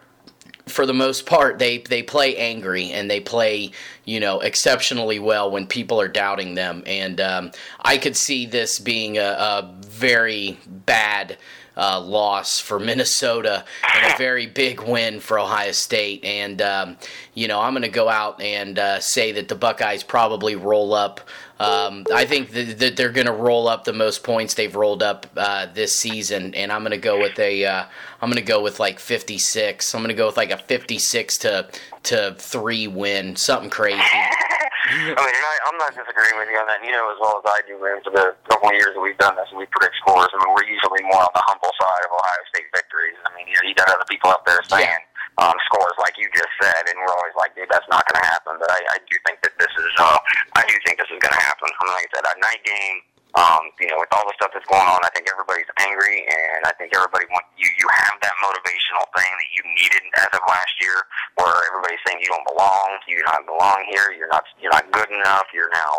for 0.67 0.85
the 0.85 0.93
most 0.93 1.25
part, 1.25 1.59
they 1.59 1.79
they 1.79 2.01
play 2.01 2.35
angry 2.37 2.91
and 2.91 3.09
they 3.09 3.19
play 3.19 3.71
you 4.05 4.19
know 4.19 4.39
exceptionally 4.39 5.19
well 5.19 5.51
when 5.51 5.67
people 5.67 5.99
are 6.01 6.07
doubting 6.07 6.55
them. 6.55 6.83
And 6.85 7.19
um, 7.21 7.51
I 7.81 7.97
could 7.97 8.15
see 8.15 8.45
this 8.45 8.79
being 8.79 9.17
a, 9.17 9.21
a 9.21 9.75
very 9.85 10.57
bad. 10.67 11.37
Uh, 11.77 12.01
loss 12.01 12.59
for 12.59 12.79
Minnesota 12.79 13.63
and 13.95 14.13
a 14.13 14.17
very 14.17 14.45
big 14.45 14.81
win 14.81 15.21
for 15.21 15.39
Ohio 15.39 15.71
State. 15.71 16.23
And, 16.23 16.61
um, 16.61 16.97
you 17.33 17.47
know, 17.47 17.61
I'm 17.61 17.71
going 17.71 17.83
to 17.83 17.87
go 17.89 18.09
out 18.09 18.41
and 18.41 18.77
uh, 18.77 18.99
say 18.99 19.31
that 19.31 19.47
the 19.47 19.55
Buckeyes 19.55 20.03
probably 20.03 20.55
roll 20.55 20.93
up. 20.93 21.21
Um, 21.59 22.05
I 22.13 22.25
think 22.25 22.51
that, 22.51 22.79
that 22.79 22.97
they're 22.97 23.11
going 23.11 23.27
to 23.27 23.33
roll 23.33 23.67
up 23.67 23.85
the 23.85 23.93
most 23.93 24.23
points 24.23 24.55
they've 24.55 24.75
rolled 24.75 25.01
up 25.01 25.27
uh, 25.37 25.67
this 25.73 25.97
season. 25.97 26.53
And 26.55 26.71
I'm 26.71 26.81
going 26.81 26.91
to 26.91 26.97
go 26.97 27.19
with 27.21 27.39
a. 27.39 27.65
Uh, 27.65 27.85
I'm 28.21 28.29
going 28.29 28.43
to 28.43 28.47
go 28.47 28.61
with 28.61 28.79
like 28.79 28.99
56. 28.99 29.95
I'm 29.95 30.01
going 30.01 30.09
to 30.09 30.15
go 30.15 30.25
with 30.25 30.37
like 30.37 30.51
a 30.51 30.57
56 30.57 31.37
to 31.39 31.67
to 32.03 32.35
three 32.37 32.87
win, 32.87 33.35
something 33.35 33.69
crazy. 33.69 34.01
I 35.17 35.21
mean, 35.21 35.41
I, 35.45 35.53
I'm 35.69 35.77
not 35.77 35.93
disagreeing 35.93 36.37
with 36.41 36.49
you 36.49 36.57
on 36.57 36.65
that. 36.65 36.81
You 36.81 36.89
know 36.89 37.05
as 37.13 37.19
well 37.21 37.37
as 37.37 37.45
I 37.45 37.61
do, 37.69 37.77
man, 37.77 38.01
for 38.01 38.09
the 38.09 38.33
couple 38.49 38.73
of 38.73 38.75
years 38.75 38.97
that 38.97 39.03
we've 39.03 39.19
done 39.21 39.37
this 39.37 39.45
and 39.53 39.61
we 39.61 39.69
predict 39.69 39.93
scores, 40.01 40.33
I 40.33 40.41
mean, 40.41 40.51
we're 40.57 40.65
usually 40.65 41.05
more 41.05 41.21
on 41.21 41.33
the 41.37 41.43
humble 41.45 41.69
side 41.77 42.01
of 42.01 42.09
Ohio 42.09 42.41
State 42.49 42.65
victories. 42.73 43.13
I 43.21 43.29
mean, 43.37 43.45
you 43.45 43.55
know, 43.61 43.65
you 43.69 43.77
got 43.77 43.93
other 43.93 44.07
people 44.09 44.33
up 44.33 44.41
there 44.49 44.57
saying 44.65 45.01
um, 45.37 45.53
scores 45.69 45.95
like 46.01 46.17
you 46.17 46.25
just 46.33 46.49
said, 46.57 46.81
and 46.89 46.97
we're 46.97 47.13
always 47.13 47.37
like, 47.37 47.53
dude, 47.53 47.69
that's 47.69 47.87
not 47.93 48.01
going 48.09 48.17
to 48.19 48.27
happen. 48.27 48.57
But 48.57 48.73
I, 48.73 48.81
I 48.93 48.97
do 49.05 49.15
think 49.29 49.45
that 49.45 49.53
this 49.61 49.69
is, 49.69 49.93
uh, 50.01 50.17
I 50.57 50.65
do 50.65 50.75
think 50.81 50.97
this 50.97 51.09
is 51.13 51.21
going 51.21 51.35
to 51.35 51.43
happen. 51.45 51.69
I 51.69 51.79
mean, 51.85 51.93
like 51.93 52.09
I 52.09 52.11
said, 52.17 52.25
a 52.25 52.35
night 52.41 52.61
game, 52.65 52.97
um, 53.39 53.63
you 53.79 53.87
know, 53.87 53.95
with 53.95 54.11
all 54.11 54.27
the 54.27 54.35
stuff 54.35 54.51
that's 54.51 54.67
going 54.67 54.83
on, 54.83 54.99
I 55.07 55.11
think 55.15 55.31
everybody's 55.31 55.69
angry, 55.79 56.27
and 56.27 56.67
I 56.67 56.75
think 56.75 56.91
everybody 56.91 57.23
wants 57.31 57.47
you. 57.55 57.69
You 57.79 57.87
have 57.87 58.19
that 58.19 58.35
motivational 58.43 59.07
thing 59.15 59.31
that 59.31 59.49
you 59.55 59.61
needed 59.71 60.03
as 60.19 60.31
of 60.35 60.43
last 60.51 60.75
year, 60.83 60.99
where 61.39 61.55
everybody's 61.71 62.01
saying 62.07 62.19
you 62.19 62.31
don't 62.31 62.45
belong, 62.47 62.99
you 63.07 63.19
don't 63.23 63.47
belong 63.47 63.79
here, 63.91 64.11
you're 64.15 64.31
not, 64.31 64.43
you're 64.59 64.73
not 64.73 64.87
good 64.91 65.09
enough, 65.11 65.47
you're 65.55 65.71
now, 65.71 65.93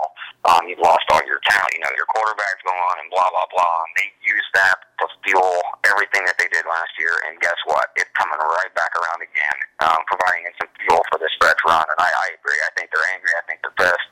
um, 0.49 0.66
you've 0.68 0.83
lost 0.83 1.05
all 1.14 1.22
your 1.24 1.41
talent, 1.47 1.72
you 1.72 1.80
know, 1.80 1.93
your 1.97 2.09
quarterback's 2.12 2.62
gone, 2.66 2.97
and 3.01 3.09
blah 3.09 3.28
blah 3.30 3.49
blah. 3.55 3.76
And 3.89 3.93
they 3.97 4.09
use 4.26 4.47
that 4.59 4.76
to 5.01 5.07
fuel 5.24 5.59
everything 5.87 6.26
that 6.26 6.37
they 6.39 6.51
did 6.51 6.66
last 6.66 6.93
year, 6.99 7.14
and 7.28 7.39
guess 7.41 7.59
what? 7.66 7.91
It's 7.97 8.11
coming 8.18 8.39
right 8.39 8.72
back 8.74 8.93
around 8.99 9.20
again, 9.22 9.59
um, 9.87 10.01
providing 10.11 10.51
some 10.59 10.70
fuel 10.83 11.03
for 11.11 11.18
this 11.18 11.33
stretch 11.39 11.59
run. 11.66 11.87
And 11.87 11.99
I, 11.99 12.11
I 12.11 12.26
agree. 12.39 12.59
I 12.62 12.70
think 12.74 12.91
they're 12.91 13.09
angry. 13.14 13.33
I 13.35 13.45
think 13.47 13.59
they're 13.62 13.78
pissed. 13.78 14.11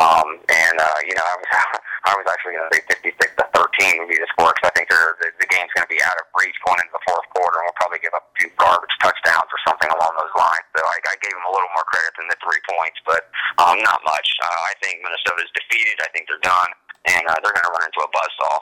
Um, 0.00 0.40
and 0.48 0.76
uh, 0.80 1.00
you 1.04 1.12
know, 1.16 1.24
I 1.24 1.34
was 1.36 1.48
I 2.10 2.12
was 2.16 2.26
actually 2.28 2.56
going 2.56 2.68
to 2.68 2.72
say 2.72 2.82
56 3.04 3.16
to 3.36 3.44
13 3.52 4.00
would 4.00 4.08
be 4.08 4.16
the 4.16 4.28
score 4.32 4.48
because 4.56 4.72
I 4.72 4.74
think 4.74 4.88
they're, 4.88 5.12
the, 5.20 5.28
the 5.36 5.48
game's 5.52 5.68
going 5.76 5.84
to 5.84 5.92
be 5.92 6.00
out 6.00 6.16
of 6.16 6.24
reach 6.32 6.56
going 6.64 6.80
into 6.80 6.96
the 6.96 7.04
fourth 7.04 7.28
quarter, 7.36 7.60
and 7.60 7.68
we'll 7.68 7.76
probably 7.76 8.00
give 8.00 8.16
up 8.16 8.24
a 8.24 8.34
few 8.40 8.48
garbage 8.56 8.94
touchdowns 9.04 9.48
or 9.52 9.60
something 9.68 9.90
along 9.92 10.12
those 10.16 10.32
lines. 10.32 10.59
So 10.76 10.80
I, 10.84 10.96
I 11.00 11.16
gave 11.20 11.32
them 11.32 11.46
a 11.48 11.52
little 11.52 11.70
more 11.74 11.86
credit 11.88 12.12
than 12.18 12.26
the 12.28 12.38
three 12.40 12.60
points, 12.68 12.98
but 13.04 13.30
um, 13.60 13.80
not 13.82 14.00
much. 14.04 14.28
Uh, 14.42 14.60
I 14.70 14.74
think 14.82 15.00
Minnesota's 15.02 15.50
defeated. 15.56 16.00
I 16.00 16.08
think 16.12 16.28
they're 16.28 16.42
done, 16.42 16.70
and 17.06 17.24
uh, 17.26 17.36
they're 17.42 17.54
going 17.54 17.68
to 17.68 17.74
run 17.74 17.84
into 17.84 18.00
a 18.04 18.10
buzzsaw. 18.12 18.58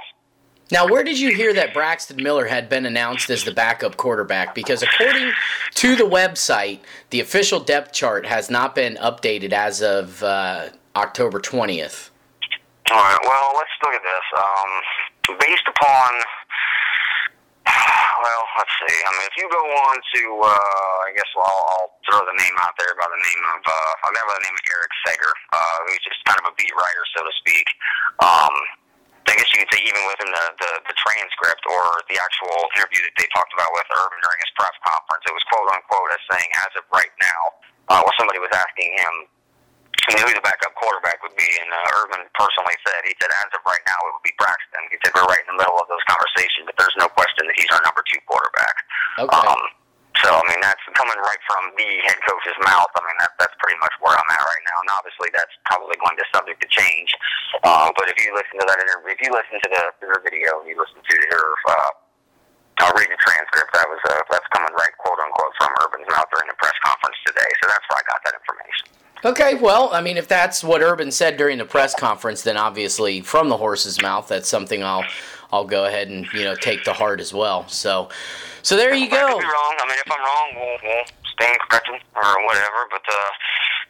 Now, 0.70 0.86
where 0.86 1.02
did 1.02 1.18
you 1.18 1.34
hear 1.34 1.54
that 1.54 1.72
Braxton 1.72 2.22
Miller 2.22 2.46
had 2.46 2.68
been 2.68 2.84
announced 2.84 3.30
as 3.30 3.44
the 3.44 3.52
backup 3.52 3.96
quarterback? 3.96 4.54
Because 4.54 4.82
according 4.82 5.32
to 5.76 5.96
the 5.96 6.04
website, 6.04 6.80
the 7.08 7.20
official 7.20 7.58
depth 7.58 7.92
chart 7.92 8.26
has 8.26 8.50
not 8.50 8.74
been 8.74 8.96
updated 8.96 9.52
as 9.52 9.80
of 9.80 10.22
uh, 10.22 10.68
October 10.94 11.40
20th. 11.40 12.10
All 12.90 12.96
right. 12.96 13.18
Well, 13.22 13.52
let's 13.56 13.70
look 13.82 13.94
at 13.94 14.02
this. 14.02 14.26
Um, 14.36 15.38
based 15.40 15.68
upon, 15.68 16.10
well, 18.28 18.44
let's 18.60 18.74
see. 18.84 18.98
I 19.00 19.10
mean, 19.16 19.26
if 19.28 19.36
you 19.40 19.46
go 19.48 19.64
on 19.88 19.96
to, 19.96 20.22
uh, 20.44 20.94
I 21.08 21.10
guess 21.16 21.30
well, 21.32 21.48
I'll, 21.48 21.96
throw 22.08 22.24
the 22.24 22.36
name 22.40 22.56
out 22.64 22.72
there 22.80 22.96
by 22.96 23.04
the 23.04 23.20
name 23.20 23.42
of, 23.52 23.60
uh, 23.68 23.92
I'll 24.00 24.12
go 24.16 24.22
by 24.24 24.36
the 24.40 24.44
name 24.48 24.56
of 24.56 24.64
Eric 24.64 24.92
Sager, 25.04 25.32
uh, 25.52 25.78
who's 25.84 26.00
just 26.00 26.20
kind 26.24 26.40
of 26.40 26.48
a 26.48 26.54
beat 26.56 26.72
writer, 26.72 27.04
so 27.12 27.20
to 27.20 27.32
speak. 27.44 27.68
Um, 28.24 28.54
I 29.28 29.36
guess 29.36 29.44
you 29.52 29.60
could 29.60 29.68
say 29.76 29.84
even 29.84 30.00
within 30.08 30.32
the, 30.32 30.46
the, 30.56 30.72
the 30.88 30.96
transcript 30.96 31.60
or 31.68 32.00
the 32.08 32.16
actual 32.16 32.64
interview 32.80 33.04
that 33.04 33.12
they 33.20 33.28
talked 33.36 33.52
about 33.52 33.68
with 33.76 33.84
Urban 33.92 34.24
during 34.24 34.40
his 34.40 34.52
press 34.56 34.72
conference, 34.80 35.20
it 35.28 35.36
was 35.36 35.44
quote 35.52 35.68
unquote 35.68 36.08
as 36.16 36.22
saying, 36.32 36.48
as 36.64 36.72
of 36.80 36.84
right 36.88 37.12
now, 37.20 37.40
uh, 37.92 38.00
well, 38.00 38.16
somebody 38.16 38.40
was 38.40 38.52
asking 38.56 38.88
him 38.96 39.28
you 40.08 40.16
know, 40.16 40.24
who 40.24 40.32
the 40.32 40.44
backup 40.44 40.72
quarterback 40.78 41.20
would 41.20 41.36
be, 41.36 41.48
and 41.60 41.68
uh, 41.68 42.00
Urban 42.00 42.24
personally 42.32 42.76
said, 42.86 43.04
he 43.04 43.12
said, 43.20 43.28
as 43.44 43.52
of 43.52 43.60
right 43.68 43.82
now, 43.84 43.98
it 44.08 44.12
would 44.16 44.24
be 44.24 44.32
Braxton. 44.40 44.80
He 44.88 44.96
said, 45.04 45.12
we're 45.12 45.28
right 45.28 45.42
in 45.44 45.52
the 45.52 45.58
middle 45.60 45.76
of 45.76 45.84
those 45.90 46.00
conversations, 46.08 46.64
but 46.64 46.76
there's 46.80 46.96
no 46.96 47.07
he's 47.58 47.70
our 47.74 47.82
number 47.82 48.06
two 48.06 48.22
quarterback. 48.30 48.76
Okay. 49.18 49.34
Um, 49.34 49.60
so, 50.22 50.34
I 50.34 50.42
mean, 50.50 50.58
that's 50.58 50.82
coming 50.98 51.18
right 51.22 51.42
from 51.46 51.62
the 51.78 51.90
head 52.02 52.18
coach's 52.26 52.58
mouth. 52.66 52.90
I 52.90 53.02
mean, 53.06 53.18
that, 53.22 53.38
that's 53.38 53.54
pretty 53.62 53.78
much 53.78 53.94
where 54.02 54.18
I'm 54.18 54.30
at 54.34 54.42
right 54.42 54.64
now. 54.66 54.78
And 54.82 54.90
obviously, 54.98 55.30
that's 55.30 55.54
probably 55.70 55.94
going 55.94 56.18
to 56.18 56.26
subject 56.34 56.58
to 56.58 56.68
change. 56.70 57.14
Uh, 57.62 57.94
but 57.94 58.10
if 58.10 58.18
you 58.18 58.34
listen 58.34 58.58
to 58.58 58.66
that 58.66 58.82
interview, 58.82 59.14
if 59.14 59.22
you 59.22 59.30
listen 59.30 59.62
to 59.62 59.68
the, 59.70 59.84
the 60.02 60.18
video, 60.26 60.58
and 60.58 60.66
you 60.66 60.74
listen 60.74 60.98
to 60.98 61.16
her, 61.34 61.46
uh, 61.70 61.90
I'll 62.82 62.94
read 62.98 63.10
the 63.10 63.20
transcript. 63.22 63.70
That 63.74 63.86
was 63.86 64.02
uh, 64.10 64.22
that's 64.26 64.46
coming 64.50 64.74
right, 64.74 64.94
quote 64.98 65.18
unquote, 65.22 65.54
from 65.54 65.70
Urban's 65.86 66.10
mouth 66.10 66.26
during 66.34 66.50
the 66.50 66.58
press 66.58 66.74
conference 66.82 67.18
today. 67.22 67.50
So 67.62 67.70
that's 67.70 67.86
where 67.86 68.02
I 68.02 68.04
got 68.10 68.18
that 68.26 68.34
information. 68.34 68.86
Okay, 69.24 69.54
well, 69.54 69.90
I 69.92 70.00
mean, 70.00 70.16
if 70.16 70.28
that's 70.28 70.62
what 70.62 70.80
Urban 70.80 71.10
said 71.10 71.36
during 71.36 71.58
the 71.58 71.64
press 71.64 71.94
conference, 71.94 72.42
then 72.42 72.56
obviously 72.56 73.20
from 73.20 73.48
the 73.48 73.56
horse's 73.56 74.00
mouth, 74.00 74.28
that's 74.28 74.48
something 74.48 74.82
I'll 74.82 75.04
I'll 75.52 75.64
go 75.66 75.84
ahead 75.86 76.08
and 76.08 76.26
you 76.32 76.44
know 76.44 76.54
take 76.54 76.84
to 76.84 76.92
heart 76.92 77.20
as 77.20 77.32
well. 77.32 77.66
So, 77.68 78.08
so 78.62 78.76
there 78.76 78.94
you 78.94 79.08
go. 79.08 79.16
I 79.16 79.32
could 79.32 79.40
be 79.40 79.46
wrong. 79.46 79.74
I 79.80 79.84
mean, 79.88 79.98
if 80.04 80.10
I'm 80.12 80.20
wrong, 80.20 80.48
we'll, 80.56 80.78
we'll 80.84 81.06
stand 81.32 81.58
corrected 81.68 82.00
or 82.16 82.30
whatever. 82.44 82.84
But 82.90 83.04
uh, 83.08 83.30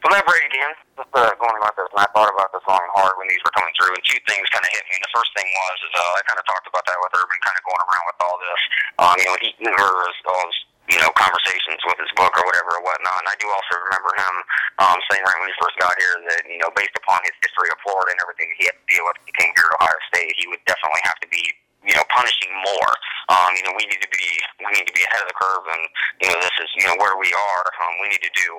elaborate 0.06 0.46
again. 0.46 0.72
Just 0.94 1.10
uh, 1.14 1.30
going 1.38 1.56
about 1.58 1.74
this, 1.74 1.90
and 1.94 2.02
I 2.02 2.08
thought 2.14 2.30
about 2.30 2.50
this 2.54 2.62
long 2.66 2.82
and 2.82 2.94
hard 2.94 3.14
when 3.18 3.26
these 3.30 3.42
were 3.42 3.54
coming 3.54 3.70
through, 3.78 3.94
and 3.94 4.02
two 4.02 4.18
things 4.26 4.46
kind 4.50 4.62
of 4.62 4.70
hit 4.70 4.82
me. 4.90 4.98
And 4.98 5.04
the 5.06 5.14
first 5.14 5.30
thing 5.34 5.46
was, 5.46 5.76
is 5.86 5.94
uh, 5.94 6.18
I 6.18 6.20
kind 6.26 6.38
of 6.38 6.44
talked 6.46 6.66
about 6.66 6.84
that 6.86 6.98
with 6.98 7.14
Urban, 7.14 7.38
kind 7.42 7.56
of 7.58 7.62
going 7.66 7.82
around 7.86 8.04
with 8.06 8.18
all 8.18 8.36
this, 8.38 8.62
um, 8.98 9.14
you 9.18 9.26
know, 9.26 9.36
eating 9.42 9.70
or 9.78 9.90
all 10.30 10.42
this, 10.46 10.58
you 10.88 10.98
know, 11.00 11.12
conversations 11.14 11.80
with 11.84 12.00
his 12.00 12.10
book 12.16 12.32
or 12.32 12.44
whatever 12.48 12.80
or 12.80 12.82
whatnot. 12.82 13.20
And 13.24 13.28
I 13.28 13.36
do 13.36 13.48
also 13.48 13.76
remember 13.76 14.12
him 14.16 14.34
um, 14.80 14.98
saying 15.12 15.22
right 15.24 15.38
when 15.40 15.52
he 15.52 15.56
first 15.60 15.76
got 15.76 15.94
here 16.00 16.16
that 16.32 16.48
you 16.48 16.58
know, 16.60 16.72
based 16.72 16.96
upon 16.96 17.20
his 17.28 17.36
history 17.44 17.68
of 17.68 17.78
Florida 17.84 18.16
and 18.16 18.20
everything 18.24 18.48
he 18.56 18.66
had 18.66 18.76
to 18.76 18.86
deal 18.88 19.04
with 19.04 19.20
when 19.20 19.28
he 19.28 19.36
came 19.36 19.52
here 19.52 19.68
to 19.68 19.76
Ohio 19.78 20.00
State, 20.08 20.32
he 20.36 20.48
would 20.48 20.62
definitely 20.64 21.04
have 21.04 21.20
to 21.20 21.28
be 21.28 21.44
you 21.86 21.94
know, 21.94 22.04
punishing 22.10 22.50
more. 22.52 22.92
Um, 23.30 23.54
you 23.54 23.62
know, 23.64 23.74
we 23.76 23.86
need 23.86 24.02
to 24.02 24.10
be 24.10 24.26
we 24.60 24.72
need 24.74 24.88
to 24.88 24.96
be 24.96 25.04
ahead 25.08 25.22
of 25.22 25.28
the 25.30 25.38
curve, 25.38 25.64
and 25.72 25.82
you 26.20 26.28
know, 26.28 26.38
this 26.42 26.56
is 26.60 26.68
you 26.74 26.84
know 26.84 26.96
where 26.98 27.16
we 27.16 27.30
are. 27.30 27.64
Um, 27.80 27.92
we 28.02 28.12
need 28.12 28.24
to 28.24 28.34
do 28.34 28.50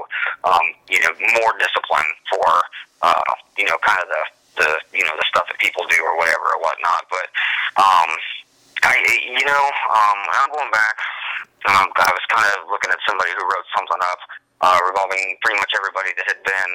um, 0.47 0.65
you 0.87 0.99
know 1.03 1.11
more 1.37 1.53
discipline 1.59 2.09
for 2.31 2.49
uh, 3.03 3.33
you 3.57 3.67
know 3.67 3.77
kind 3.83 3.99
of 3.99 4.07
the 4.07 4.23
the 4.63 4.69
you 4.97 5.03
know 5.03 5.15
the 5.19 5.27
stuff 5.27 5.45
that 5.51 5.59
people 5.59 5.83
do 5.89 5.99
or 6.01 6.15
whatever 6.17 6.47
or 6.55 6.59
whatnot. 6.63 7.05
But 7.11 7.27
um, 7.77 8.09
I 8.87 8.97
you 9.29 9.45
know 9.45 9.63
um, 9.93 10.19
I'm 10.39 10.49
going 10.55 10.71
back. 10.71 10.95
Um, 11.67 11.91
I 11.91 12.11
was 12.13 12.25
kind 12.31 12.47
of 12.55 12.71
looking 12.71 12.91
at 12.91 12.99
somebody 13.03 13.35
who 13.35 13.43
wrote 13.43 13.67
something 13.75 14.01
up 14.05 14.21
uh, 14.61 14.79
revolving 14.87 15.35
pretty 15.43 15.59
much 15.59 15.71
everybody 15.75 16.11
that 16.15 16.27
had 16.27 16.41
been 16.43 16.71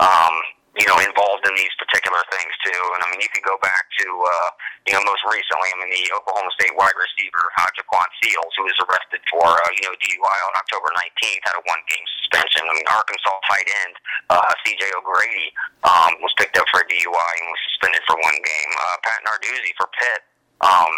um, 0.00 0.34
you 0.76 0.84
know, 0.84 1.00
involved 1.00 1.40
in 1.48 1.56
these 1.56 1.72
particular 1.80 2.20
things 2.28 2.52
too. 2.60 2.82
And 2.92 3.00
I 3.00 3.06
mean, 3.08 3.24
you 3.24 3.32
could 3.32 3.44
go 3.48 3.56
back 3.64 3.88
to, 3.96 4.06
uh, 4.12 4.48
you 4.84 4.92
know, 4.92 5.00
most 5.08 5.24
recently, 5.24 5.72
I 5.72 5.76
mean, 5.80 5.88
the 5.88 6.04
Oklahoma 6.12 6.52
State 6.52 6.76
wide 6.76 6.92
receiver, 6.92 7.44
uh, 7.56 7.68
Jhajuan 7.72 8.08
Seales, 8.20 8.52
who 8.60 8.68
was 8.68 8.76
arrested 8.84 9.24
for, 9.32 9.48
uh, 9.48 9.70
you 9.72 9.88
know, 9.88 9.96
DUI 9.96 10.38
on 10.52 10.52
October 10.60 10.92
19th, 10.92 11.42
had 11.48 11.56
a 11.56 11.64
one 11.64 11.80
game 11.88 12.06
suspension. 12.20 12.60
I 12.68 12.72
mean, 12.76 12.88
Arkansas 12.92 13.36
fight 13.48 13.68
end, 13.88 13.94
uh, 14.28 14.52
CJ 14.68 14.84
O'Grady, 15.00 15.48
um, 15.88 16.12
was 16.20 16.32
picked 16.36 16.60
up 16.60 16.68
for 16.68 16.84
a 16.84 16.86
DUI 16.92 17.32
and 17.40 17.48
was 17.48 17.62
suspended 17.72 18.04
for 18.04 18.20
one 18.20 18.36
game. 18.36 18.70
Uh, 18.76 18.96
Pat 19.00 19.20
Narduzzi 19.24 19.72
for 19.80 19.88
Pitt, 19.96 20.28
um, 20.60 20.92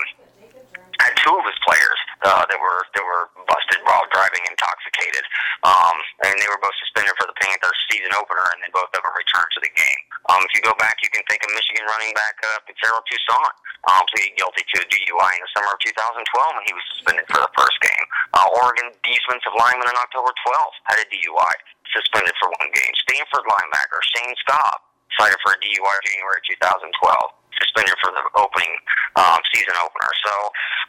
had 0.99 1.15
two 1.23 1.35
of 1.35 1.45
his 1.47 1.59
players 1.63 2.01
uh, 2.27 2.43
that 2.47 2.59
were 2.59 2.83
that 2.95 3.05
were 3.05 3.31
busted 3.47 3.79
while 3.87 4.03
driving 4.11 4.43
intoxicated, 4.51 5.25
um, 5.63 5.97
and 6.27 6.35
they 6.43 6.49
were 6.51 6.59
both 6.59 6.75
suspended 6.83 7.15
for 7.15 7.31
the 7.31 7.37
Panthers 7.39 7.79
season 7.91 8.11
opener, 8.19 8.45
and 8.55 8.59
then 8.63 8.71
both 8.75 8.91
them 8.91 9.07
returned 9.15 9.51
to 9.55 9.63
the 9.63 9.73
game. 9.73 10.03
Um, 10.29 10.43
if 10.43 10.51
you 10.53 10.63
go 10.67 10.75
back, 10.77 10.99
you 11.01 11.11
can 11.15 11.23
think 11.31 11.41
of 11.47 11.51
Michigan 11.55 11.87
running 11.87 12.13
back 12.19 12.37
uh, 12.43 12.59
Fitzgerald 12.67 13.07
Toussaint 13.07 13.55
um, 13.87 14.03
pleaded 14.11 14.35
guilty 14.35 14.67
to 14.75 14.77
a 14.83 14.87
DUI 14.91 15.31
in 15.39 15.43
the 15.47 15.51
summer 15.55 15.71
of 15.71 15.81
2012 15.81 16.59
when 16.59 16.67
he 16.67 16.75
was 16.75 16.85
suspended 16.99 17.25
for 17.31 17.41
the 17.41 17.53
first 17.55 17.79
game. 17.79 18.05
Uh, 18.35 18.59
Oregon 18.59 18.91
defensive 19.07 19.55
lineman 19.55 19.87
on 19.87 19.97
October 20.03 20.35
12th 20.35 20.77
had 20.91 20.99
a 20.99 21.07
DUI, 21.09 21.55
suspended 21.95 22.35
for 22.43 22.51
one 22.59 22.71
game. 22.75 22.93
Stanford 23.07 23.47
linebacker 23.47 24.01
Shane 24.13 24.35
Scott 24.43 24.83
cited 25.17 25.39
for 25.47 25.55
a 25.55 25.59
DUI 25.63 25.95
in 25.95 26.05
January 26.11 26.43
2012 26.59 27.38
suspended 27.59 27.95
for 28.03 28.11
the 28.15 28.25
opening 28.39 28.73
um, 29.19 29.39
season 29.55 29.75
opener. 29.83 30.11
So, 30.25 30.35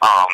um, 0.06 0.32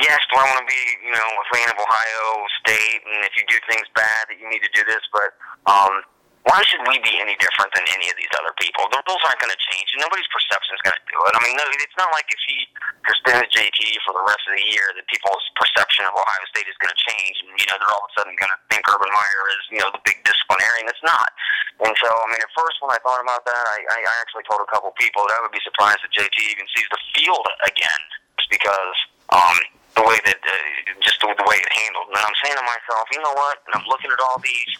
yes, 0.00 0.18
do 0.32 0.40
I 0.40 0.44
want 0.48 0.60
to 0.64 0.68
be, 0.68 0.82
you 1.04 1.12
know, 1.12 1.28
a 1.28 1.46
fan 1.52 1.68
of 1.68 1.76
Ohio 1.78 2.24
State, 2.64 3.00
and 3.04 3.24
if 3.24 3.36
you 3.36 3.44
do 3.46 3.58
things 3.68 3.86
bad, 3.94 4.28
that 4.28 4.36
you 4.40 4.48
need 4.48 4.64
to 4.64 4.72
do 4.72 4.82
this, 4.88 5.04
but 5.12 5.36
um, 5.68 6.02
why 6.44 6.60
should 6.68 6.84
we 6.84 7.00
be 7.00 7.16
any 7.24 7.32
different 7.40 7.72
than 7.72 7.88
any 7.96 8.12
of 8.12 8.16
these 8.20 8.28
other 8.36 8.52
people? 8.60 8.84
The 8.92 9.00
rules 9.08 9.24
aren't 9.24 9.40
going 9.40 9.52
to 9.52 9.62
change, 9.72 9.88
and 9.96 10.04
nobody's 10.04 10.28
perception 10.28 10.76
is 10.76 10.82
going 10.84 10.92
to 10.92 11.06
do 11.08 11.16
it. 11.24 11.32
I 11.32 11.40
mean, 11.40 11.56
it's 11.56 11.96
not 11.96 12.12
like 12.12 12.28
if 12.28 12.40
he 12.44 12.68
suspended 13.08 13.48
JT 13.48 13.80
for 14.04 14.12
the 14.12 14.24
rest 14.28 14.44
of 14.44 14.52
the 14.52 14.64
year 14.68 14.92
that 14.92 15.08
people's 15.08 15.40
perception 15.56 16.04
of 16.04 16.12
Ohio 16.12 16.44
State 16.52 16.68
is 16.68 16.76
going 16.84 16.92
to 16.92 17.00
change, 17.00 17.40
and 17.48 17.48
you 17.56 17.64
know 17.72 17.80
they're 17.80 17.88
all 17.88 18.04
of 18.04 18.12
a 18.12 18.14
sudden 18.20 18.36
going 18.36 18.52
to 18.52 18.60
think 18.68 18.84
Urban 18.84 19.08
Meyer 19.08 19.44
is 19.56 19.62
you 19.72 19.80
know 19.80 19.88
the 19.88 20.04
big 20.04 20.20
disciplinarian. 20.20 20.84
It's 20.84 21.00
not. 21.00 21.32
And 21.80 21.96
so, 21.96 22.08
I 22.12 22.26
mean, 22.28 22.38
at 22.38 22.52
first 22.52 22.76
when 22.84 22.92
I 22.92 23.00
thought 23.00 23.24
about 23.24 23.42
that, 23.48 23.64
I, 23.64 24.04
I 24.04 24.14
actually 24.20 24.44
told 24.44 24.60
a 24.60 24.68
couple 24.68 24.92
people 25.00 25.24
that 25.26 25.34
I 25.34 25.48
would 25.48 25.54
be 25.56 25.64
surprised 25.64 26.04
if 26.04 26.12
JT 26.12 26.36
even 26.52 26.68
sees 26.76 26.86
the 26.92 27.00
field 27.16 27.48
again, 27.64 28.02
just 28.36 28.52
because 28.52 28.96
um, 29.32 29.58
the 29.94 30.02
way 30.02 30.18
that 30.26 30.38
uh, 30.42 30.54
just 31.02 31.22
the, 31.22 31.30
the 31.30 31.46
way 31.46 31.58
it 31.58 31.70
handled. 31.70 32.10
And 32.10 32.18
I'm 32.18 32.38
saying 32.42 32.58
to 32.58 32.66
myself, 32.66 33.06
you 33.14 33.22
know 33.22 33.34
what? 33.34 33.62
And 33.66 33.78
I'm 33.78 33.86
looking 33.86 34.10
at 34.10 34.18
all 34.18 34.38
these 34.42 34.72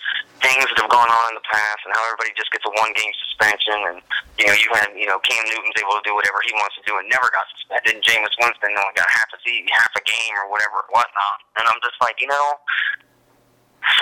things 0.43 0.67
that 0.67 0.79
have 0.83 0.91
gone 0.91 1.07
on 1.07 1.25
in 1.31 1.37
the 1.39 1.47
past, 1.47 1.87
and 1.87 1.95
how 1.95 2.03
everybody 2.11 2.35
just 2.35 2.51
gets 2.51 2.67
a 2.67 2.73
one 2.75 2.91
game 2.99 3.15
suspension, 3.31 3.79
and 3.95 3.99
you 4.39 4.47
know 4.51 4.57
you 4.59 4.69
had 4.75 4.91
you 4.95 5.07
know 5.07 5.19
Cam 5.23 5.43
Newton's 5.47 5.79
able 5.79 5.95
to 5.99 6.05
do 6.05 6.15
whatever 6.15 6.43
he 6.43 6.53
wants 6.59 6.75
to 6.79 6.83
do 6.87 6.99
and 6.99 7.07
never 7.07 7.31
got 7.31 7.47
suspended. 7.55 7.99
And 7.99 8.03
Jameis 8.03 8.35
Winston 8.43 8.75
only 8.75 8.95
got 8.99 9.07
half 9.11 9.31
a 9.31 9.39
season, 9.43 9.71
half 9.71 9.95
a 9.95 10.03
game 10.03 10.35
or 10.43 10.51
whatever 10.51 10.83
whatnot. 10.91 11.39
And 11.59 11.65
I'm 11.71 11.79
just 11.79 11.99
like, 12.03 12.19
you 12.19 12.27
know, 12.27 12.47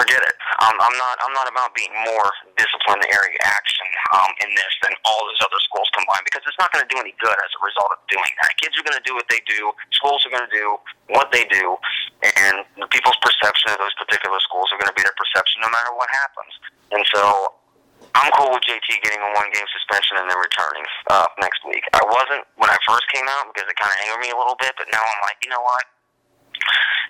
forget 0.00 0.20
it. 0.24 0.36
Um, 0.64 0.76
I'm 0.80 0.96
not. 0.96 1.16
I'm 1.20 1.34
not 1.36 1.48
about 1.48 1.76
being 1.76 1.92
more 2.08 2.28
disciplinary 2.56 3.36
action 3.44 3.71
um, 4.14 4.30
in 4.42 4.50
this 4.54 4.72
than 4.82 4.92
all 5.04 5.20
those 5.28 5.42
other 5.44 5.60
schools 5.64 5.88
combined 5.94 6.24
because 6.26 6.42
it's 6.44 6.58
not 6.58 6.72
going 6.72 6.84
to 6.84 6.90
do 6.90 6.98
any 7.00 7.14
good 7.18 7.34
as 7.34 7.50
a 7.56 7.60
result 7.62 7.90
of 7.94 8.00
doing 8.08 8.32
that. 8.42 8.52
Kids 8.58 8.74
are 8.76 8.84
going 8.84 8.96
to 8.96 9.06
do 9.06 9.14
what 9.14 9.28
they 9.28 9.40
do. 9.44 9.72
Schools 9.94 10.24
are 10.26 10.32
going 10.32 10.46
to 10.46 10.54
do 10.54 10.76
what 11.12 11.30
they 11.30 11.44
do, 11.48 11.76
and 12.24 12.66
the 12.80 12.88
people's 12.90 13.18
perception 13.22 13.72
of 13.74 13.78
those 13.80 13.94
particular 13.96 14.38
schools 14.44 14.68
are 14.74 14.78
going 14.78 14.90
to 14.90 14.96
be 14.96 15.04
their 15.04 15.16
perception 15.16 15.62
no 15.62 15.70
matter 15.70 15.92
what 15.96 16.08
happens. 16.10 16.52
And 16.92 17.04
so. 17.12 17.56
I'm 18.18 18.28
cool 18.36 18.52
with 18.52 18.66
JT 18.68 18.84
getting 19.00 19.22
a 19.24 19.30
one-game 19.38 19.68
suspension 19.72 20.20
and 20.20 20.28
then 20.28 20.36
returning 20.36 20.84
uh, 21.08 21.24
next 21.40 21.64
week. 21.64 21.80
I 21.96 22.02
wasn't 22.04 22.44
when 22.60 22.68
I 22.68 22.76
first 22.84 23.08
came 23.08 23.24
out 23.24 23.48
because 23.48 23.64
it 23.70 23.78
kind 23.78 23.88
of 23.88 23.98
angered 24.04 24.20
me 24.20 24.28
a 24.34 24.36
little 24.36 24.58
bit, 24.58 24.74
but 24.76 24.90
now 24.92 25.00
I'm 25.00 25.20
like, 25.24 25.40
you 25.40 25.48
know 25.48 25.62
what? 25.64 25.86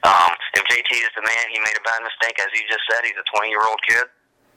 Um, 0.03 0.31
if 0.55 0.63
JT 0.67 0.91
is 0.91 1.13
the 1.15 1.23
man, 1.23 1.45
he 1.51 1.59
made 1.63 1.79
a 1.79 1.85
bad 1.87 2.03
mistake, 2.03 2.39
as 2.43 2.51
you 2.55 2.67
just 2.67 2.83
said. 2.91 3.07
He's 3.07 3.19
a 3.19 3.27
20 3.35 3.51
year 3.51 3.63
old 3.63 3.79
kid. 3.87 4.07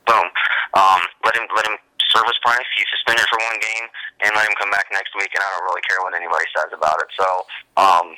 Boom. 0.06 0.26
Um, 0.74 1.02
let 1.26 1.34
him 1.38 1.46
let 1.56 1.66
him 1.66 1.78
serve 2.16 2.32
his 2.32 2.40
price. 2.40 2.64
He's 2.80 2.88
suspended 2.96 3.28
for 3.28 3.36
one 3.44 3.60
game, 3.60 3.86
and 4.24 4.32
let 4.32 4.48
him 4.48 4.56
come 4.56 4.72
back 4.72 4.88
next 4.96 5.12
week. 5.20 5.36
And 5.36 5.44
I 5.44 5.50
don't 5.60 5.68
really 5.68 5.84
care 5.84 6.00
what 6.00 6.16
anybody 6.16 6.48
says 6.56 6.72
about 6.72 7.04
it. 7.04 7.12
So, 7.20 7.28
um, 7.76 8.16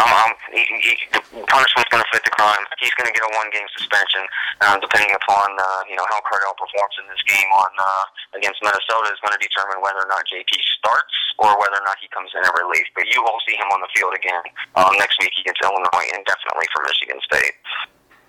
I'm, 0.00 0.08
I'm, 0.08 0.32
he, 0.56 0.64
he, 0.80 0.92
the 1.12 1.20
punishment's 1.44 1.90
going 1.92 2.00
to 2.00 2.08
fit 2.08 2.24
the 2.24 2.32
crime. 2.32 2.64
He's 2.80 2.94
going 2.96 3.10
to 3.10 3.14
get 3.14 3.20
a 3.28 3.32
one-game 3.36 3.68
suspension, 3.76 4.24
uh, 4.64 4.80
depending 4.80 5.12
upon 5.12 5.52
uh, 5.52 5.84
you 5.84 6.00
know 6.00 6.06
how 6.08 6.24
Cardale 6.24 6.56
performs 6.56 6.96
in 6.96 7.04
this 7.12 7.20
game 7.28 7.50
on 7.52 7.68
uh, 7.76 8.04
against 8.38 8.64
Minnesota 8.64 9.12
is 9.12 9.20
going 9.20 9.36
to 9.36 9.42
determine 9.42 9.84
whether 9.84 10.00
or 10.00 10.08
not 10.08 10.24
JT 10.24 10.48
starts 10.80 11.12
or 11.36 11.52
whether 11.60 11.76
or 11.76 11.84
not 11.84 12.00
he 12.00 12.08
comes 12.08 12.32
in 12.32 12.40
at 12.40 12.54
relief. 12.56 12.88
But 12.96 13.10
you 13.12 13.20
will 13.20 13.36
see 13.44 13.52
him 13.52 13.68
on 13.68 13.84
the 13.84 13.90
field 13.92 14.16
again 14.16 14.44
um, 14.80 14.96
next 14.96 15.20
week 15.20 15.36
against 15.36 15.60
Illinois 15.60 16.08
and 16.16 16.24
definitely 16.24 16.68
for 16.72 16.80
Michigan 16.88 17.20
State. 17.28 17.56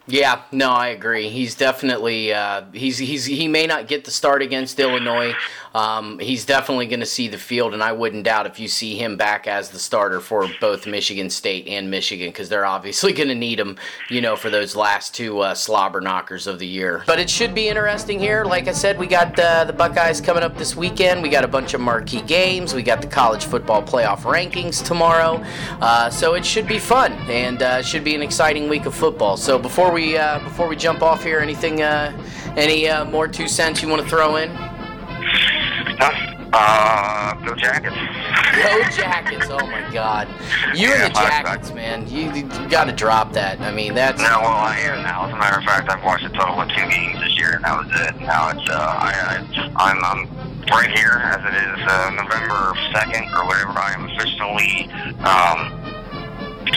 Yeah, 0.05 0.41
no, 0.51 0.69
I 0.69 0.87
agree. 0.87 1.29
He's 1.29 1.55
definitely 1.55 2.33
uh, 2.33 2.65
he's 2.73 2.97
he's 2.97 3.23
he 3.23 3.47
may 3.47 3.65
not 3.65 3.87
get 3.87 4.03
the 4.03 4.11
start 4.11 4.41
against 4.41 4.77
Illinois. 4.77 5.33
Um, 5.73 6.19
he's 6.19 6.45
definitely 6.45 6.87
going 6.87 6.99
to 6.99 7.05
see 7.05 7.29
the 7.29 7.37
field, 7.37 7.73
and 7.73 7.81
I 7.81 7.93
wouldn't 7.93 8.25
doubt 8.25 8.45
if 8.45 8.59
you 8.59 8.67
see 8.67 8.95
him 8.95 9.15
back 9.15 9.47
as 9.47 9.69
the 9.69 9.79
starter 9.79 10.19
for 10.19 10.47
both 10.59 10.85
Michigan 10.85 11.29
State 11.29 11.67
and 11.67 11.89
Michigan 11.89 12.27
because 12.27 12.49
they're 12.49 12.65
obviously 12.65 13.13
going 13.13 13.29
to 13.29 13.35
need 13.35 13.59
him, 13.61 13.77
you 14.09 14.19
know, 14.19 14.35
for 14.35 14.49
those 14.49 14.75
last 14.75 15.15
two 15.15 15.39
uh, 15.39 15.55
slobber 15.55 16.01
knockers 16.01 16.47
of 16.47 16.59
the 16.59 16.67
year. 16.67 17.03
But 17.07 17.19
it 17.19 17.29
should 17.29 17.55
be 17.55 17.69
interesting 17.69 18.19
here. 18.19 18.43
Like 18.43 18.67
I 18.67 18.73
said, 18.73 18.99
we 18.99 19.07
got 19.07 19.39
uh, 19.39 19.63
the 19.63 19.73
Buckeyes 19.73 20.19
coming 20.19 20.43
up 20.43 20.57
this 20.57 20.75
weekend. 20.75 21.23
We 21.23 21.29
got 21.29 21.45
a 21.45 21.47
bunch 21.47 21.73
of 21.73 21.79
marquee 21.79 22.21
games. 22.21 22.73
We 22.73 22.83
got 22.83 23.01
the 23.01 23.07
college 23.07 23.45
football 23.45 23.81
playoff 23.81 24.23
rankings 24.23 24.85
tomorrow, 24.85 25.41
uh, 25.79 26.09
so 26.09 26.33
it 26.33 26.45
should 26.45 26.67
be 26.67 26.77
fun 26.77 27.13
and 27.29 27.63
uh, 27.63 27.81
should 27.81 28.03
be 28.03 28.15
an 28.15 28.21
exciting 28.21 28.67
week 28.67 28.85
of 28.85 28.93
football. 28.93 29.37
So 29.37 29.57
before 29.57 29.92
we 29.93 30.17
uh, 30.17 30.39
before 30.39 30.67
we 30.67 30.75
jump 30.75 31.01
off 31.01 31.23
here, 31.23 31.39
anything, 31.39 31.81
uh, 31.81 32.11
any 32.57 32.89
uh, 32.89 33.05
more 33.05 33.27
two 33.27 33.47
cents 33.47 33.81
you 33.81 33.87
want 33.87 34.01
to 34.01 34.07
throw 34.07 34.35
in? 34.37 34.49
Uh, 36.55 37.33
go 37.45 37.55
Jackets. 37.55 37.95
Go 37.95 38.83
Jackets! 38.95 39.47
Oh 39.49 39.65
my 39.65 39.89
God, 39.91 40.27
you 40.75 40.89
Yeah, 40.89 41.05
and 41.05 41.15
the 41.15 41.19
Jackets, 41.19 41.73
man. 41.73 42.07
You, 42.07 42.31
you 42.31 42.43
got 42.69 42.85
to 42.85 42.91
drop 42.91 43.33
that. 43.33 43.59
I 43.61 43.71
mean, 43.71 43.95
that's 43.95 44.21
No, 44.21 44.39
well, 44.41 44.49
I 44.49 44.77
am 44.77 45.01
now. 45.01 45.25
As 45.25 45.33
a 45.33 45.37
matter 45.37 45.57
of 45.57 45.63
fact, 45.63 45.89
I've 45.89 46.03
watched 46.03 46.25
a 46.25 46.29
total 46.29 46.61
of 46.61 46.69
two 46.69 46.87
games 46.89 47.19
this 47.21 47.39
year, 47.39 47.55
and 47.55 47.63
that 47.63 47.77
was 47.77 47.87
it. 48.01 48.21
Now 48.21 48.49
it's, 48.49 48.69
uh, 48.69 48.73
I, 48.77 49.47
I, 49.49 49.89
I'm, 49.89 50.03
I'm 50.03 50.29
right 50.67 50.91
here 50.95 51.21
as 51.23 51.41
it 51.41 51.57
is 51.57 51.79
uh, 51.89 52.09
November 52.11 52.73
2nd 52.93 53.33
or 53.33 53.47
whatever. 53.47 53.73
I 53.73 53.93
am 53.93 54.05
officially 54.05 54.91
um, 55.25 55.82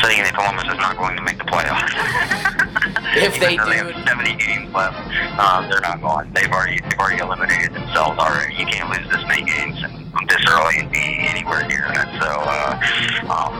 saying 0.03 0.23
that 0.25 0.35
Columbus 0.35 0.65
is 0.65 0.79
not 0.79 0.97
going 0.97 1.17
to 1.17 1.23
make 1.23 1.39
the 1.39 1.45
playoffs. 1.45 1.93
If 3.17 3.41
they 3.41 3.57
do- 3.57 3.65
they 3.65 3.77
have 3.79 3.89
70 4.07 4.35
games 4.37 4.73
left, 4.75 4.97
um, 5.41 5.71
they're 5.71 5.81
not 5.81 6.03
going. 6.03 6.31
They've 6.35 6.51
already, 6.53 6.81
they've 6.81 6.99
already 6.99 7.23
eliminated 7.23 7.73
themselves 7.73 8.19
already. 8.19 8.55
You 8.57 8.67
can't 8.67 8.91
lose 8.91 9.09
this 9.11 9.25
many 9.27 9.43
games 9.43 9.83
and 9.83 10.29
this 10.29 10.45
early 10.51 10.81
and 10.81 10.91
be 10.93 11.25
anywhere 11.27 11.67
near 11.67 11.89
that. 11.95 12.09
So, 12.21 12.29
uh, 12.29 13.33
um, 13.33 13.53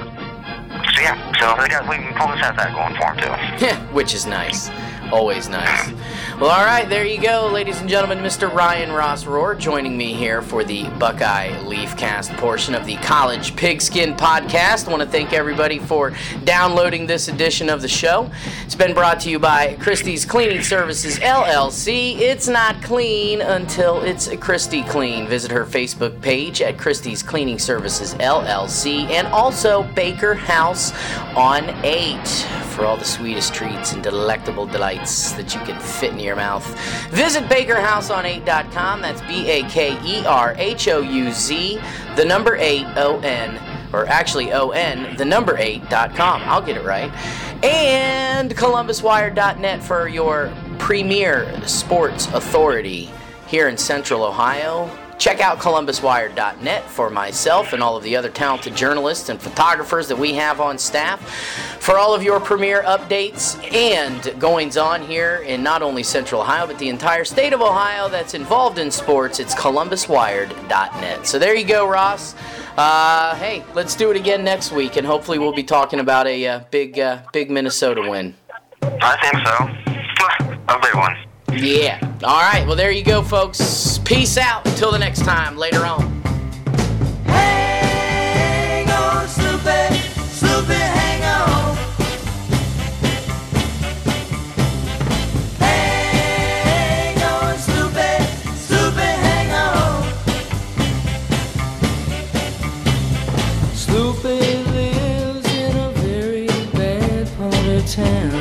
so 0.95 1.01
yeah. 1.01 1.17
So 1.41 1.57
they 1.63 1.69
got, 1.69 1.89
we, 1.89 1.97
Columbus 2.15 2.45
has 2.45 2.55
that 2.57 2.75
going 2.77 2.95
for 3.01 3.17
them 3.17 3.57
too. 3.59 3.65
Yeah, 3.65 3.81
which 3.95 4.13
is 4.13 4.27
nice. 4.27 4.69
Always 5.13 5.49
nice. 5.49 5.93
Well, 6.41 6.51
all 6.51 6.65
right, 6.67 6.87
there 6.87 7.07
you 7.07 7.19
go, 7.19 7.49
ladies 7.51 7.81
and 7.81 7.89
gentlemen. 7.89 8.19
Mr. 8.19 8.53
Ryan 8.53 8.93
Ross 8.93 9.25
Rohrer 9.25 9.59
joining 9.59 9.97
me 9.97 10.13
here 10.13 10.43
for 10.43 10.65
the 10.65 10.85
Buckeye 10.99 11.49
Leafcast 11.63 12.37
portion 12.37 12.75
of 12.75 12.85
the 12.85 12.97
College 12.97 13.57
Pigskin 13.57 14.15
Podcast. 14.15 14.87
I 14.87 14.91
want 14.91 15.03
to 15.03 15.09
thank 15.09 15.33
everybody 15.33 15.79
for 15.79 16.13
downloading 16.45 17.07
this 17.07 17.29
edition 17.29 17.71
of 17.71 17.81
the 17.81 17.89
show. 17.89 18.31
It's 18.67 18.75
been 18.75 18.93
brought 18.93 19.21
to 19.21 19.31
you 19.31 19.39
by 19.39 19.77
Christie's 19.77 20.27
Cleaning 20.27 20.63
Services 20.63 21.19
LLC. 21.21 22.19
It's 22.19 22.49
not 22.49 22.83
clean 22.83 23.41
until 23.41 24.03
it's 24.03 24.29
Christie 24.37 24.83
Clean. 24.83 25.27
Visit 25.27 25.51
her 25.51 25.65
Facebook 25.65 26.21
page 26.21 26.61
at 26.61 26.77
Christie's 26.77 27.23
Cleaning 27.23 27.59
Services 27.59 28.13
LLC 28.15 29.09
and 29.11 29.27
also 29.29 29.85
Baker 29.95 30.35
House 30.35 30.93
on 31.35 31.71
8 31.83 32.29
for 32.75 32.85
all 32.85 32.99
the 32.99 33.05
sweetest 33.05 33.55
treats 33.55 33.95
and 33.95 34.03
delectable 34.03 34.67
delights 34.67 34.96
that 34.99 35.55
you 35.55 35.61
can 35.61 35.81
fit 35.81 36.13
in 36.13 36.19
your 36.19 36.37
mouth. 36.37 36.67
Visit 37.11 37.45
bakerhouseon8.com. 37.45 39.03
That's 39.03 39.21
B 39.23 39.49
A 39.49 39.63
K 39.69 39.99
E 40.05 40.25
R 40.27 40.55
H 40.57 40.89
O 40.89 41.01
U 41.01 41.33
Z, 41.33 41.81
the 42.17 42.25
number 42.25 42.57
8 42.57 42.87
O 42.97 43.21
N, 43.21 43.61
or 43.93 44.07
actually 44.07 44.53
O 44.53 44.71
N, 44.71 45.17
the 45.17 45.25
number 45.25 45.57
8.com. 45.57 46.43
I'll 46.45 46.63
get 46.63 46.77
it 46.77 46.85
right. 46.85 47.13
And 47.65 48.55
ColumbusWire.net 48.55 49.83
for 49.83 50.09
your 50.09 50.53
premier 50.79 51.67
sports 51.67 52.27
authority 52.27 53.11
here 53.47 53.69
in 53.69 53.77
Central 53.77 54.23
Ohio. 54.25 54.91
Check 55.19 55.41
out 55.41 55.59
ColumbusWire.net 55.59 56.85
for 56.85 57.09
myself 57.09 57.73
and 57.73 57.83
all 57.83 57.97
of 57.97 58.03
the 58.03 58.17
other 58.17 58.29
talented 58.29 58.77
journalists 58.77 59.29
and 59.29 59.41
photographers 59.41 60.09
that 60.09 60.17
we 60.17 60.35
have 60.35 60.61
on 60.61 60.77
staff 60.77 61.21
for 61.81 61.99
all 61.99 62.15
of 62.15 62.23
your 62.23 62.39
premier 62.39 62.83
updates 62.83 63.57
and 63.73 64.39
goings 64.39 64.77
on 64.77 65.03
here 65.03 65.37
in 65.47 65.63
not 65.63 65.83
only 65.83 66.03
Central 66.03 66.43
Ohio 66.43 66.67
but 66.67 66.79
the 66.79 66.89
entire 66.89 67.25
state 67.25 67.53
of 67.53 67.63
Ohio 67.63 68.09
that's 68.09 68.35
involved 68.35 68.79
in 68.79 68.91
sports. 68.91 69.41
It's 69.41 69.55
ColumbusWired.net. 69.55 71.27
So 71.27 71.39
there 71.39 71.55
you 71.55 71.65
go, 71.65 71.89
Ross. 71.89 72.35
Uh, 72.77 73.35
hey, 73.37 73.65
let's 73.75 73.97
do 73.97 74.11
it 74.11 74.19
again 74.19 74.45
next 74.45 74.71
week, 74.71 74.97
and 74.97 75.07
hopefully 75.07 75.39
we'll 75.39 75.55
be 75.55 75.63
talking 75.63 76.01
about 76.01 76.27
a 76.27 76.47
uh, 76.47 76.61
big, 76.71 76.99
uh, 76.99 77.23
big 77.33 77.51
Minnesota 77.51 78.03
win. 78.03 78.35
I 78.83 79.17
think 79.23 79.47
so. 79.47 79.87
A 80.69 80.81
big 80.81 80.95
one. 80.95 81.26
Yeah. 81.59 81.99
All 82.23 82.41
right. 82.41 82.67
Well, 82.67 82.77
there 82.77 82.91
you 82.91 83.03
go, 83.05 83.23
folks. 83.23 83.99
Peace 84.05 84.37
out. 84.37 84.67
Until 84.67 84.93
the 84.93 84.99
next 84.99 85.25
time. 85.25 85.57
Later 85.57 85.85
on. 85.87 86.17
Hang 87.25 88.89
on, 88.91 89.27
Sloopy, 89.27 89.89
Sloopy, 90.39 90.75
hang 90.75 91.23
on. 91.25 91.77
Hang 95.59 97.23
on, 97.23 97.55
Sloopy, 97.57 98.19
Sloopy, 98.67 99.15
hang 99.27 99.51
on. 99.53 100.03
Sloopy 103.75 104.41
lives 104.73 105.49
in 105.55 105.77
a 105.77 105.91
very 106.01 106.47
bad 106.73 107.29
part 107.39 107.67
of 107.67 107.87
town. 107.91 108.36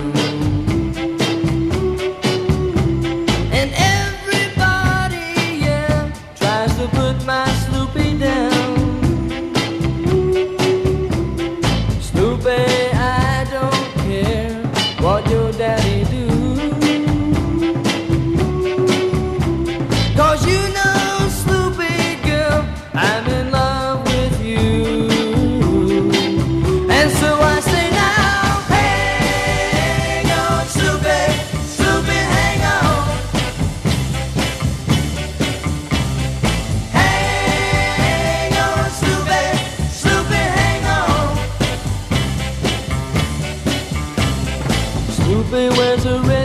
Ruby 45.36 45.67
wears 45.77 46.05
a 46.05 46.17
ring. 46.21 46.45